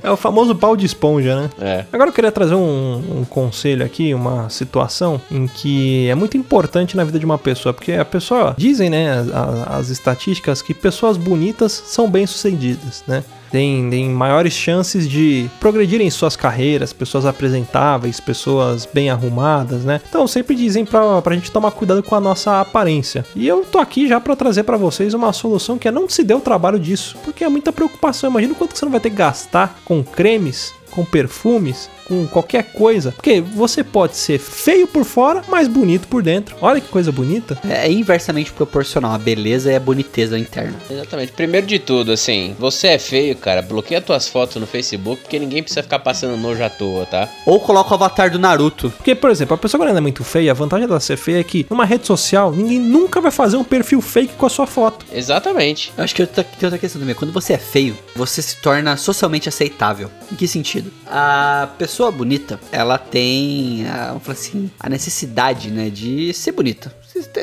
é 0.01 0.09
o 0.11 0.17
famoso 0.17 0.55
pau 0.55 0.75
de 0.75 0.85
esponja, 0.85 1.35
né? 1.35 1.49
É. 1.59 1.85
Agora 1.91 2.09
eu 2.09 2.13
queria 2.13 2.31
trazer 2.31 2.55
um, 2.55 3.19
um 3.19 3.25
conselho 3.25 3.85
aqui, 3.85 4.13
uma 4.13 4.49
situação 4.49 5.19
em 5.31 5.47
que 5.47 6.07
é 6.09 6.15
muito 6.15 6.37
importante 6.37 6.95
na 6.95 7.03
vida 7.03 7.19
de 7.19 7.25
uma 7.25 7.37
pessoa, 7.37 7.73
porque 7.73 7.93
a 7.93 8.05
pessoa, 8.05 8.55
dizem, 8.57 8.89
né, 8.89 9.19
as, 9.19 9.29
as 9.79 9.89
estatísticas, 9.89 10.61
que 10.61 10.73
pessoas 10.73 11.17
bonitas 11.17 11.71
são 11.85 12.09
bem-sucedidas, 12.09 13.02
né? 13.07 13.23
Tem, 13.51 13.87
tem 13.87 14.09
maiores 14.09 14.51
chances 14.51 15.07
de 15.07 15.47
progredirem 15.59 16.07
em 16.07 16.09
suas 16.09 16.35
carreiras, 16.35 16.91
pessoas 16.91 17.23
apresentáveis, 17.23 18.19
pessoas 18.19 18.89
bem 18.91 19.11
arrumadas, 19.11 19.83
né? 19.83 20.01
Então 20.09 20.27
sempre 20.27 20.55
dizem 20.55 20.83
pra, 20.83 21.21
pra 21.21 21.35
gente 21.35 21.51
tomar 21.51 21.69
cuidado 21.69 22.01
com 22.01 22.15
a 22.15 22.19
nossa 22.19 22.59
aparência. 22.61 23.23
E 23.35 23.47
eu 23.47 23.63
tô 23.63 23.77
aqui 23.77 24.07
já 24.07 24.19
pra 24.19 24.35
trazer 24.35 24.63
pra 24.63 24.75
vocês 24.75 25.13
uma 25.13 25.31
solução 25.31 25.77
que 25.77 25.87
é 25.87 25.91
não 25.91 26.09
se 26.09 26.23
dê 26.23 26.33
o 26.33 26.39
trabalho 26.39 26.79
disso, 26.79 27.15
porque 27.23 27.43
é 27.43 27.49
muita 27.49 27.71
preocupação. 27.71 28.31
Imagina 28.31 28.53
o 28.53 28.55
quanto 28.55 28.75
você 28.75 28.85
não 28.85 28.91
vai 28.91 28.99
ter 29.01 29.11
que 29.11 29.17
gastar 29.17 29.79
com 29.85 30.03
cremes, 30.03 30.73
com 30.89 31.05
perfumes, 31.05 31.89
com 32.13 32.27
qualquer 32.27 32.63
coisa. 32.73 33.11
Porque 33.11 33.41
você 33.41 33.83
pode 33.83 34.15
ser 34.15 34.39
feio 34.39 34.87
por 34.87 35.03
fora, 35.03 35.41
mas 35.47 35.67
bonito 35.67 36.07
por 36.07 36.21
dentro. 36.21 36.55
Olha 36.61 36.79
que 36.79 36.87
coisa 36.87 37.11
bonita. 37.11 37.57
é 37.67 37.91
inversamente 37.91 38.51
proporcional, 38.51 39.13
a 39.13 39.17
beleza 39.17 39.71
e 39.71 39.75
a 39.75 39.79
boniteza 39.79 40.37
interna. 40.37 40.75
Exatamente. 40.89 41.31
Primeiro 41.31 41.65
de 41.65 41.79
tudo, 41.79 42.11
assim, 42.11 42.55
você 42.59 42.89
é 42.89 42.99
feio, 42.99 43.35
cara, 43.35 43.61
bloqueia 43.61 44.01
tuas 44.01 44.27
fotos 44.27 44.57
no 44.57 44.67
Facebook, 44.67 45.21
porque 45.21 45.39
ninguém 45.39 45.63
precisa 45.63 45.83
ficar 45.83 45.99
passando 45.99 46.37
nojo 46.37 46.63
à 46.63 46.69
toa, 46.69 47.05
tá? 47.05 47.27
Ou 47.45 47.59
coloca 47.59 47.91
o 47.91 47.93
avatar 47.93 48.29
do 48.31 48.39
Naruto. 48.39 48.91
Porque, 48.91 49.15
por 49.15 49.29
exemplo, 49.29 49.55
a 49.55 49.57
pessoa 49.57 49.79
quando 49.79 49.89
ela 49.89 49.97
é 49.97 50.01
muito 50.01 50.23
feia, 50.23 50.51
a 50.51 50.53
vantagem 50.53 50.87
dela 50.87 50.99
ser 50.99 51.17
feia 51.17 51.39
é 51.39 51.43
que 51.43 51.65
numa 51.69 51.85
rede 51.85 52.05
social, 52.05 52.51
ninguém 52.51 52.79
nunca 52.79 53.19
vai 53.19 53.31
fazer 53.31 53.57
um 53.57 53.63
perfil 53.63 54.01
fake 54.01 54.33
com 54.35 54.45
a 54.45 54.49
sua 54.49 54.67
foto. 54.67 55.05
Exatamente. 55.11 55.91
Eu 55.97 56.03
acho 56.03 56.13
que 56.13 56.25
tem 56.25 56.45
outra 56.63 56.77
questão 56.77 56.99
também. 56.99 57.15
Quando 57.15 57.31
você 57.31 57.53
é 57.53 57.57
feio, 57.57 57.97
você 58.15 58.41
se 58.41 58.57
torna 58.57 58.95
socialmente 58.97 59.49
aceitável. 59.49 60.09
Em 60.31 60.35
que 60.35 60.47
sentido? 60.47 60.91
A 61.07 61.69
pessoa 61.77 62.02
bonita, 62.11 62.59
ela 62.71 62.97
tem, 62.97 63.85
a, 63.87 64.19
falar 64.19 64.33
assim, 64.33 64.69
a 64.79 64.89
necessidade, 64.89 65.69
né, 65.69 65.89
de 65.89 66.33
ser 66.33 66.51
bonita. 66.51 66.93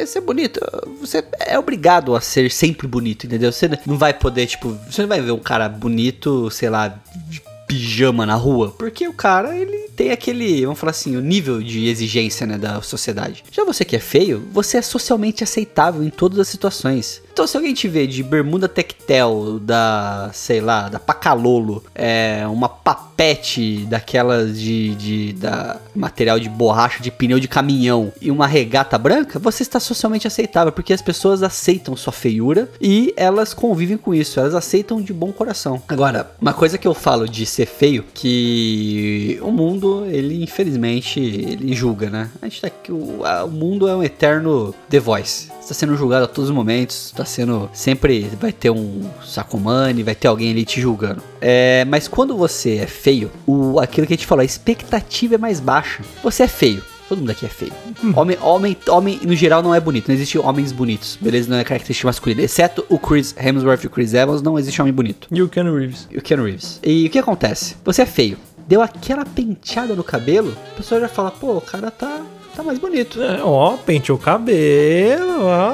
Ser 0.06 0.20
bonito, 0.20 0.60
você 1.00 1.24
é 1.38 1.56
obrigado 1.56 2.16
a 2.16 2.20
ser 2.20 2.50
sempre 2.50 2.88
bonito, 2.88 3.26
entendeu? 3.26 3.52
Você 3.52 3.70
não 3.86 3.96
vai 3.96 4.12
poder, 4.12 4.46
tipo, 4.46 4.76
você 4.90 5.02
não 5.02 5.08
vai 5.08 5.20
ver 5.20 5.30
um 5.30 5.38
cara 5.38 5.68
bonito, 5.68 6.50
sei 6.50 6.68
lá, 6.68 6.88
de 7.28 7.40
pijama 7.68 8.26
na 8.26 8.34
rua, 8.34 8.74
porque 8.76 9.06
o 9.06 9.12
cara, 9.12 9.56
ele 9.56 9.88
tem 9.94 10.10
aquele, 10.10 10.64
vamos 10.64 10.80
falar 10.80 10.90
assim, 10.90 11.16
o 11.16 11.20
nível 11.20 11.62
de 11.62 11.86
exigência, 11.86 12.44
né, 12.44 12.58
da 12.58 12.82
sociedade. 12.82 13.44
Já 13.52 13.64
você 13.64 13.84
que 13.84 13.94
é 13.94 14.00
feio, 14.00 14.44
você 14.52 14.78
é 14.78 14.82
socialmente 14.82 15.44
aceitável 15.44 16.02
em 16.02 16.10
todas 16.10 16.40
as 16.40 16.48
situações. 16.48 17.22
Então 17.40 17.46
se 17.48 17.57
alguém 17.57 17.72
te 17.72 17.88
vê 17.88 18.07
de 18.07 18.22
bermuda 18.22 18.68
tectel, 18.68 19.59
da, 19.62 20.29
sei 20.35 20.61
lá, 20.61 20.90
da 20.90 20.98
Pacalolo, 20.98 21.83
é, 21.94 22.46
uma 22.46 22.68
papete 22.68 23.87
daquelas 23.88 24.61
de, 24.61 24.94
de 24.94 25.33
da 25.33 25.79
material 25.94 26.38
de 26.38 26.50
borracha 26.50 27.03
de 27.03 27.11
pneu 27.11 27.40
de 27.40 27.48
caminhão 27.48 28.12
e 28.20 28.31
uma 28.31 28.46
regata 28.46 28.98
branca, 28.98 29.38
você 29.38 29.62
está 29.62 29.81
socialmente 29.81 30.26
aceitável, 30.26 30.70
porque 30.70 30.92
as 30.92 31.00
pessoas 31.00 31.42
aceitam 31.42 31.96
sua 31.96 32.12
feiura 32.12 32.68
e 32.79 33.11
elas 33.16 33.55
convivem 33.55 33.96
com 33.96 34.12
isso, 34.14 34.38
elas 34.38 34.55
aceitam 34.55 35.00
de 35.00 35.14
bom 35.14 35.33
coração. 35.33 35.83
Agora, 35.88 36.31
uma 36.42 36.53
coisa 36.53 36.76
que 36.76 36.87
eu 36.87 36.92
falo 36.92 37.26
de 37.26 37.46
ser 37.46 37.64
feio, 37.64 38.05
que 38.12 39.38
o 39.40 39.50
mundo, 39.50 40.05
ele 40.11 40.42
infelizmente, 40.42 41.18
ele 41.18 41.72
julga, 41.74 42.11
né? 42.11 42.29
A 42.42 42.46
gente 42.48 42.61
tá 42.61 42.66
aqui, 42.66 42.92
o, 42.92 43.24
a- 43.24 43.44
o 43.44 43.50
mundo 43.50 43.88
é 43.88 43.96
um 43.96 44.03
eterno 44.03 44.74
The 44.90 45.00
Voice. 45.00 45.48
Está 45.70 45.87
sendo 45.87 45.96
julgado 45.96 46.24
a 46.24 46.26
todos 46.26 46.50
os 46.50 46.56
momentos, 46.56 47.06
está 47.06 47.24
sendo 47.24 47.70
sempre 47.72 48.28
vai 48.40 48.52
ter 48.52 48.70
um 48.70 49.09
sacomani, 49.24 50.02
vai 50.02 50.16
ter 50.16 50.26
alguém 50.26 50.50
ali 50.50 50.64
te 50.64 50.80
julgando. 50.80 51.22
É, 51.40 51.85
mas 51.85 52.09
quando 52.09 52.37
você 52.37 52.78
é 52.78 52.88
feio, 52.88 53.30
o 53.46 53.78
aquilo 53.78 54.04
que 54.04 54.12
a 54.12 54.16
gente 54.16 54.26
falou, 54.26 54.42
a 54.42 54.44
expectativa 54.44 55.37
é 55.37 55.38
mais 55.38 55.61
baixa. 55.61 56.02
Você 56.24 56.42
é 56.42 56.48
feio. 56.48 56.83
Todo 57.09 57.18
mundo 57.18 57.30
aqui 57.30 57.46
é 57.46 57.48
feio. 57.48 57.72
Homem, 58.16 58.37
homem, 58.40 58.76
homem, 58.88 59.20
no 59.22 59.37
geral, 59.37 59.62
não 59.62 59.72
é 59.72 59.78
bonito. 59.78 60.09
Não 60.09 60.14
existe 60.16 60.37
homens 60.38 60.72
bonitos. 60.72 61.16
Beleza? 61.20 61.48
Não 61.48 61.59
é 61.59 61.62
característica 61.62 62.09
masculina. 62.09 62.42
Exceto 62.42 62.85
o 62.88 62.98
Chris 62.98 63.33
Hemsworth 63.38 63.85
e 63.85 63.87
o 63.87 63.90
Chris 63.90 64.12
Evans, 64.12 64.42
não 64.42 64.59
existe 64.59 64.83
homem 64.83 64.92
bonito. 64.92 65.28
E 65.30 65.40
o 65.40 65.48
Ken 65.48 65.62
Reeves. 65.62 66.09
E 66.11 66.18
o 66.18 66.22
Keanu 66.22 66.46
Reeves. 66.46 66.80
E 66.83 67.06
o 67.06 67.11
que 67.11 67.18
acontece? 67.20 67.76
Você 67.85 68.02
é 68.02 68.06
feio. 68.06 68.37
Deu 68.66 68.83
aquela 68.83 69.24
penteada 69.24 69.96
no 69.96 70.04
cabelo, 70.04 70.56
a 70.72 70.76
pessoa 70.76 71.00
já 71.00 71.09
fala, 71.09 71.33
pô, 71.33 71.56
o 71.56 71.61
cara 71.61 71.90
tá, 71.90 72.22
tá 72.60 72.62
mais 72.62 72.78
bonito. 72.78 73.22
É, 73.22 73.42
ó, 73.42 73.76
penteou 73.78 74.18
o 74.18 74.20
cabelo, 74.20 75.44
ó, 75.44 75.72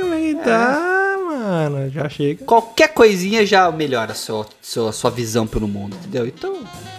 como 0.00 0.14
é 0.14 0.20
que 0.20 0.34
tá, 0.36 1.16
mano. 1.26 1.90
Já 1.90 2.08
chega. 2.08 2.44
Qualquer 2.44 2.88
coisinha 2.88 3.44
já 3.44 3.70
melhora 3.70 4.12
a 4.12 4.14
sua, 4.14 4.46
sua, 4.62 4.92
sua 4.92 5.10
visão 5.10 5.46
pelo 5.46 5.68
mundo, 5.68 5.96
entendeu? 5.96 6.26
Então, 6.26 6.56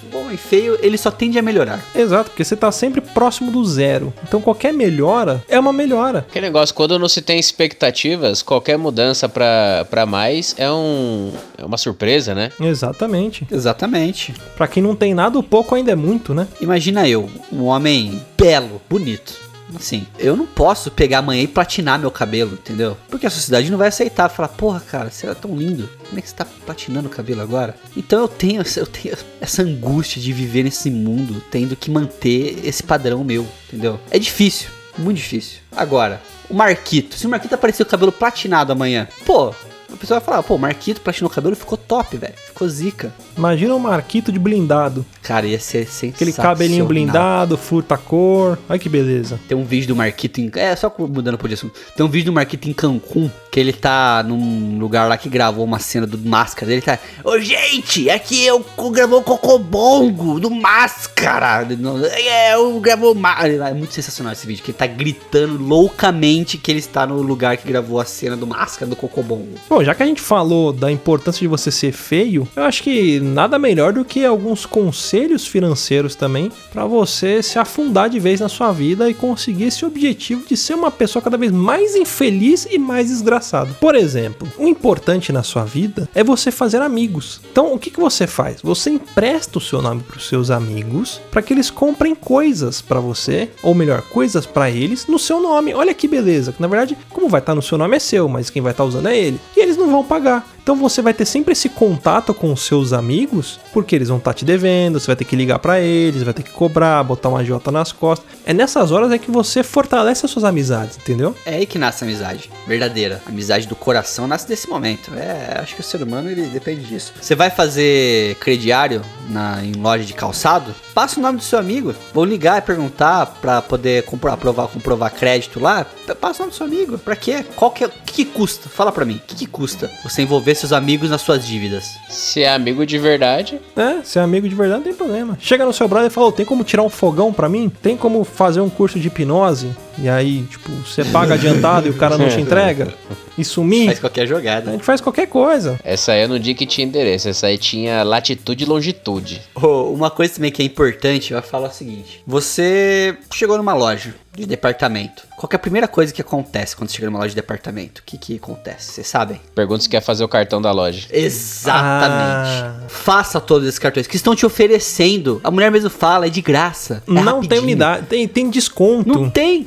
bom 0.10 0.32
e 0.32 0.38
feio, 0.38 0.78
ele 0.82 0.98
só 0.98 1.12
tende 1.12 1.38
a 1.38 1.42
melhorar. 1.42 1.84
Exato, 1.96 2.30
porque 2.30 2.44
você 2.44 2.56
tá 2.56 2.72
sempre 2.72 3.02
próximo 3.02 3.52
do 3.52 3.64
zero. 3.66 4.14
Então 4.24 4.42
qualquer 4.42 4.74
melhora 4.74 5.44
é 5.48 5.60
uma 5.60 5.74
melhora. 5.74 6.26
Que 6.32 6.42
negócio, 6.42 6.74
quando 6.76 7.00
não 7.00 7.08
se 7.08 7.22
tem 7.22 7.40
expectativas, 7.40 8.42
qualquer 8.42 8.78
mudança 8.78 9.30
pra, 9.30 9.86
pra 9.90 10.06
mais 10.06 10.56
é, 10.58 10.72
um, 10.72 11.32
é 11.58 11.66
uma 11.66 11.78
surpresa, 11.78 12.34
né? 12.34 12.52
Exatamente. 12.60 13.48
Exatamente. 13.52 14.34
Pra 14.56 14.68
quem 14.68 14.82
não 14.82 14.96
tem 14.96 15.14
nada, 15.14 15.38
o 15.38 15.44
pouco 15.44 15.76
ainda 15.76 15.92
é 15.92 15.96
muito, 15.96 16.34
né? 16.34 16.48
Imagina 16.62 17.08
eu, 17.08 17.30
um 17.52 17.66
homem 17.66 18.20
belo, 18.38 18.82
bonito. 18.90 19.49
Assim, 19.76 20.08
eu 20.18 20.36
não 20.36 20.46
posso 20.46 20.90
pegar 20.90 21.20
amanhã 21.20 21.44
e 21.44 21.48
platinar 21.48 22.00
meu 22.00 22.12
cabelo, 22.12 22.54
entendeu? 22.54 22.98
Porque 23.10 23.28
a 23.28 23.30
sociedade 23.30 23.70
não 23.70 23.78
vai 23.78 23.90
aceitar. 23.90 24.30
Falar, 24.30 24.50
porra, 24.50 24.80
cara, 24.80 25.10
você 25.10 25.26
era 25.26 25.36
tão 25.36 25.56
lindo. 25.56 25.90
Como 26.08 26.18
é 26.18 26.22
que 26.22 26.30
você 26.30 26.36
tá 26.36 26.46
platinando 26.66 27.08
o 27.08 27.12
cabelo 27.12 27.42
agora? 27.42 27.76
Então 27.96 28.20
eu 28.22 28.28
tenho, 28.28 28.62
eu 28.76 28.88
tenho 28.88 29.16
essa 29.40 29.62
angústia 29.62 30.22
de 30.22 30.34
viver 30.34 30.64
nesse 30.64 30.90
mundo 30.90 31.42
tendo 31.52 31.76
que 31.76 31.92
manter 31.92 32.60
esse 32.66 32.82
padrão 32.84 33.24
meu, 33.24 33.48
entendeu? 33.68 34.00
É 34.10 34.18
difícil, 34.18 34.70
muito 34.98 35.18
difícil. 35.18 35.60
Agora, 35.72 36.22
o 36.50 36.54
Marquito. 36.54 37.16
Se 37.16 37.28
o 37.28 37.30
Marquito 37.30 37.54
aparecer 37.54 37.84
o 37.84 37.86
cabelo 37.86 38.12
platinado 38.12 38.72
amanhã, 38.72 39.08
pô, 39.26 39.54
a 39.92 39.98
pessoa 39.98 40.20
vai 40.20 40.26
falar, 40.26 40.44
pô, 40.44 40.56
o 40.56 40.60
Marquito 40.60 41.02
platinou 41.02 41.30
o 41.30 41.34
cabelo 41.34 41.56
ficou 41.56 41.78
top, 41.78 42.18
velho. 42.18 42.34
Ficou 42.48 42.68
zica. 42.68 43.14
Imagina 43.40 43.74
um 43.74 43.80
marquito 43.80 44.34
de 44.34 44.38
blindado. 44.38 45.06
Cara, 45.24 45.48
ia 45.48 45.58
ser 45.60 45.86
sensacional. 45.86 46.16
Aquele 46.16 46.34
cabelinho 46.34 46.86
blindado, 46.86 47.58
furta 47.58 47.98
cor. 47.98 48.60
Olha 48.68 48.78
que 48.78 48.90
beleza. 48.90 49.40
Tem 49.48 49.58
um 49.58 49.64
vídeo 49.64 49.88
do 49.88 49.96
Marquito 49.96 50.42
em. 50.42 50.52
É, 50.56 50.76
só 50.76 50.94
mudando 51.00 51.38
por 51.38 51.50
isso. 51.50 51.72
Tem 51.96 52.06
um 52.06 52.10
vídeo 52.10 52.32
do 52.32 52.34
Marquito 52.34 52.68
em 52.68 52.74
Cancún, 52.74 53.32
que 53.50 53.58
ele 53.58 53.72
tá 53.72 54.22
num 54.24 54.78
lugar 54.78 55.08
lá 55.08 55.16
que 55.18 55.30
gravou 55.30 55.64
uma 55.64 55.80
cena 55.80 56.06
do 56.06 56.18
Máscara. 56.18 56.70
Ele 56.70 56.82
tá. 56.82 57.00
Ô, 57.24 57.40
gente, 57.40 58.10
aqui 58.10 58.46
eu 58.46 58.66
gravou 58.92 59.20
o 59.20 59.24
Cocobongo 59.24 60.38
do 60.38 60.50
Máscara. 60.50 61.66
É, 62.12 62.56
eu 62.56 62.78
gravou. 62.82 63.16
É 63.34 63.74
muito 63.74 63.94
sensacional 63.94 64.34
esse 64.34 64.46
vídeo, 64.46 64.64
que 64.64 64.72
ele 64.72 64.78
tá 64.78 64.88
gritando 64.88 65.64
loucamente 65.64 66.58
que 66.58 66.72
ele 66.72 66.80
está 66.80 67.08
no 67.08 67.22
lugar 67.22 67.56
que 67.56 67.68
gravou 67.68 68.02
a 68.02 68.06
cena 68.06 68.36
do 68.36 68.46
Máscara 68.46 68.90
do 68.90 68.98
Cocobongo. 68.98 69.56
Bom, 69.70 69.82
já 69.82 69.96
que 69.96 70.04
a 70.04 70.06
gente 70.06 70.22
falou 70.22 70.74
da 70.74 70.92
importância 70.92 71.40
de 71.40 71.48
você 71.48 71.72
ser 71.72 71.94
feio, 71.94 72.46
eu 72.54 72.64
acho 72.64 72.84
que 72.84 73.29
nada 73.30 73.58
melhor 73.58 73.94
do 73.94 74.04
que 74.04 74.26
alguns 74.26 74.66
conselhos 74.66 75.48
financeiros 75.48 76.16
também 76.16 76.52
para 76.72 76.86
você 76.86 77.42
se 77.42 77.58
afundar 77.58 78.10
de 78.10 78.20
vez 78.20 78.40
na 78.40 78.50
sua 78.50 78.72
vida 78.72 79.10
e 79.10 79.14
conseguir 79.14 79.66
esse 79.66 79.86
objetivo 79.86 80.46
de 80.48 80.58
ser 80.58 80.74
uma 80.74 80.92
pessoa 80.92 81.22
cada 81.22 81.38
vez 81.38 81.52
mais 81.52 81.96
infeliz 81.96 82.68
e 82.70 82.78
mais 82.78 83.08
desgraçado. 83.08 83.76
Por 83.80 83.96
exemplo, 83.96 84.48
o 84.58 84.68
importante 84.68 85.32
na 85.32 85.44
sua 85.44 85.64
vida 85.64 86.10
é 86.14 86.24
você 86.24 86.52
fazer 86.52 86.82
amigos. 86.82 87.42
Então, 87.52 87.74
o 87.74 87.80
que, 87.80 87.90
que 87.90 88.00
você 88.00 88.28
faz? 88.28 88.62
Você 88.62 88.90
empresta 88.90 89.58
o 89.58 89.62
seu 89.62 89.82
nome 89.82 90.04
para 90.04 90.18
os 90.18 90.28
seus 90.28 90.52
amigos 90.52 91.22
para 91.32 91.42
que 91.42 91.54
eles 91.54 91.70
comprem 91.70 92.16
coisas 92.16 92.82
para 92.82 93.00
você, 93.00 93.50
ou 93.64 93.74
melhor, 93.74 94.02
coisas 94.02 94.46
para 94.46 94.70
eles 94.70 95.08
no 95.08 95.20
seu 95.20 95.40
nome. 95.40 95.74
Olha 95.74 95.94
que 95.94 96.08
beleza. 96.08 96.54
Na 96.60 96.68
verdade, 96.68 96.98
como 97.10 97.30
vai 97.30 97.40
estar 97.40 97.56
no 97.56 97.62
seu 97.62 97.78
nome 97.78 97.96
é 97.96 98.00
seu, 98.00 98.28
mas 98.28 98.50
quem 98.50 98.62
vai 98.62 98.72
estar 98.72 98.84
usando 98.84 99.08
é 99.08 99.18
ele. 99.18 99.40
E 99.56 99.60
eles 99.60 99.78
não 99.78 99.90
vão 99.90 100.04
pagar. 100.04 100.48
Então 100.62 100.76
você 100.76 101.02
vai 101.02 101.14
ter 101.14 101.26
sempre 101.26 101.54
esse 101.54 101.70
contato 101.70 102.34
com 102.34 102.52
os 102.52 102.62
seus 102.62 102.94
amigos, 102.94 103.60
porque 103.74 103.96
eles 103.96 104.10
vão 104.10 104.18
estar 104.18 104.34
te 104.34 104.46
devendo, 104.46 105.00
você 105.00 105.08
vai 105.08 105.16
ter 105.16 105.26
que 105.26 105.36
ligar 105.36 105.60
para 105.60 105.80
eles, 105.80 106.24
vai 106.24 106.34
ter 106.34 106.44
que 106.44 106.52
cobrar, 106.52 107.04
botar 107.04 107.30
uma 107.30 107.44
jota 107.44 107.72
nas 107.72 107.92
costas. 107.92 108.30
É 108.46 108.54
nessas 108.54 108.92
horas 108.92 109.12
é 109.12 109.18
que 109.18 109.32
você 109.32 109.64
fortalece 109.64 110.26
as 110.26 110.32
suas 110.32 110.46
amizades, 110.46 110.98
entendeu? 110.98 111.36
É 111.46 111.56
aí 111.56 111.66
que 111.66 111.80
nasce 111.80 112.04
a 112.04 112.08
amizade 112.08 112.50
verdadeira. 112.68 113.22
A 113.26 113.30
amizade 113.30 113.68
do 113.68 113.76
coração 113.76 114.28
nasce 114.28 114.48
desse 114.48 114.70
momento. 114.70 115.12
É, 115.16 115.60
acho 115.60 115.76
que 115.76 115.82
o 115.82 115.84
ser 115.84 116.02
humano 116.04 116.30
ele 116.30 116.44
depende 116.48 116.84
disso. 116.86 117.14
Você 117.20 117.36
vai 117.36 117.50
fazer 117.50 118.36
crediário 118.36 119.02
na, 119.30 119.64
em 119.64 119.74
loja 119.74 120.04
de 120.04 120.14
calçado? 120.14 120.74
Passa 120.94 121.20
o 121.20 121.24
nome 121.24 121.38
do 121.38 121.44
seu 121.44 121.58
amigo. 121.58 121.96
Vou 122.14 122.26
ligar 122.26 122.60
e 122.60 122.62
perguntar 122.62 123.26
para 123.42 123.62
poder 123.62 124.04
comprar, 124.04 124.34
aprovar, 124.34 124.68
comprovar 124.68 125.12
crédito 125.14 125.60
lá. 125.60 125.86
Passa 126.20 126.44
o 126.44 126.46
nome 126.46 126.52
do 126.52 126.58
seu 126.58 126.66
amigo. 126.66 126.98
Pra 126.98 127.16
quê? 127.16 127.46
Qual 127.56 127.72
que, 127.72 127.84
é, 127.84 127.90
que, 128.06 128.24
que 128.24 128.26
custa? 128.26 128.70
Fala 128.70 128.92
pra 128.92 129.06
mim. 129.06 129.16
O 129.16 129.20
que, 129.28 129.36
que 129.36 129.46
custa 129.46 129.90
você 130.04 130.22
envolver 130.22 130.56
seus 130.60 130.72
amigos 130.74 131.10
nas 131.10 131.22
suas 131.22 131.46
dívidas? 131.46 131.98
Se 132.10 132.44
é 132.44 132.50
amigo 132.54 132.86
de 132.86 132.98
verdade, 132.98 133.60
É, 133.76 134.04
se 134.04 134.20
é 134.20 134.22
amigo 134.22 134.48
de 134.48 134.56
verdade 134.56 134.78
não 134.80 134.84
tem 134.86 134.94
problema. 134.94 135.38
Chega 135.40 135.66
no 135.66 135.74
seu 135.74 135.88
brother 135.88 136.08
e 136.10 136.14
fala, 136.14 136.28
"Ô, 136.28 136.32
tem 136.32 136.46
como 136.46 136.64
tirar 136.64 136.84
um 136.84 136.90
fogão 136.90 137.32
pra 137.34 137.48
mim? 137.50 137.72
Tem 137.82 137.96
como 137.98 138.24
fazer 138.24 138.60
um 138.62 138.70
curso 138.70 139.00
de 139.00 139.08
hipnose? 139.08 139.70
E 140.02 140.08
aí, 140.08 140.44
tipo, 140.44 140.72
você 140.72 141.04
paga 141.06 141.34
adiantado 141.34 141.88
e 141.88 141.90
o 141.92 141.94
cara 141.96 142.18
não 142.18 142.30
te 142.30 142.40
entrega? 142.42 142.94
E 143.38 143.44
sumir? 143.44 143.86
Faz 143.88 144.00
qualquer 144.00 144.22
A 144.24 144.26
jogada. 144.26 144.72
gente 144.72 144.84
faz 144.84 145.00
qualquer 145.02 145.28
coisa. 145.28 145.80
essa 145.84 146.12
aí 146.14 146.24
eu 146.24 146.28
não 146.30 146.40
digo 146.40 146.60
que 146.60 146.66
tinha 146.66 146.86
endereço, 146.86 147.30
essa 147.30 147.48
aí 147.48 147.58
tinha 147.58 148.04
latitude 148.04 148.64
e 148.64 148.68
longitude. 148.68 149.42
Ô, 149.56 149.92
uma 149.94 150.10
coisa 150.12 150.36
também 150.36 150.52
que 150.52 150.62
é 150.62 150.66
importante, 150.66 151.32
eu 151.34 151.40
vou 151.40 151.50
falar 151.50 151.70
o 151.70 151.74
seguinte. 151.74 152.22
Você 152.28 153.18
chegou 153.34 153.58
numa 153.58 153.74
loja 153.74 154.14
de 154.36 154.46
departamento. 154.46 155.24
Qual 155.36 155.48
que 155.48 155.56
é 155.56 155.58
a 155.58 155.60
primeira 155.60 155.88
coisa 155.88 156.14
que 156.14 156.22
acontece 156.22 156.76
quando 156.76 156.90
você 156.90 156.96
chega 156.96 157.08
numa 157.08 157.20
loja 157.20 157.30
de 157.30 157.36
departamento? 157.36 158.02
O 158.02 158.04
que 158.06 158.18
que 158.18 158.36
acontece? 158.36 158.92
Vocês 158.92 159.08
sabem? 159.08 159.42
Pergunta 159.56 159.82
se 159.84 159.90
quer 159.90 160.02
fazer 160.02 160.24
o 160.24 160.28
cartão 160.28 160.62
da 160.62 160.72
loja. 160.72 161.08
Exatamente. 161.12 162.64
Ah. 162.64 162.76
Faça 162.88 163.40
todos 163.40 163.68
esses 163.68 163.80
cartões 163.80 164.08
que 164.08 164.16
estão 164.16 164.36
te 164.36 164.46
oferecendo. 164.46 165.42
A 165.44 165.52
mulher 165.52 165.72
mesmo 165.72 165.90
fala, 165.90 166.28
é 166.28 166.30
de 166.30 166.42
graça. 166.42 167.04
É 167.08 167.12
não 167.12 167.24
tem 167.24 167.34
rapidinho. 167.34 167.62
unidade, 167.64 168.06
tem, 168.08 168.28
tem 168.28 168.50
desconto. 168.50 169.10
Não 169.10 169.30
tem. 169.30 169.64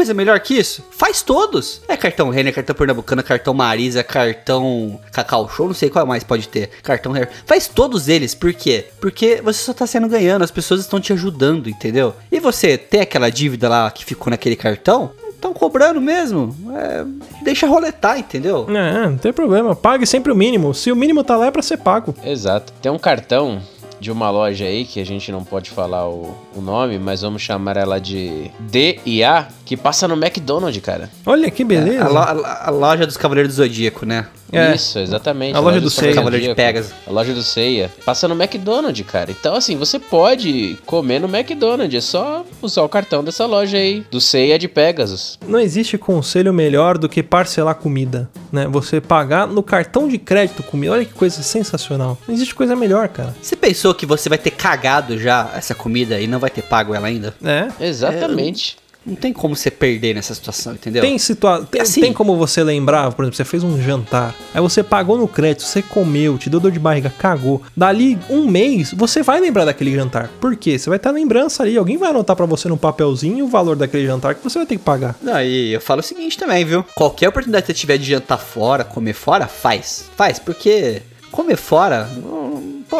Coisa 0.00 0.14
melhor 0.14 0.40
que 0.40 0.54
isso? 0.54 0.82
Faz 0.92 1.20
todos. 1.20 1.82
É 1.86 1.94
cartão 1.94 2.30
Renner, 2.30 2.54
cartão 2.54 2.74
Pernambucana, 2.74 3.22
cartão 3.22 3.52
Marisa, 3.52 4.02
cartão 4.02 4.98
Cacau 5.12 5.46
Show, 5.46 5.66
não 5.66 5.74
sei 5.74 5.90
qual 5.90 6.06
mais 6.06 6.24
pode 6.24 6.48
ter. 6.48 6.70
Cartão 6.82 7.12
Hair. 7.12 7.28
Faz 7.44 7.68
todos 7.68 8.08
eles. 8.08 8.34
Por 8.34 8.54
quê? 8.54 8.86
Porque 8.98 9.42
você 9.44 9.62
só 9.62 9.74
tá 9.74 9.86
sendo 9.86 10.08
ganhando, 10.08 10.40
as 10.42 10.50
pessoas 10.50 10.80
estão 10.80 10.98
te 10.98 11.12
ajudando, 11.12 11.68
entendeu? 11.68 12.14
E 12.32 12.40
você 12.40 12.78
tem 12.78 13.02
aquela 13.02 13.28
dívida 13.28 13.68
lá 13.68 13.90
que 13.90 14.02
ficou 14.02 14.30
naquele 14.30 14.56
cartão? 14.56 15.10
Estão 15.28 15.52
cobrando 15.52 16.00
mesmo. 16.00 16.56
É, 16.74 17.04
deixa 17.42 17.66
roletar, 17.66 18.18
entendeu? 18.18 18.66
É, 18.70 19.06
não 19.06 19.18
tem 19.18 19.34
problema. 19.34 19.76
Pague 19.76 20.06
sempre 20.06 20.32
o 20.32 20.34
mínimo. 20.34 20.72
Se 20.72 20.90
o 20.90 20.96
mínimo 20.96 21.22
tá 21.22 21.36
lá 21.36 21.48
é 21.48 21.50
pra 21.50 21.60
ser 21.60 21.76
pago. 21.76 22.14
Exato. 22.24 22.72
Tem 22.80 22.90
um 22.90 22.98
cartão 22.98 23.60
de 24.00 24.10
uma 24.10 24.30
loja 24.30 24.64
aí 24.64 24.86
que 24.86 24.98
a 24.98 25.04
gente 25.04 25.30
não 25.30 25.44
pode 25.44 25.68
falar 25.70 26.08
o, 26.08 26.34
o 26.56 26.60
nome, 26.62 26.98
mas 26.98 27.20
vamos 27.20 27.42
chamar 27.42 27.76
ela 27.76 28.00
de 28.00 28.50
D 28.60 28.98
e 29.04 29.22
A, 29.22 29.46
que 29.70 29.76
passa 29.76 30.08
no 30.08 30.16
McDonald's, 30.16 30.82
cara. 30.82 31.08
Olha 31.24 31.48
que 31.48 31.62
beleza. 31.62 32.04
A, 32.04 32.08
lo- 32.08 32.18
a- 32.18 32.60
a 32.66 32.70
loja 32.70 33.06
dos 33.06 33.16
Cavaleiros 33.16 33.54
do 33.54 33.56
Zodíaco, 33.62 34.04
né? 34.04 34.26
É. 34.52 34.74
Isso, 34.74 34.98
exatamente. 34.98 35.54
A 35.54 35.60
loja 35.60 35.80
do 35.80 35.88
Cavaleiro 35.88 35.90
Seiya. 35.90 36.14
Cavaleiro 36.16 36.54
de. 36.56 36.92
A 37.06 37.12
loja 37.12 37.32
do 37.32 37.42
Ceia. 37.44 37.90
Passa 38.04 38.26
no 38.26 38.34
McDonald's, 38.34 39.06
cara. 39.06 39.30
Então, 39.30 39.54
assim, 39.54 39.76
você 39.76 40.00
pode 40.00 40.76
comer 40.84 41.20
no 41.20 41.28
McDonald's. 41.28 41.94
É 41.96 42.00
só 42.00 42.44
usar 42.60 42.82
o 42.82 42.88
cartão 42.88 43.22
dessa 43.22 43.46
loja 43.46 43.76
aí. 43.76 44.04
Do 44.10 44.20
Ceia 44.20 44.58
de 44.58 44.66
Pegasus. 44.66 45.38
Não 45.46 45.60
existe 45.60 45.96
conselho 45.96 46.52
melhor 46.52 46.98
do 46.98 47.08
que 47.08 47.22
parcelar 47.22 47.76
comida, 47.76 48.28
né? 48.50 48.66
Você 48.66 49.00
pagar 49.00 49.46
no 49.46 49.62
cartão 49.62 50.08
de 50.08 50.18
crédito 50.18 50.64
comida. 50.64 50.94
Olha 50.94 51.04
que 51.04 51.14
coisa 51.14 51.44
sensacional. 51.44 52.18
Não 52.26 52.34
existe 52.34 52.56
coisa 52.56 52.74
melhor, 52.74 53.06
cara. 53.06 53.32
Você 53.40 53.54
pensou 53.54 53.94
que 53.94 54.04
você 54.04 54.28
vai 54.28 54.36
ter 54.38 54.50
cagado 54.50 55.16
já 55.16 55.48
essa 55.54 55.76
comida 55.76 56.20
e 56.20 56.26
não 56.26 56.40
vai 56.40 56.50
ter 56.50 56.62
pago 56.62 56.92
ela 56.92 57.06
ainda? 57.06 57.32
É. 57.44 57.68
Exatamente. 57.86 58.76
Não 59.10 59.16
tem 59.16 59.32
como 59.32 59.56
você 59.56 59.70
perder 59.70 60.14
nessa 60.14 60.32
situação, 60.34 60.74
entendeu? 60.74 61.02
Tem, 61.02 61.18
situa 61.18 61.66
tem, 61.70 61.82
Assim. 61.82 62.00
tem 62.00 62.12
como 62.12 62.36
você 62.36 62.62
lembrar, 62.62 63.12
por 63.12 63.24
exemplo, 63.24 63.36
você 63.36 63.44
fez 63.44 63.64
um 63.64 63.80
jantar, 63.82 64.34
aí 64.54 64.60
você 64.60 64.82
pagou 64.82 65.18
no 65.18 65.26
crédito, 65.26 65.62
você 65.64 65.82
comeu, 65.82 66.38
te 66.38 66.48
deu 66.48 66.60
dor 66.60 66.70
de 66.70 66.78
barriga, 66.78 67.12
cagou. 67.18 67.60
Dali 67.76 68.18
um 68.30 68.46
mês, 68.46 68.92
você 68.92 69.22
vai 69.22 69.40
lembrar 69.40 69.64
daquele 69.64 69.92
jantar. 69.94 70.28
Por 70.40 70.56
quê? 70.56 70.78
Você 70.78 70.88
vai 70.88 70.98
ter 70.98 71.08
a 71.08 71.12
lembrança 71.12 71.62
ali, 71.62 71.76
alguém 71.76 71.96
vai 71.98 72.10
anotar 72.10 72.36
pra 72.36 72.46
você 72.46 72.68
no 72.68 72.76
papelzinho 72.76 73.44
o 73.44 73.48
valor 73.48 73.76
daquele 73.76 74.06
jantar 74.06 74.34
que 74.34 74.44
você 74.44 74.58
vai 74.58 74.66
ter 74.66 74.76
que 74.76 74.82
pagar. 74.84 75.16
E 75.44 75.72
eu 75.72 75.80
falo 75.80 76.00
o 76.00 76.02
seguinte 76.04 76.38
também, 76.38 76.64
viu? 76.64 76.84
Qualquer 76.94 77.28
oportunidade 77.28 77.66
que 77.66 77.72
você 77.72 77.78
tiver 77.78 77.98
de 77.98 78.04
jantar 78.04 78.38
fora, 78.38 78.84
comer 78.84 79.14
fora, 79.14 79.46
faz. 79.46 80.04
Faz, 80.16 80.38
porque 80.38 81.02
comer 81.30 81.56
fora, 81.56 82.08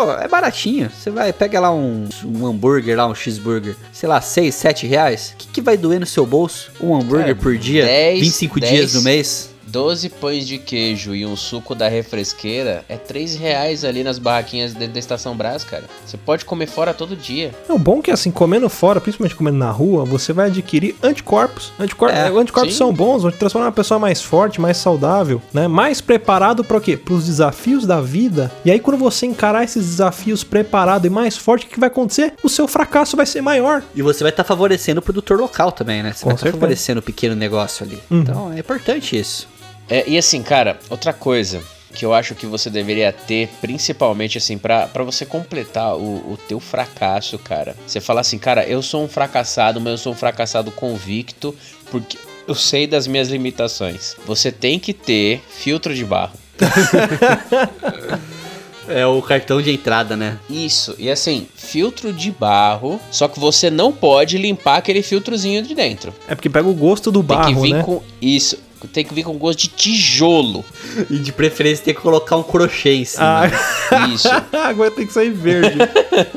pô, 0.05 0.13
é 0.13 0.29
baratinho. 0.29 0.91
Você 0.91 1.11
vai, 1.11 1.33
pega 1.33 1.61
lá 1.61 1.73
um, 1.73 2.09
um 2.25 2.47
hambúrguer, 2.47 2.97
lá 2.97 3.07
um 3.07 3.15
cheeseburger, 3.15 3.77
sei 3.93 4.09
lá, 4.09 4.21
6, 4.21 4.55
7 4.55 4.87
reais. 4.87 5.33
O 5.35 5.37
que, 5.37 5.49
que 5.49 5.61
vai 5.61 5.77
doer 5.77 6.01
no 6.01 6.07
seu 6.07 6.27
bolso? 6.27 6.71
Um 6.81 6.95
hambúrguer 6.95 7.31
É, 7.31 7.35
por 7.35 7.57
dia, 7.57 7.85
10, 7.85 8.21
25 8.21 8.61
dias 8.61 8.93
10. 8.93 8.95
no 8.95 9.03
mês? 9.03 9.51
12 9.71 10.09
pães 10.09 10.47
de 10.47 10.59
queijo 10.59 11.15
e 11.15 11.25
um 11.25 11.37
suco 11.37 11.75
da 11.75 11.89
refresqueira 11.89 12.85
é 12.89 12.97
3 12.97 13.37
reais 13.37 13.85
ali 13.85 14.03
nas 14.03 14.19
barraquinhas 14.19 14.75
dentro 14.75 14.95
da 14.95 14.99
Estação 14.99 15.37
Brás, 15.37 15.63
cara. 15.63 15.85
Você 16.05 16.17
pode 16.17 16.45
comer 16.45 16.67
fora 16.67 16.93
todo 16.93 17.15
dia. 17.15 17.53
É 17.69 17.73
o 17.73 17.79
bom 17.79 18.03
que 18.03 18.11
assim, 18.11 18.31
comendo 18.33 18.69
fora, 18.69 19.01
principalmente 19.01 19.37
comendo 19.37 19.59
na 19.59 19.71
rua, 19.71 20.05
você 20.05 20.33
vai 20.33 20.49
adquirir 20.49 20.97
anticorpos. 21.03 21.73
Anticor 21.79 22.11
É, 22.11 22.27
anticorpos 22.29 22.73
sim. 22.73 22.79
são 22.79 22.93
bons, 22.93 23.23
vão 23.23 23.31
te 23.31 23.39
transformar 23.39 23.67
uma 23.67 23.73
pessoa 23.73 24.01
mais 24.01 24.21
forte, 24.21 24.61
mais 24.61 24.77
saudável, 24.77 25.41
né? 25.53 25.69
Mais 25.69 26.01
preparado 26.01 26.65
para 26.65 26.77
o 26.77 26.81
quê? 26.81 26.97
Para 26.97 27.15
os 27.15 27.27
desafios 27.27 27.87
da 27.87 28.01
vida. 28.01 28.51
E 28.65 28.71
aí 28.71 28.81
quando 28.81 28.99
você 28.99 29.27
encarar 29.27 29.63
esses 29.63 29.87
desafios 29.87 30.43
preparado 30.43 31.07
e 31.07 31.11
mais 31.11 31.37
forte, 31.37 31.67
o 31.67 31.69
que 31.69 31.79
vai 31.79 31.87
acontecer? 31.89 32.35
O 32.43 32.49
seu 32.49 32.67
fracasso 32.67 33.17
vai 33.17 33.27
ser 33.27 33.41
maior. 33.41 33.83
E 33.95 34.03
você 34.03 34.25
vai 34.25 34.31
estar 34.31 34.43
favorecendo 34.45 34.99
o 34.99 35.03
produtor 35.03 35.39
local 35.39 35.71
também, 35.71 36.03
né? 36.03 36.13
Você 36.13 36.23
Com 36.25 36.31
vai 36.31 36.35
estar 36.35 36.47
certeza. 36.47 36.61
favorecendo 36.61 37.01
o 37.01 37.03
pequeno 37.03 37.37
negócio 37.37 37.85
ali. 37.87 37.99
Uhum. 38.11 38.21
Então 38.21 38.53
é 38.53 38.59
importante 38.59 39.17
isso. 39.17 39.47
É, 39.91 40.05
e 40.07 40.17
assim, 40.17 40.43
cara, 40.43 40.79
outra 40.89 41.13
coisa 41.13 41.61
que 41.93 42.05
eu 42.05 42.15
acho 42.15 42.37
que 42.37 42.47
você 42.47 42.71
deveria 42.71 43.13
ter, 43.13 43.49
principalmente 43.61 44.39
assim, 44.39 44.57
pra 44.57 44.87
pra 44.87 45.03
você 45.03 45.27
completar 45.27 45.97
o, 45.97 46.33
o 46.33 46.39
teu 46.49 46.61
fracasso, 46.61 47.37
cara. 47.39 47.77
Você 47.87 48.01
fala 48.01 48.21
assim, 48.21 48.39
cara, 48.39 48.65
eu 48.65 48.81
sou 48.81 49.03
um 49.03 49.09
fracassado, 49.09 49.81
mas 49.81 49.91
eu 49.93 49.99
sou 49.99 50.13
um 50.13 50.17
fracassado 50.17 50.71
convicto, 50.71 51.55
porque 51.91 52.17
eu 52.47 52.55
sei 52.55 52.87
das 52.87 53.07
minhas 53.07 53.29
limitações. 53.29 54.15
Você 54.25 54.53
tem 54.53 54.79
que 54.79 54.93
ter 54.93 55.43
filtro 55.51 55.95
de 55.95 56.05
barro. 56.05 56.39
É 58.89 59.07
o 59.07 59.23
cartão 59.23 59.63
de 59.63 59.71
entrada, 59.71 60.17
né? 60.17 60.37
Isso, 60.49 60.97
e 60.99 61.09
assim, 61.09 61.47
filtro 61.55 62.13
de 62.13 62.33
barro, 62.33 63.01
só 63.09 63.29
que 63.29 63.39
você 63.39 63.71
não 63.71 63.93
pode 63.93 64.37
limpar 64.37 64.79
aquele 64.79 65.01
filtrozinho 65.01 65.63
de 65.63 65.77
dentro. 65.77 66.13
É 66.27 66.35
porque 66.35 66.51
pega 66.51 66.69
o 66.69 66.75
gosto 66.75 67.13
do 67.13 67.23
Tem 67.23 67.29
que 67.29 67.43
barro, 67.53 67.63
vir 67.63 67.75
né? 67.75 67.83
com 67.85 68.03
isso, 68.21 68.59
tem 68.89 69.05
que 69.05 69.13
vir 69.15 69.25
com 69.25 69.37
gosto 69.39 69.61
de 69.61 69.69
tijolo. 69.69 70.65
E 71.09 71.19
de 71.19 71.33
preferência 71.33 71.85
tem 71.85 71.95
que 71.95 72.01
colocar 72.01 72.37
um 72.37 72.43
crochê 72.43 72.95
em 72.95 73.05
cima. 73.05 73.51
Ah, 73.91 74.07
Isso. 74.09 74.29
agora 74.53 74.91
tem 74.91 75.07
que 75.07 75.13
sair 75.13 75.31
verde. 75.31 75.79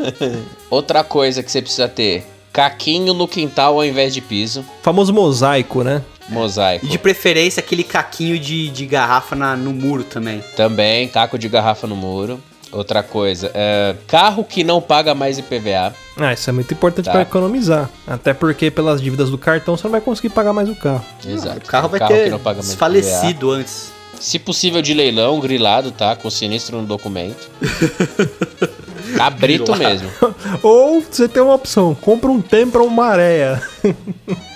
Outra 0.70 1.04
coisa 1.04 1.44
que 1.44 1.52
você 1.52 1.62
precisa 1.62 1.88
ter, 1.88 2.26
caquinho 2.52 3.14
no 3.14 3.28
quintal 3.28 3.76
ao 3.76 3.86
invés 3.86 4.14
de 4.14 4.22
piso, 4.22 4.66
Famoso 4.82 5.14
mosaico, 5.14 5.84
né? 5.84 6.02
mosaico. 6.30 6.86
E 6.86 6.90
de 6.90 6.98
preferência 6.98 7.60
aquele 7.60 7.84
caquinho 7.84 8.40
de, 8.40 8.70
de 8.70 8.86
garrafa 8.86 9.36
na- 9.36 9.56
no 9.58 9.72
muro 9.74 10.04
também. 10.04 10.42
Também, 10.56 11.08
caco 11.10 11.38
de 11.38 11.50
garrafa 11.50 11.86
no 11.86 11.96
muro. 11.96 12.40
Outra 12.74 13.04
coisa, 13.04 13.52
é, 13.54 13.96
carro 14.08 14.44
que 14.44 14.64
não 14.64 14.82
paga 14.82 15.14
mais 15.14 15.38
IPVA. 15.38 15.94
Ah, 16.18 16.34
isso 16.34 16.50
é 16.50 16.54
muito 16.54 16.74
importante 16.74 17.06
Tá. 17.06 17.12
pra 17.12 17.22
economizar. 17.22 17.90
Até 18.08 18.34
porque 18.34 18.70
pelas 18.72 19.02
dívidas 19.02 19.30
do 19.30 19.38
cartão 19.38 19.78
você 19.78 19.84
não 19.84 19.92
vai 19.92 20.02
conseguir 20.02 20.30
pagar 20.30 20.54
mais 20.54 20.68
o 20.70 20.76
carro. 20.76 21.04
Exato. 21.26 21.58
O 21.60 21.68
carro 21.68 21.90
vai 21.90 22.00
que 22.00 22.08
ter 22.08 22.30
não 22.32 22.40
paga 22.40 22.58
mais 22.58 22.68
desfalecido 22.70 23.52
antes. 23.52 23.92
Se 24.20 24.40
possível 24.40 24.82
de 24.82 24.94
leilão, 24.94 25.40
grilado, 25.40 25.92
tá? 25.92 26.16
Com 26.16 26.30
sinistro 26.30 26.78
no 26.82 26.88
documento. 26.88 27.50
Cabrito 29.18 29.72
Grilado. 29.74 29.90
mesmo. 30.04 30.10
Ou 30.64 31.02
você 31.02 31.28
tem 31.28 31.44
uma 31.44 31.54
opção, 31.56 31.94
compra 31.96 32.30
um 32.32 32.42
Tempra 32.42 32.82
ou 32.82 32.88
uma 32.88 33.06
Areia. 33.08 33.62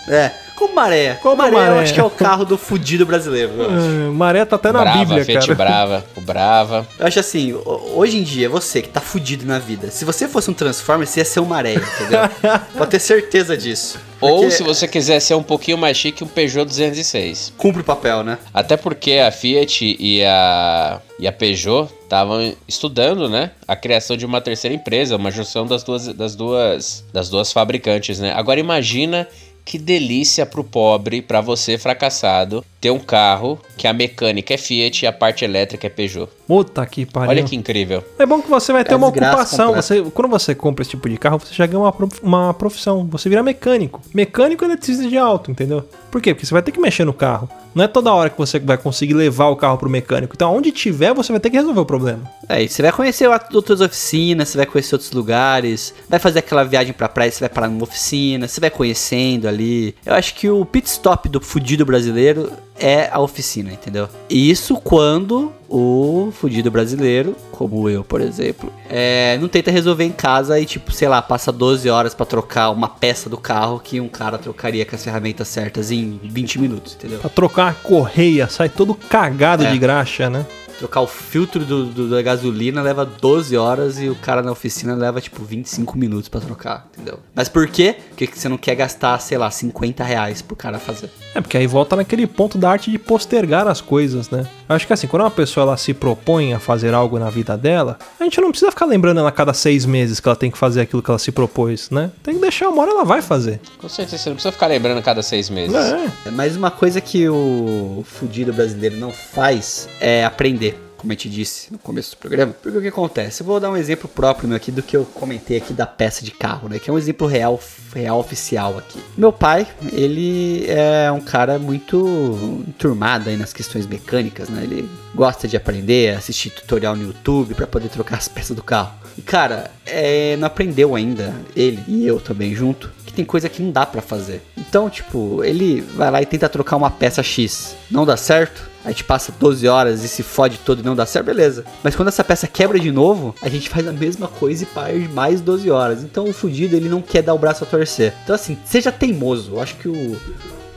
É, 0.09 0.31
como 0.57 0.73
maré. 0.75 1.13
Como 1.21 1.35
maré, 1.35 1.51
maré. 1.51 1.71
eu 1.75 1.79
acho 1.79 1.93
que 1.93 1.99
é 1.99 2.03
o 2.03 2.09
carro 2.09 2.43
do 2.43 2.57
fudido 2.57 3.05
brasileiro. 3.05 3.51
eu 3.57 3.65
acho. 3.65 3.75
Ah, 4.07 4.11
Maré 4.11 4.43
tá 4.45 4.55
até 4.55 4.71
na 4.71 4.79
brava, 4.81 4.99
Bíblia, 4.99 5.23
Fiat 5.25 5.47
cara. 5.47 5.55
Brava, 5.55 6.05
o 6.17 6.21
Brava. 6.21 6.87
Eu 6.99 7.05
acho 7.07 7.19
assim, 7.19 7.53
ho- 7.53 7.91
hoje 7.95 8.17
em 8.17 8.23
dia, 8.23 8.49
você 8.49 8.81
que 8.81 8.89
tá 8.89 8.99
fudido 8.99 9.45
na 9.45 9.59
vida, 9.59 9.89
se 9.91 10.03
você 10.03 10.27
fosse 10.27 10.49
um 10.49 10.53
Transformer, 10.53 11.07
você 11.07 11.19
ia 11.21 11.25
ser 11.25 11.39
um 11.39 11.45
maré, 11.45 11.75
entendeu? 11.75 12.19
Pode 12.77 12.91
ter 12.91 12.99
certeza 12.99 13.55
disso. 13.55 13.99
Ou 14.19 14.39
Porque 14.39 14.51
se 14.51 14.63
você 14.63 14.87
quiser 14.87 15.19
ser 15.19 15.35
um 15.35 15.43
pouquinho 15.43 15.77
mais 15.77 15.95
chique, 15.95 16.23
um 16.23 16.27
Peugeot 16.27 16.65
206. 16.65 17.53
Cumpre 17.55 17.81
o 17.81 17.83
papel, 17.83 18.23
né? 18.23 18.39
Até 18.51 18.75
porque 18.75 19.13
a 19.13 19.29
Fiat 19.29 19.95
e 19.99 20.23
a, 20.25 20.99
e 21.19 21.27
a 21.27 21.31
Peugeot 21.31 21.87
estavam 22.03 22.53
estudando, 22.67 23.29
né, 23.29 23.51
a 23.67 23.75
criação 23.75 24.15
de 24.17 24.25
uma 24.25 24.39
terceira 24.41 24.73
empresa, 24.73 25.17
uma 25.17 25.29
junção 25.29 25.67
das 25.67 25.83
duas, 25.83 26.07
das 26.07 26.35
duas, 26.35 27.03
das 27.13 27.29
duas 27.29 27.51
fabricantes, 27.51 28.17
né? 28.17 28.33
Agora 28.35 28.59
imagina 28.59 29.27
que 29.67 29.77
delícia 29.77 30.45
pro 30.45 30.63
pobre, 30.63 31.21
pra 31.21 31.41
você 31.41 31.77
fracassado, 31.77 32.63
ter 32.79 32.89
um 32.89 32.99
carro 32.99 33.59
que 33.75 33.85
a 33.85 33.91
mecânica 33.91 34.53
é 34.53 34.57
Fiat 34.57 35.03
e 35.03 35.07
a 35.07 35.11
parte 35.11 35.43
elétrica 35.43 35.87
é 35.87 35.89
Peugeot. 35.89 36.29
Puta 36.47 36.85
que 36.85 37.05
pariu. 37.05 37.29
Olha 37.29 37.43
que 37.43 37.53
incrível. 37.53 38.01
É 38.17 38.25
bom 38.25 38.41
que 38.41 38.49
você 38.49 38.71
vai 38.71 38.85
ter 38.85 38.93
É 38.93 38.95
uma 38.95 39.07
ocupação. 39.07 39.67
completa. 39.73 39.81
Você, 39.81 40.01
quando 40.13 40.29
você 40.29 40.55
compra 40.55 40.83
esse 40.83 40.91
tipo 40.91 41.09
de 41.09 41.17
carro, 41.17 41.37
você 41.39 41.53
já 41.53 41.65
ganha 41.65 41.79
uma, 41.79 41.93
uma 42.23 42.53
profissão. 42.53 43.05
Você 43.11 43.27
vira 43.27 43.43
mecânico. 43.43 44.01
Mecânico 44.13 44.63
é 44.63 44.67
eletricista 44.69 45.05
de 45.05 45.17
alto, 45.17 45.51
entendeu? 45.51 45.83
Por 46.11 46.21
quê? 46.21 46.33
Porque 46.33 46.45
você 46.45 46.53
vai 46.53 46.61
ter 46.61 46.71
que 46.71 46.79
mexer 46.79 47.05
no 47.05 47.13
carro. 47.13 47.49
Não 47.75 47.83
é 47.83 47.87
toda 47.87 48.13
hora 48.13 48.29
que 48.29 48.37
você 48.37 48.59
vai 48.59 48.77
conseguir 48.77 49.13
levar 49.13 49.47
o 49.47 49.55
carro 49.55 49.77
pro 49.77 49.89
mecânico. 49.89 50.33
Então, 50.35 50.55
onde 50.55 50.71
tiver, 50.71 51.13
você 51.13 51.31
vai 51.31 51.39
ter 51.39 51.49
que 51.49 51.57
resolver 51.57 51.79
o 51.79 51.85
problema. 51.85 52.21
É, 52.49 52.63
e 52.63 52.69
você 52.69 52.81
vai 52.81 52.91
conhecer 52.91 53.29
outras 53.53 53.81
oficinas, 53.81 54.49
você 54.49 54.57
vai 54.57 54.65
conhecer 54.65 54.95
outros 54.95 55.11
lugares, 55.11 55.93
vai 56.09 56.19
fazer 56.19 56.39
aquela 56.39 56.63
viagem 56.63 56.93
pra 56.93 57.07
praia, 57.07 57.31
você 57.31 57.41
vai 57.41 57.49
parar 57.49 57.67
numa 57.67 57.83
oficina, 57.83 58.47
você 58.47 58.59
vai 58.59 58.69
conhecendo 58.69 59.47
ali. 59.47 59.95
Eu 60.05 60.13
acho 60.15 60.33
que 60.33 60.49
o 60.49 60.65
pit 60.65 60.87
stop 60.87 61.29
do 61.29 61.39
fudido 61.39 61.85
brasileiro 61.85 62.51
é 62.79 63.09
a 63.11 63.19
oficina, 63.19 63.71
entendeu? 63.71 64.07
Isso 64.29 64.75
quando 64.75 65.51
o 65.69 66.29
fudido 66.31 66.71
brasileiro, 66.71 67.35
como 67.51 67.89
eu, 67.89 68.03
por 68.03 68.21
exemplo, 68.21 68.71
é, 68.89 69.37
não 69.41 69.47
tenta 69.47 69.69
resolver 69.71 70.03
em 70.05 70.11
casa 70.11 70.59
e, 70.59 70.65
tipo, 70.65 70.91
sei 70.91 71.07
lá, 71.07 71.21
passa 71.21 71.51
12 71.51 71.89
horas 71.89 72.13
pra 72.13 72.25
trocar 72.25 72.69
uma 72.69 72.87
peça 72.87 73.29
do 73.29 73.37
carro 73.37 73.79
que 73.83 73.99
um 73.99 74.07
cara 74.07 74.37
trocaria 74.37 74.85
com 74.85 74.95
as 74.95 75.03
ferramentas 75.03 75.47
certas 75.47 75.91
em 75.91 76.19
20 76.23 76.59
minutos, 76.59 76.95
entendeu? 76.95 77.19
Pra 77.19 77.29
trocar 77.29 77.69
a 77.69 77.73
correia, 77.73 78.47
sai 78.47 78.69
todo 78.69 78.93
cagado 78.95 79.65
É. 79.65 79.71
de 79.71 79.77
graxa, 79.77 80.29
né? 80.29 80.45
Trocar 80.79 81.01
o 81.01 81.07
filtro 81.07 81.65
do, 81.65 81.85
do- 81.85 82.09
da 82.09 82.21
gasolina 82.21 82.81
leva 82.81 83.03
12 83.05 83.57
horas 83.57 83.99
e 83.99 84.09
o 84.09 84.15
cara 84.15 84.41
na 84.43 84.51
oficina 84.51 84.93
leva 84.95 85.19
tipo 85.19 85.43
25 85.43 85.97
minutos 85.97 86.29
pra 86.29 86.39
trocar, 86.39 86.87
entendeu? 86.93 87.19
Mas 87.33 87.49
por 87.49 87.67
quê? 87.67 87.95
Porque 88.09 88.27
você 88.27 88.47
não 88.47 88.57
quer 88.57 88.75
gastar, 88.75 89.19
sei 89.19 89.37
lá, 89.37 89.49
50 89.49 90.03
reais 90.03 90.41
pro 90.41 90.55
cara 90.55 90.77
fazer. 90.79 91.09
É, 91.33 91.41
porque 91.41 91.57
aí 91.57 91.65
volta 91.67 91.95
naquele 91.95 92.27
ponto 92.27 92.57
da 92.57 92.69
arte 92.69 92.91
de 92.91 92.99
postergar 92.99 93.67
as 93.67 93.81
coisas, 93.81 94.29
né? 94.29 94.45
Eu 94.69 94.75
acho 94.75 94.85
que 94.85 94.93
assim, 94.93 95.07
quando 95.07 95.21
uma 95.23 95.31
pessoa 95.31 95.63
ela 95.63 95.77
se 95.77 95.93
propõe 95.93 96.53
a 96.53 96.59
fazer 96.59 96.93
algo 96.93 97.17
na 97.17 97.29
vida 97.29 97.57
dela, 97.57 97.97
a 98.19 98.23
gente 98.23 98.39
não 98.41 98.49
precisa 98.51 98.69
ficar 98.71 98.85
lembrando 98.85 99.19
ela 99.19 99.29
a 99.29 99.31
cada 99.31 99.53
seis 99.53 99.85
meses 99.85 100.19
que 100.19 100.27
ela 100.27 100.35
tem 100.35 100.51
que 100.51 100.57
fazer 100.57 100.81
aquilo 100.81 101.01
que 101.01 101.09
ela 101.09 101.19
se 101.19 101.31
propôs, 101.31 101.89
né? 101.89 102.11
Tem 102.21 102.35
que 102.35 102.41
deixar 102.41 102.69
uma 102.69 102.81
hora 102.81 102.91
ela 102.91 103.03
vai 103.05 103.21
fazer. 103.21 103.59
Com 103.79 103.87
certeza, 103.89 104.17
você 104.21 104.29
não 104.29 104.35
precisa 104.35 104.51
ficar 104.51 104.67
lembrando 104.67 105.01
cada 105.01 105.21
seis 105.23 105.49
meses. 105.49 105.75
É. 105.75 106.29
Mas 106.31 106.55
uma 106.55 106.69
coisa 106.69 106.99
que 107.01 107.27
o 107.29 108.03
fudido 108.05 108.51
brasileiro 108.53 108.97
não 108.97 109.11
faz 109.11 109.87
é 109.99 110.25
aprender. 110.25 110.66
Como 110.97 111.13
eu 111.13 111.15
te 111.15 111.29
disse 111.29 111.71
no 111.71 111.77
começo 111.77 112.11
do 112.11 112.17
programa. 112.17 112.53
Porque 112.61 112.77
o 112.77 112.81
que 112.81 112.87
acontece? 112.87 113.41
Eu 113.41 113.47
vou 113.47 113.59
dar 113.59 113.69
um 113.69 113.77
exemplo 113.77 114.09
próprio 114.09 114.47
meu 114.47 114.57
aqui 114.57 114.71
do 114.71 114.81
que 114.81 114.97
eu 114.97 115.05
comentei 115.05 115.57
aqui 115.57 115.73
da 115.73 115.85
peça 115.85 116.25
de 116.25 116.31
carro, 116.31 116.67
né? 116.67 116.79
Que 116.79 116.89
é 116.89 116.93
um 116.93 116.97
exemplo 116.97 117.27
real, 117.27 117.59
real 117.93 118.19
oficial 118.19 118.77
aqui. 118.77 118.99
Meu 119.17 119.31
pai, 119.31 119.67
ele 119.93 120.65
é 120.67 121.11
um 121.11 121.21
cara 121.21 121.59
muito 121.59 122.65
enturmado 122.67 123.29
aí 123.29 123.37
nas 123.37 123.53
questões 123.53 123.85
mecânicas, 123.85 124.49
né? 124.49 124.63
Ele 124.63 124.89
gosta 125.13 125.47
de 125.47 125.55
aprender, 125.55 126.15
assistir 126.15 126.49
tutorial 126.49 126.95
no 126.95 127.03
YouTube 127.03 127.53
pra 127.53 127.67
poder 127.67 127.89
trocar 127.89 128.17
as 128.17 128.27
peças 128.27 128.55
do 128.55 128.63
carro. 128.63 128.93
E 129.17 129.21
cara, 129.21 129.71
é, 129.85 130.37
não 130.37 130.45
aprendeu 130.45 130.95
ainda, 130.95 131.33
ele 131.55 131.83
e 131.87 132.05
eu 132.05 132.19
também 132.19 132.53
junto, 132.53 132.91
tem 133.17 133.25
coisa 133.25 133.49
que 133.49 133.63
não 133.63 133.71
dá 133.71 133.83
pra 133.83 133.99
fazer. 133.99 134.43
Então, 134.55 134.89
tipo, 134.91 135.43
ele 135.43 135.81
vai 135.81 136.11
lá 136.11 136.21
e 136.21 136.25
tenta 136.25 136.47
trocar 136.47 136.75
uma 136.75 136.91
peça 136.91 137.23
X. 137.23 137.75
Não 137.89 138.05
dá 138.05 138.15
certo, 138.15 138.69
a 138.85 138.89
gente 138.89 139.03
passa 139.03 139.33
12 139.39 139.67
horas 139.67 140.03
e 140.03 140.07
se 140.07 140.21
fode 140.21 140.59
todo 140.59 140.81
e 140.81 140.85
não 140.85 140.95
dá 140.95 141.03
certo, 141.03 141.25
beleza. 141.25 141.65
Mas 141.83 141.95
quando 141.95 142.09
essa 142.09 142.23
peça 142.23 142.45
quebra 142.47 142.79
de 142.79 142.91
novo, 142.91 143.33
a 143.41 143.49
gente 143.49 143.69
faz 143.69 143.87
a 143.87 143.91
mesma 143.91 144.27
coisa 144.27 144.63
e 144.63 144.65
perde 144.67 145.09
mais 145.09 145.41
12 145.41 145.69
horas. 145.71 146.03
Então 146.03 146.25
o 146.25 146.33
fudido 146.33 146.75
ele 146.75 146.87
não 146.87 147.01
quer 147.01 147.23
dar 147.23 147.33
o 147.33 147.39
braço 147.39 147.63
a 147.63 147.67
torcer. 147.67 148.13
Então 148.23 148.35
assim, 148.35 148.55
seja 148.63 148.91
teimoso. 148.91 149.55
Eu 149.55 149.61
acho 149.61 149.75
que 149.77 149.89
o, 149.89 150.15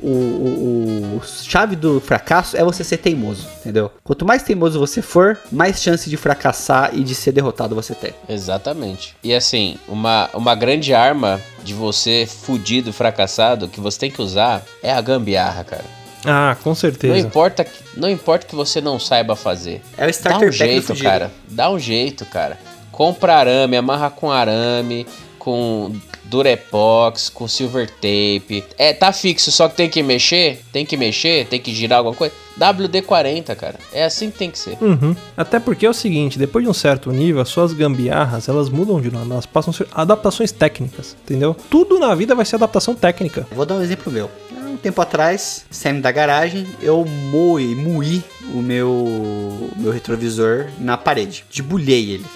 o, 0.03 1.15
o, 1.15 1.17
o 1.19 1.23
chave 1.25 1.77
do 1.77 2.01
fracasso 2.01 2.57
é 2.57 2.65
você 2.65 2.83
ser 2.85 2.99
teimoso, 2.99 3.47
entendeu? 3.61 3.91
Quanto 4.03 4.25
mais 4.25 4.43
teimoso 4.43 4.79
você 4.79 5.01
for, 5.03 5.39
mais 5.51 5.83
chance 5.83 6.09
de 6.09 6.17
fracassar 6.17 6.91
e 6.95 7.03
de 7.03 7.15
ser 7.15 7.33
derrotado 7.33 7.75
você 7.75 7.95
tem. 7.95 8.13
Exatamente. 8.29 9.15
E 9.23 9.35
assim, 9.35 9.77
uma, 9.89 10.29
uma 10.35 10.55
grande 10.55 10.93
arma 10.95 11.41
de 11.63 11.75
você 11.75 12.27
fudido, 12.27 12.93
fracassado, 12.93 13.69
que 13.69 13.81
você 13.81 13.99
tem 13.99 14.11
que 14.11 14.21
usar 14.23 14.63
é 14.83 14.93
a 14.93 15.01
gambiarra, 15.01 15.65
cara. 15.65 15.85
Ah, 16.25 16.55
com 16.63 16.71
Não 16.71 16.75
certeza. 16.77 17.19
importa, 17.19 17.65
que- 17.65 17.73
não 17.97 18.09
importa 18.09 18.47
que 18.47 18.55
você 18.55 18.81
não 18.81 18.99
saiba 18.99 19.35
fazer. 19.35 19.81
É 19.97 20.03
o 20.03 20.07
Dá 20.07 20.11
starter 20.11 20.49
um 20.49 20.51
pack 20.51 20.51
do 20.51 20.57
jeito, 20.57 21.03
cara. 21.03 21.31
Dá 21.49 21.71
um 21.71 21.79
jeito, 21.79 22.27
cara. 22.27 22.59
Compra 22.93 23.37
arame, 23.37 23.77
amarra 23.77 24.11
com 24.11 24.31
arame, 24.31 25.07
com 25.39 25.95
durepox, 26.31 27.29
com 27.29 27.49
silver 27.49 27.91
tape. 27.91 28.65
É, 28.79 28.93
tá 28.93 29.13
fixo, 29.13 29.51
só 29.51 29.69
que 29.69 29.77
tem 29.77 29.89
que 29.89 30.03
mexer, 30.03 30.63
tem 30.73 30.87
que 30.87 30.97
mexer, 30.97 31.47
tem 31.47 31.61
que 31.61 31.75
girar 31.75 31.99
alguma 31.99 32.15
coisa. 32.15 32.33
WD-40, 32.59 33.57
cara. 33.57 33.79
É 33.93 34.05
assim 34.05 34.31
que 34.31 34.39
tem 34.39 34.51
que 34.51 34.59
ser. 34.59 34.79
Uhum. 34.81 35.17
Até 35.37 35.59
porque 35.59 35.85
é 35.85 35.91
o 35.91 35.95
seguinte, 35.95 36.39
depois 36.39 36.65
de 36.65 36.71
um 36.71 36.75
certo 36.75 37.11
nível, 37.11 37.43
as 37.43 37.49
suas 37.49 37.73
gambiarras, 37.73 38.49
elas 38.49 38.69
mudam 38.69 39.01
de 39.01 39.11
nome, 39.11 39.33
elas 39.33 39.47
passam 39.47 39.73
a 39.73 39.75
ser 39.75 39.89
adaptações 39.93 40.53
técnicas, 40.53 41.17
entendeu? 41.25 41.57
Tudo 41.69 41.99
na 41.99 42.15
vida 42.15 42.35
vai 42.35 42.45
ser 42.45 42.57
adaptação 42.57 42.95
técnica. 42.95 43.47
Vou 43.53 43.67
dar 43.67 43.77
um 43.77 43.83
exemplo 43.83 44.13
meu. 44.13 44.31
Um 44.53 44.77
tempo 44.77 45.01
atrás, 45.01 45.65
saindo 45.71 46.01
da 46.01 46.13
garagem, 46.13 46.67
eu 46.81 47.05
moí, 47.05 47.75
moí 47.75 48.23
o 48.55 48.63
meu, 48.63 49.71
meu 49.77 49.91
retrovisor 49.91 50.67
na 50.79 50.97
parede. 50.97 51.45
Debulhei 51.53 52.13
ele. 52.13 52.27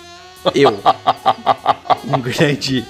Eu, 0.54 0.78
um 2.06 2.20
grande, 2.20 2.84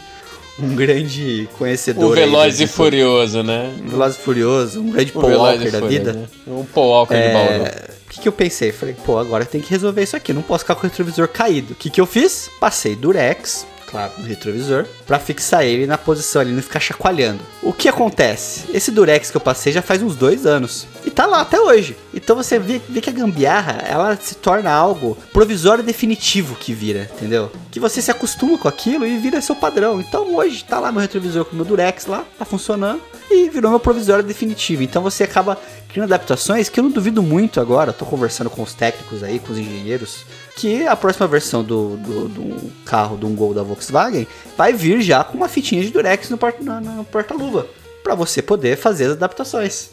um 0.59 0.75
grande 0.75 1.49
conhecedor. 1.59 2.11
O 2.11 2.13
aí 2.13 2.21
Veloz 2.21 2.59
do- 2.59 2.65
e 2.65 2.67
Furioso, 2.67 3.43
né? 3.43 3.73
Veloz 3.85 4.15
e 4.15 4.19
Furioso, 4.19 4.81
um 4.81 4.91
grande 4.91 5.13
Paul 5.13 5.31
Walker 5.33 5.71
da 5.71 5.81
vida. 5.81 6.13
né? 6.13 6.27
Um 6.47 6.65
Paul 6.65 6.89
Walker 6.91 7.15
de 7.15 7.33
Bauru. 7.33 7.65
É, 7.67 7.91
O 8.07 8.11
que, 8.15 8.21
que 8.21 8.29
eu 8.29 8.33
pensei? 8.33 8.71
Falei, 8.71 8.95
pô, 9.05 9.19
agora 9.19 9.45
tem 9.45 9.61
que 9.61 9.71
resolver 9.71 10.03
isso 10.03 10.15
aqui. 10.17 10.31
eu 10.31 10.37
Não 10.37 10.43
posso 10.43 10.63
ficar 10.65 10.77
com 10.77 10.87
o 10.87 10.89
retrovisor 10.91 11.27
caído. 11.27 11.73
O 11.73 11.77
que, 11.77 11.91
que 11.91 12.01
eu 12.01 12.07
fiz? 12.07 12.49
Passei 12.61 12.95
Durex, 12.95 13.67
claro, 13.95 14.13
no 14.19 14.25
retrovisor, 14.25 14.87
pra 15.07 15.21
fixar 15.21 15.65
ele 15.65 15.87
na 15.87 15.97
posição 15.97 16.43
ali, 16.43 16.51
não 16.51 16.61
ficar 16.61 16.81
chacoalhando. 16.81 17.39
O 17.63 17.73
que 17.73 17.89
acontece? 17.89 18.65
Esse 18.75 18.91
Durex 18.91 19.31
que 19.31 19.37
eu 19.37 19.41
passei 19.41 19.73
já 19.73 19.81
faz 19.81 20.03
uns 20.03 20.17
dois 20.17 20.47
anos. 20.47 20.89
E 21.07 21.11
tá 21.13 21.27
lá 21.27 21.43
até 21.43 21.61
hoje. 21.61 21.97
Então 22.13 22.35
você 22.35 22.59
vê, 22.59 22.81
vê 22.89 23.01
que 23.01 23.09
a 23.09 23.13
gambiarra, 23.13 23.85
ela 23.87 24.17
se 24.17 24.35
torna 24.35 24.73
algo 24.73 25.17
provisório 25.33 25.83
e 25.83 25.87
definitivo 25.87 26.57
que 26.57 26.75
vira, 26.75 27.09
entendeu? 27.15 27.53
Que 27.71 27.79
você 27.79 28.03
se 28.03 28.11
acostuma 28.11 28.59
com 28.59 28.67
aquilo 28.67 29.07
e 29.07 29.17
vira 29.17 29.41
seu 29.41 29.55
padrão. 29.55 30.01
Então 30.01 30.35
hoje 30.35 30.65
tá 30.65 30.81
lá 30.81 30.91
meu 30.91 31.01
retrovisor 31.01 31.45
com 31.45 31.53
o 31.53 31.57
meu 31.57 31.65
Durex 31.65 32.07
lá, 32.07 32.25
tá 32.37 32.45
funcionando 32.45 33.01
e 33.31 33.49
virou 33.49 33.71
meu 33.71 33.81
provisório 33.81 34.25
definitivo. 34.25 34.83
Então 34.83 35.03
você 35.03 35.23
acaba 35.23 35.57
criando 35.89 36.13
adaptações 36.13 36.69
que 36.69 36.81
eu 36.81 36.85
não 36.85 36.91
duvido 36.91 37.23
muito 37.23 37.61
agora. 37.61 37.93
Tô 37.93 38.05
conversando 38.05 38.51
com 38.51 38.61
os 38.61 38.75
técnicos 38.75 39.23
aí, 39.23 39.39
com 39.39 39.53
os 39.53 39.59
engenheiros, 39.59 40.25
que 40.57 40.87
a 40.87 40.95
próxima 40.95 41.27
versão 41.27 41.63
do, 41.65 41.97
do, 41.97 42.29
do 42.29 42.73
carro, 42.85 43.17
de 43.17 43.27
um 43.27 43.35
Gol 43.35 43.55
da 43.55 43.63
Volkswagen, 43.63 44.27
vai 44.57 44.73
vir 44.73 45.01
já 45.03 45.25
com 45.25 45.37
uma 45.37 45.49
fitinha 45.49 45.83
de 45.83 45.91
Durex 45.91 46.31
no 46.31 46.39
porta-luva. 46.39 47.63
No 47.63 47.85
para 48.05 48.15
você 48.15 48.43
poder 48.43 48.77
fazer 48.77 49.07
as 49.07 49.13
adaptações. 49.13 49.89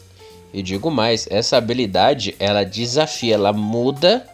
E 0.52 0.62
digo 0.62 0.90
mais, 0.90 1.26
essa 1.30 1.56
habilidade 1.56 2.36
ela 2.38 2.62
desafia, 2.62 3.34
ela 3.34 3.54
muda 3.54 4.24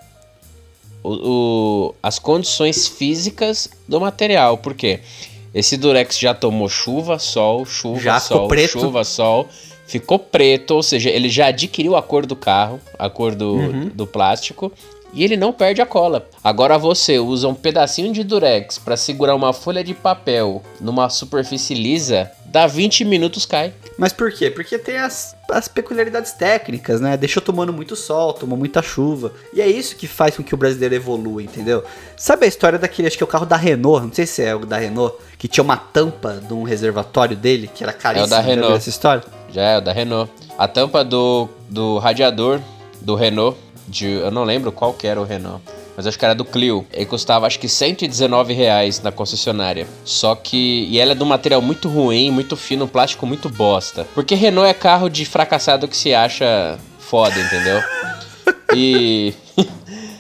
o, 1.02 1.12
o, 1.12 1.94
as 2.02 2.18
condições 2.18 2.88
físicas 2.88 3.68
do 3.86 4.00
material. 4.00 4.58
Por 4.58 4.74
quê? 4.74 4.98
Esse 5.54 5.76
Durex 5.76 6.18
já 6.18 6.34
tomou 6.34 6.68
chuva, 6.68 7.20
sol, 7.20 7.64
chuva, 7.64 8.00
Já 8.00 8.20
sol, 8.20 8.50
chuva, 8.68 9.04
sol. 9.04 9.48
Ficou 9.86 10.18
preto, 10.18 10.72
ou 10.72 10.82
seja, 10.82 11.08
ele 11.08 11.30
já 11.30 11.46
adquiriu 11.46 11.96
a 11.96 12.02
cor 12.02 12.26
do 12.26 12.36
carro, 12.36 12.78
a 12.98 13.08
cor 13.08 13.34
do, 13.34 13.54
Uhum. 13.54 13.88
do 13.88 14.06
plástico. 14.06 14.70
E 15.12 15.24
ele 15.24 15.36
não 15.36 15.52
perde 15.52 15.80
a 15.80 15.86
cola. 15.86 16.28
Agora 16.42 16.78
você 16.78 17.18
usa 17.18 17.48
um 17.48 17.54
pedacinho 17.54 18.12
de 18.12 18.22
durex 18.22 18.78
para 18.78 18.96
segurar 18.96 19.34
uma 19.34 19.52
folha 19.52 19.82
de 19.82 19.94
papel 19.94 20.62
numa 20.80 21.08
superfície 21.08 21.74
lisa, 21.74 22.30
dá 22.44 22.66
20 22.66 23.04
minutos 23.04 23.46
cai. 23.46 23.72
Mas 23.98 24.12
por 24.12 24.30
quê? 24.30 24.50
Porque 24.50 24.78
tem 24.78 24.96
as, 24.96 25.36
as 25.50 25.66
peculiaridades 25.66 26.32
técnicas, 26.32 27.00
né? 27.00 27.16
Deixou 27.16 27.42
tomando 27.42 27.72
muito 27.72 27.96
sol, 27.96 28.32
tomou 28.32 28.56
muita 28.56 28.80
chuva. 28.80 29.32
E 29.52 29.60
é 29.60 29.66
isso 29.66 29.96
que 29.96 30.06
faz 30.06 30.36
com 30.36 30.42
que 30.42 30.54
o 30.54 30.56
brasileiro 30.56 30.94
evolua, 30.94 31.42
entendeu? 31.42 31.82
Sabe 32.16 32.44
a 32.44 32.48
história 32.48 32.78
daquele, 32.78 33.08
acho 33.08 33.16
que 33.16 33.22
é 33.22 33.26
o 33.26 33.28
carro 33.28 33.46
da 33.46 33.56
Renault, 33.56 34.06
não 34.06 34.12
sei 34.12 34.26
se 34.26 34.42
é 34.42 34.54
o 34.54 34.64
da 34.64 34.76
Renault, 34.76 35.16
que 35.36 35.48
tinha 35.48 35.64
uma 35.64 35.76
tampa 35.76 36.40
de 36.46 36.54
um 36.54 36.62
reservatório 36.62 37.36
dele, 37.36 37.68
que 37.72 37.82
era 37.82 37.92
caríssimo. 37.92 38.30
da 38.30 38.36
já 38.36 38.42
viu 38.42 38.54
Renault. 38.54 38.76
Essa 38.76 38.88
história? 38.88 39.24
Já 39.50 39.62
é 39.62 39.78
o 39.78 39.80
da 39.80 39.92
Renault. 39.92 40.30
A 40.56 40.68
tampa 40.68 41.04
do, 41.04 41.48
do 41.68 41.98
radiador 41.98 42.60
do 43.00 43.14
Renault, 43.14 43.58
de, 43.88 44.06
eu 44.06 44.30
não 44.30 44.44
lembro 44.44 44.70
qual 44.70 44.92
que 44.92 45.06
era 45.06 45.20
o 45.20 45.24
Renault, 45.24 45.62
mas 45.96 46.06
acho 46.06 46.18
que 46.18 46.24
era 46.24 46.34
do 46.34 46.44
Clio. 46.44 46.86
Ele 46.92 47.06
custava 47.06 47.46
acho 47.46 47.58
que 47.58 47.68
119 47.68 48.52
reais 48.52 49.02
na 49.02 49.10
concessionária. 49.10 49.86
Só 50.04 50.34
que. 50.36 50.86
E 50.88 51.00
ela 51.00 51.12
é 51.12 51.14
de 51.14 51.22
um 51.22 51.26
material 51.26 51.60
muito 51.60 51.88
ruim, 51.88 52.30
muito 52.30 52.56
fino, 52.56 52.84
um 52.84 52.88
plástico 52.88 53.26
muito 53.26 53.48
bosta. 53.48 54.06
Porque 54.14 54.34
Renault 54.36 54.68
é 54.70 54.74
carro 54.74 55.08
de 55.08 55.24
fracassado 55.24 55.88
que 55.88 55.96
se 55.96 56.14
acha 56.14 56.78
foda, 56.98 57.34
entendeu? 57.38 57.82
E. 58.76 59.32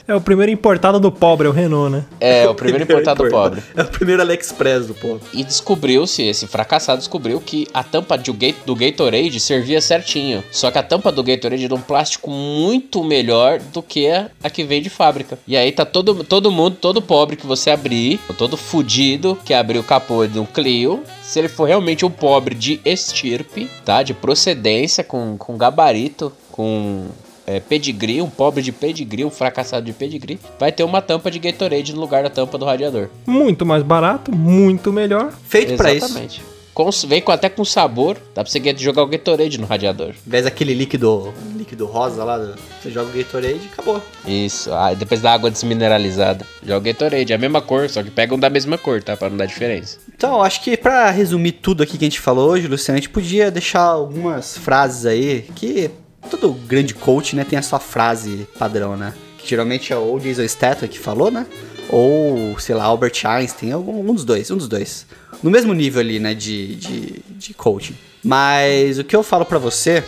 É 0.08 0.14
o 0.14 0.22
primeiro 0.22 0.50
importado 0.50 0.98
do 0.98 1.12
pobre, 1.12 1.46
é 1.46 1.50
o 1.50 1.52
Renault, 1.52 1.92
né? 1.92 2.02
É, 2.18 2.48
o 2.48 2.54
primeiro 2.54 2.84
importado 2.84 3.22
pobre. 3.28 3.62
É 3.76 3.82
o 3.82 3.88
primeiro 3.88 4.22
AliExpress 4.22 4.86
do 4.86 4.94
pobre. 4.94 5.20
E 5.34 5.44
descobriu-se, 5.44 6.22
esse 6.22 6.46
fracassado 6.46 6.96
descobriu 6.96 7.38
que 7.42 7.66
a 7.74 7.84
tampa 7.84 8.16
de, 8.16 8.32
do 8.64 8.74
Gatorade 8.74 9.38
servia 9.38 9.82
certinho. 9.82 10.42
Só 10.50 10.70
que 10.70 10.78
a 10.78 10.82
tampa 10.82 11.12
do 11.12 11.22
Gatorade 11.22 11.66
é 11.66 11.68
de 11.68 11.74
um 11.74 11.80
plástico 11.82 12.30
muito 12.30 13.04
melhor 13.04 13.58
do 13.58 13.82
que 13.82 14.08
a, 14.08 14.30
a 14.42 14.48
que 14.48 14.64
vem 14.64 14.80
de 14.80 14.88
fábrica. 14.88 15.38
E 15.46 15.54
aí 15.54 15.70
tá 15.72 15.84
todo, 15.84 16.24
todo 16.24 16.50
mundo, 16.50 16.78
todo 16.80 17.02
pobre 17.02 17.36
que 17.36 17.46
você 17.46 17.68
abrir, 17.68 18.18
todo 18.38 18.56
fudido 18.56 19.38
que 19.44 19.52
abriu 19.52 19.82
o 19.82 19.84
capô 19.84 20.26
de 20.26 20.38
um 20.38 20.46
Clio. 20.46 21.02
Se 21.22 21.38
ele 21.38 21.48
for 21.48 21.64
realmente 21.64 22.06
um 22.06 22.10
pobre 22.10 22.54
de 22.54 22.80
estirpe, 22.82 23.68
tá? 23.84 24.02
De 24.02 24.14
procedência, 24.14 25.04
com, 25.04 25.36
com 25.36 25.58
gabarito, 25.58 26.32
com 26.50 27.08
é, 27.48 27.60
pedigree, 27.60 28.20
um 28.20 28.28
pobre 28.28 28.62
de 28.62 28.70
pedigree, 28.70 29.24
um 29.24 29.30
fracassado 29.30 29.86
de 29.86 29.92
pedigree, 29.94 30.38
vai 30.60 30.70
ter 30.70 30.84
uma 30.84 31.00
tampa 31.00 31.30
de 31.30 31.38
Gatorade 31.38 31.94
no 31.94 32.00
lugar 32.00 32.22
da 32.22 32.28
tampa 32.28 32.58
do 32.58 32.66
radiador. 32.66 33.08
Muito 33.26 33.64
mais 33.64 33.82
barato, 33.82 34.30
muito 34.34 34.92
melhor. 34.92 35.32
Feito 35.48 35.74
pra 35.74 35.92
isso. 35.94 36.04
Exatamente. 36.04 36.42
Com- 36.74 36.90
vem 37.08 37.20
com, 37.20 37.32
até 37.32 37.48
com 37.48 37.64
sabor, 37.64 38.16
dá 38.34 38.44
pra 38.44 38.52
você 38.52 38.60
jogar 38.78 39.02
o 39.02 39.06
Gatorade 39.06 39.58
no 39.58 39.66
radiador. 39.66 40.08
Ao 40.10 40.14
invés 40.28 40.44
daquele 40.44 40.74
líquido, 40.74 41.34
líquido 41.56 41.86
rosa 41.86 42.22
lá, 42.22 42.54
você 42.80 42.90
joga 42.90 43.10
o 43.10 43.12
Gatorade 43.18 43.60
e 43.64 43.68
acabou. 43.72 44.00
Isso, 44.26 44.72
ah, 44.72 44.94
depois 44.94 45.20
da 45.20 45.32
água 45.32 45.50
desmineralizada. 45.50 46.46
Joga 46.62 46.78
o 46.78 46.92
Gatorade, 46.92 47.32
é 47.32 47.34
a 47.34 47.38
mesma 47.38 47.60
cor, 47.60 47.88
só 47.90 48.00
que 48.02 48.10
pegam 48.12 48.38
da 48.38 48.48
mesma 48.48 48.78
cor, 48.78 49.02
tá? 49.02 49.16
Pra 49.16 49.28
não 49.30 49.36
dar 49.36 49.46
diferença. 49.46 49.98
Então, 50.14 50.40
acho 50.40 50.62
que 50.62 50.76
pra 50.76 51.10
resumir 51.10 51.52
tudo 51.52 51.82
aqui 51.82 51.98
que 51.98 52.04
a 52.04 52.08
gente 52.08 52.20
falou 52.20 52.50
hoje, 52.50 52.68
Luciano, 52.68 52.96
a 52.98 53.00
gente 53.00 53.10
podia 53.10 53.50
deixar 53.50 53.82
algumas 53.82 54.56
frases 54.56 55.04
aí 55.06 55.46
que 55.56 55.90
todo 56.28 56.52
grande 56.52 56.94
coach, 56.94 57.34
né, 57.34 57.44
tem 57.44 57.58
a 57.58 57.62
sua 57.62 57.78
frase 57.78 58.46
padrão, 58.58 58.96
né? 58.96 59.14
Que 59.38 59.48
geralmente 59.48 59.92
é 59.92 59.96
ou 59.96 60.18
Jason 60.18 60.46
Statham 60.46 60.88
que 60.88 60.98
falou, 60.98 61.30
né? 61.30 61.46
Ou, 61.88 62.58
sei 62.58 62.74
lá, 62.74 62.84
Albert 62.84 63.14
Einstein, 63.24 63.72
algum 63.72 64.00
um 64.00 64.14
dos 64.14 64.24
dois, 64.24 64.50
um 64.50 64.56
dos 64.56 64.68
dois. 64.68 65.06
No 65.42 65.50
mesmo 65.50 65.72
nível 65.72 66.00
ali, 66.00 66.18
né, 66.18 66.34
de, 66.34 66.76
de, 66.76 67.22
de 67.30 67.54
coaching. 67.54 67.96
Mas 68.22 68.98
o 68.98 69.04
que 69.04 69.16
eu 69.16 69.22
falo 69.22 69.44
pra 69.44 69.58
você, 69.58 70.04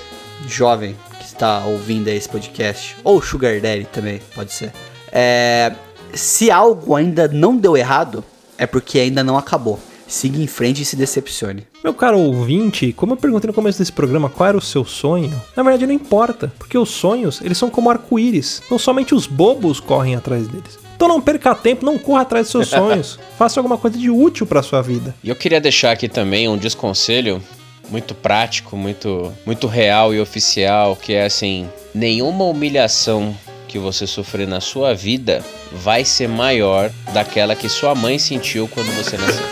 jovem, 0.47 0.97
que 1.19 1.25
está 1.25 1.65
ouvindo 1.65 2.09
esse 2.09 2.29
podcast, 2.29 2.97
ou 3.03 3.23
Sugar 3.23 3.61
Daddy 3.61 3.87
também, 3.93 4.21
pode 4.35 4.53
ser. 4.53 4.73
É, 5.13 5.73
se 6.13 6.51
algo 6.51 6.95
ainda 6.95 7.29
não 7.29 7.57
deu 7.57 7.77
errado, 7.77 8.25
é 8.59 8.67
porque 8.67 8.99
ainda 8.99 9.25
não 9.25 9.39
acabou. 9.39 9.81
Siga 10.11 10.43
em 10.43 10.47
frente 10.49 10.83
e 10.83 10.85
se 10.85 10.97
decepcione. 10.97 11.65
Meu 11.85 11.95
caro 11.95 12.19
ouvinte, 12.19 12.93
como 12.93 13.13
eu 13.13 13.17
perguntei 13.17 13.47
no 13.47 13.55
começo 13.55 13.79
desse 13.79 13.93
programa 13.93 14.29
qual 14.29 14.49
era 14.49 14.59
o 14.59 14.61
seu 14.61 14.85
sonho, 14.85 15.31
na 15.57 15.63
verdade 15.63 15.87
não 15.87 15.95
importa, 15.95 16.53
porque 16.59 16.77
os 16.77 16.91
sonhos, 16.91 17.41
eles 17.41 17.57
são 17.57 17.71
como 17.71 17.89
arco-íris, 17.89 18.61
não 18.69 18.77
somente 18.77 19.15
os 19.15 19.29
bobos 19.29 19.79
correm 19.79 20.17
atrás 20.17 20.49
deles. 20.49 20.81
Então 20.97 21.07
não 21.07 21.21
perca 21.21 21.55
tempo, 21.55 21.87
não 21.87 21.97
corra 21.97 22.23
atrás 22.23 22.47
dos 22.47 22.51
seus 22.51 22.69
sonhos, 22.83 23.21
faça 23.39 23.61
alguma 23.61 23.79
coisa 23.79 23.97
de 23.97 24.11
útil 24.11 24.47
pra 24.47 24.65
sua 24.65 24.83
vida. 24.83 25.15
E 25.23 25.29
eu 25.29 25.37
queria 25.37 25.61
deixar 25.61 25.93
aqui 25.93 26.09
também 26.09 26.49
um 26.49 26.59
desconselho 26.59 27.41
muito 27.89 28.13
prático, 28.13 28.77
muito, 28.77 29.33
muito 29.47 29.69
real 29.69 30.13
e 30.13 30.21
oficial, 30.21 30.97
que 30.97 31.13
é 31.13 31.25
assim, 31.25 31.69
nenhuma 31.95 32.45
humilhação 32.45 33.33
que 33.71 33.79
você 33.79 34.05
sofrer 34.05 34.49
na 34.49 34.61
sua 34.61 34.93
vida 34.93 35.45
vai 35.71 36.05
ser 36.05 36.29
maior 36.29 36.91
daquela 37.15 37.55
que 37.55 37.69
sua 37.69 37.95
mãe 37.95 38.19
sentiu 38.19 38.67
quando 38.67 38.91
você 38.97 39.17
nasceu. 39.17 39.45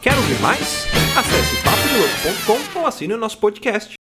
Quer 0.00 0.14
ouvir 0.14 0.40
mais? 0.40 0.86
Acesse 1.16 1.56
papodelouco.com 1.64 2.78
ou 2.78 2.86
assine 2.86 3.14
o 3.14 3.18
nosso 3.18 3.38
podcast. 3.38 3.97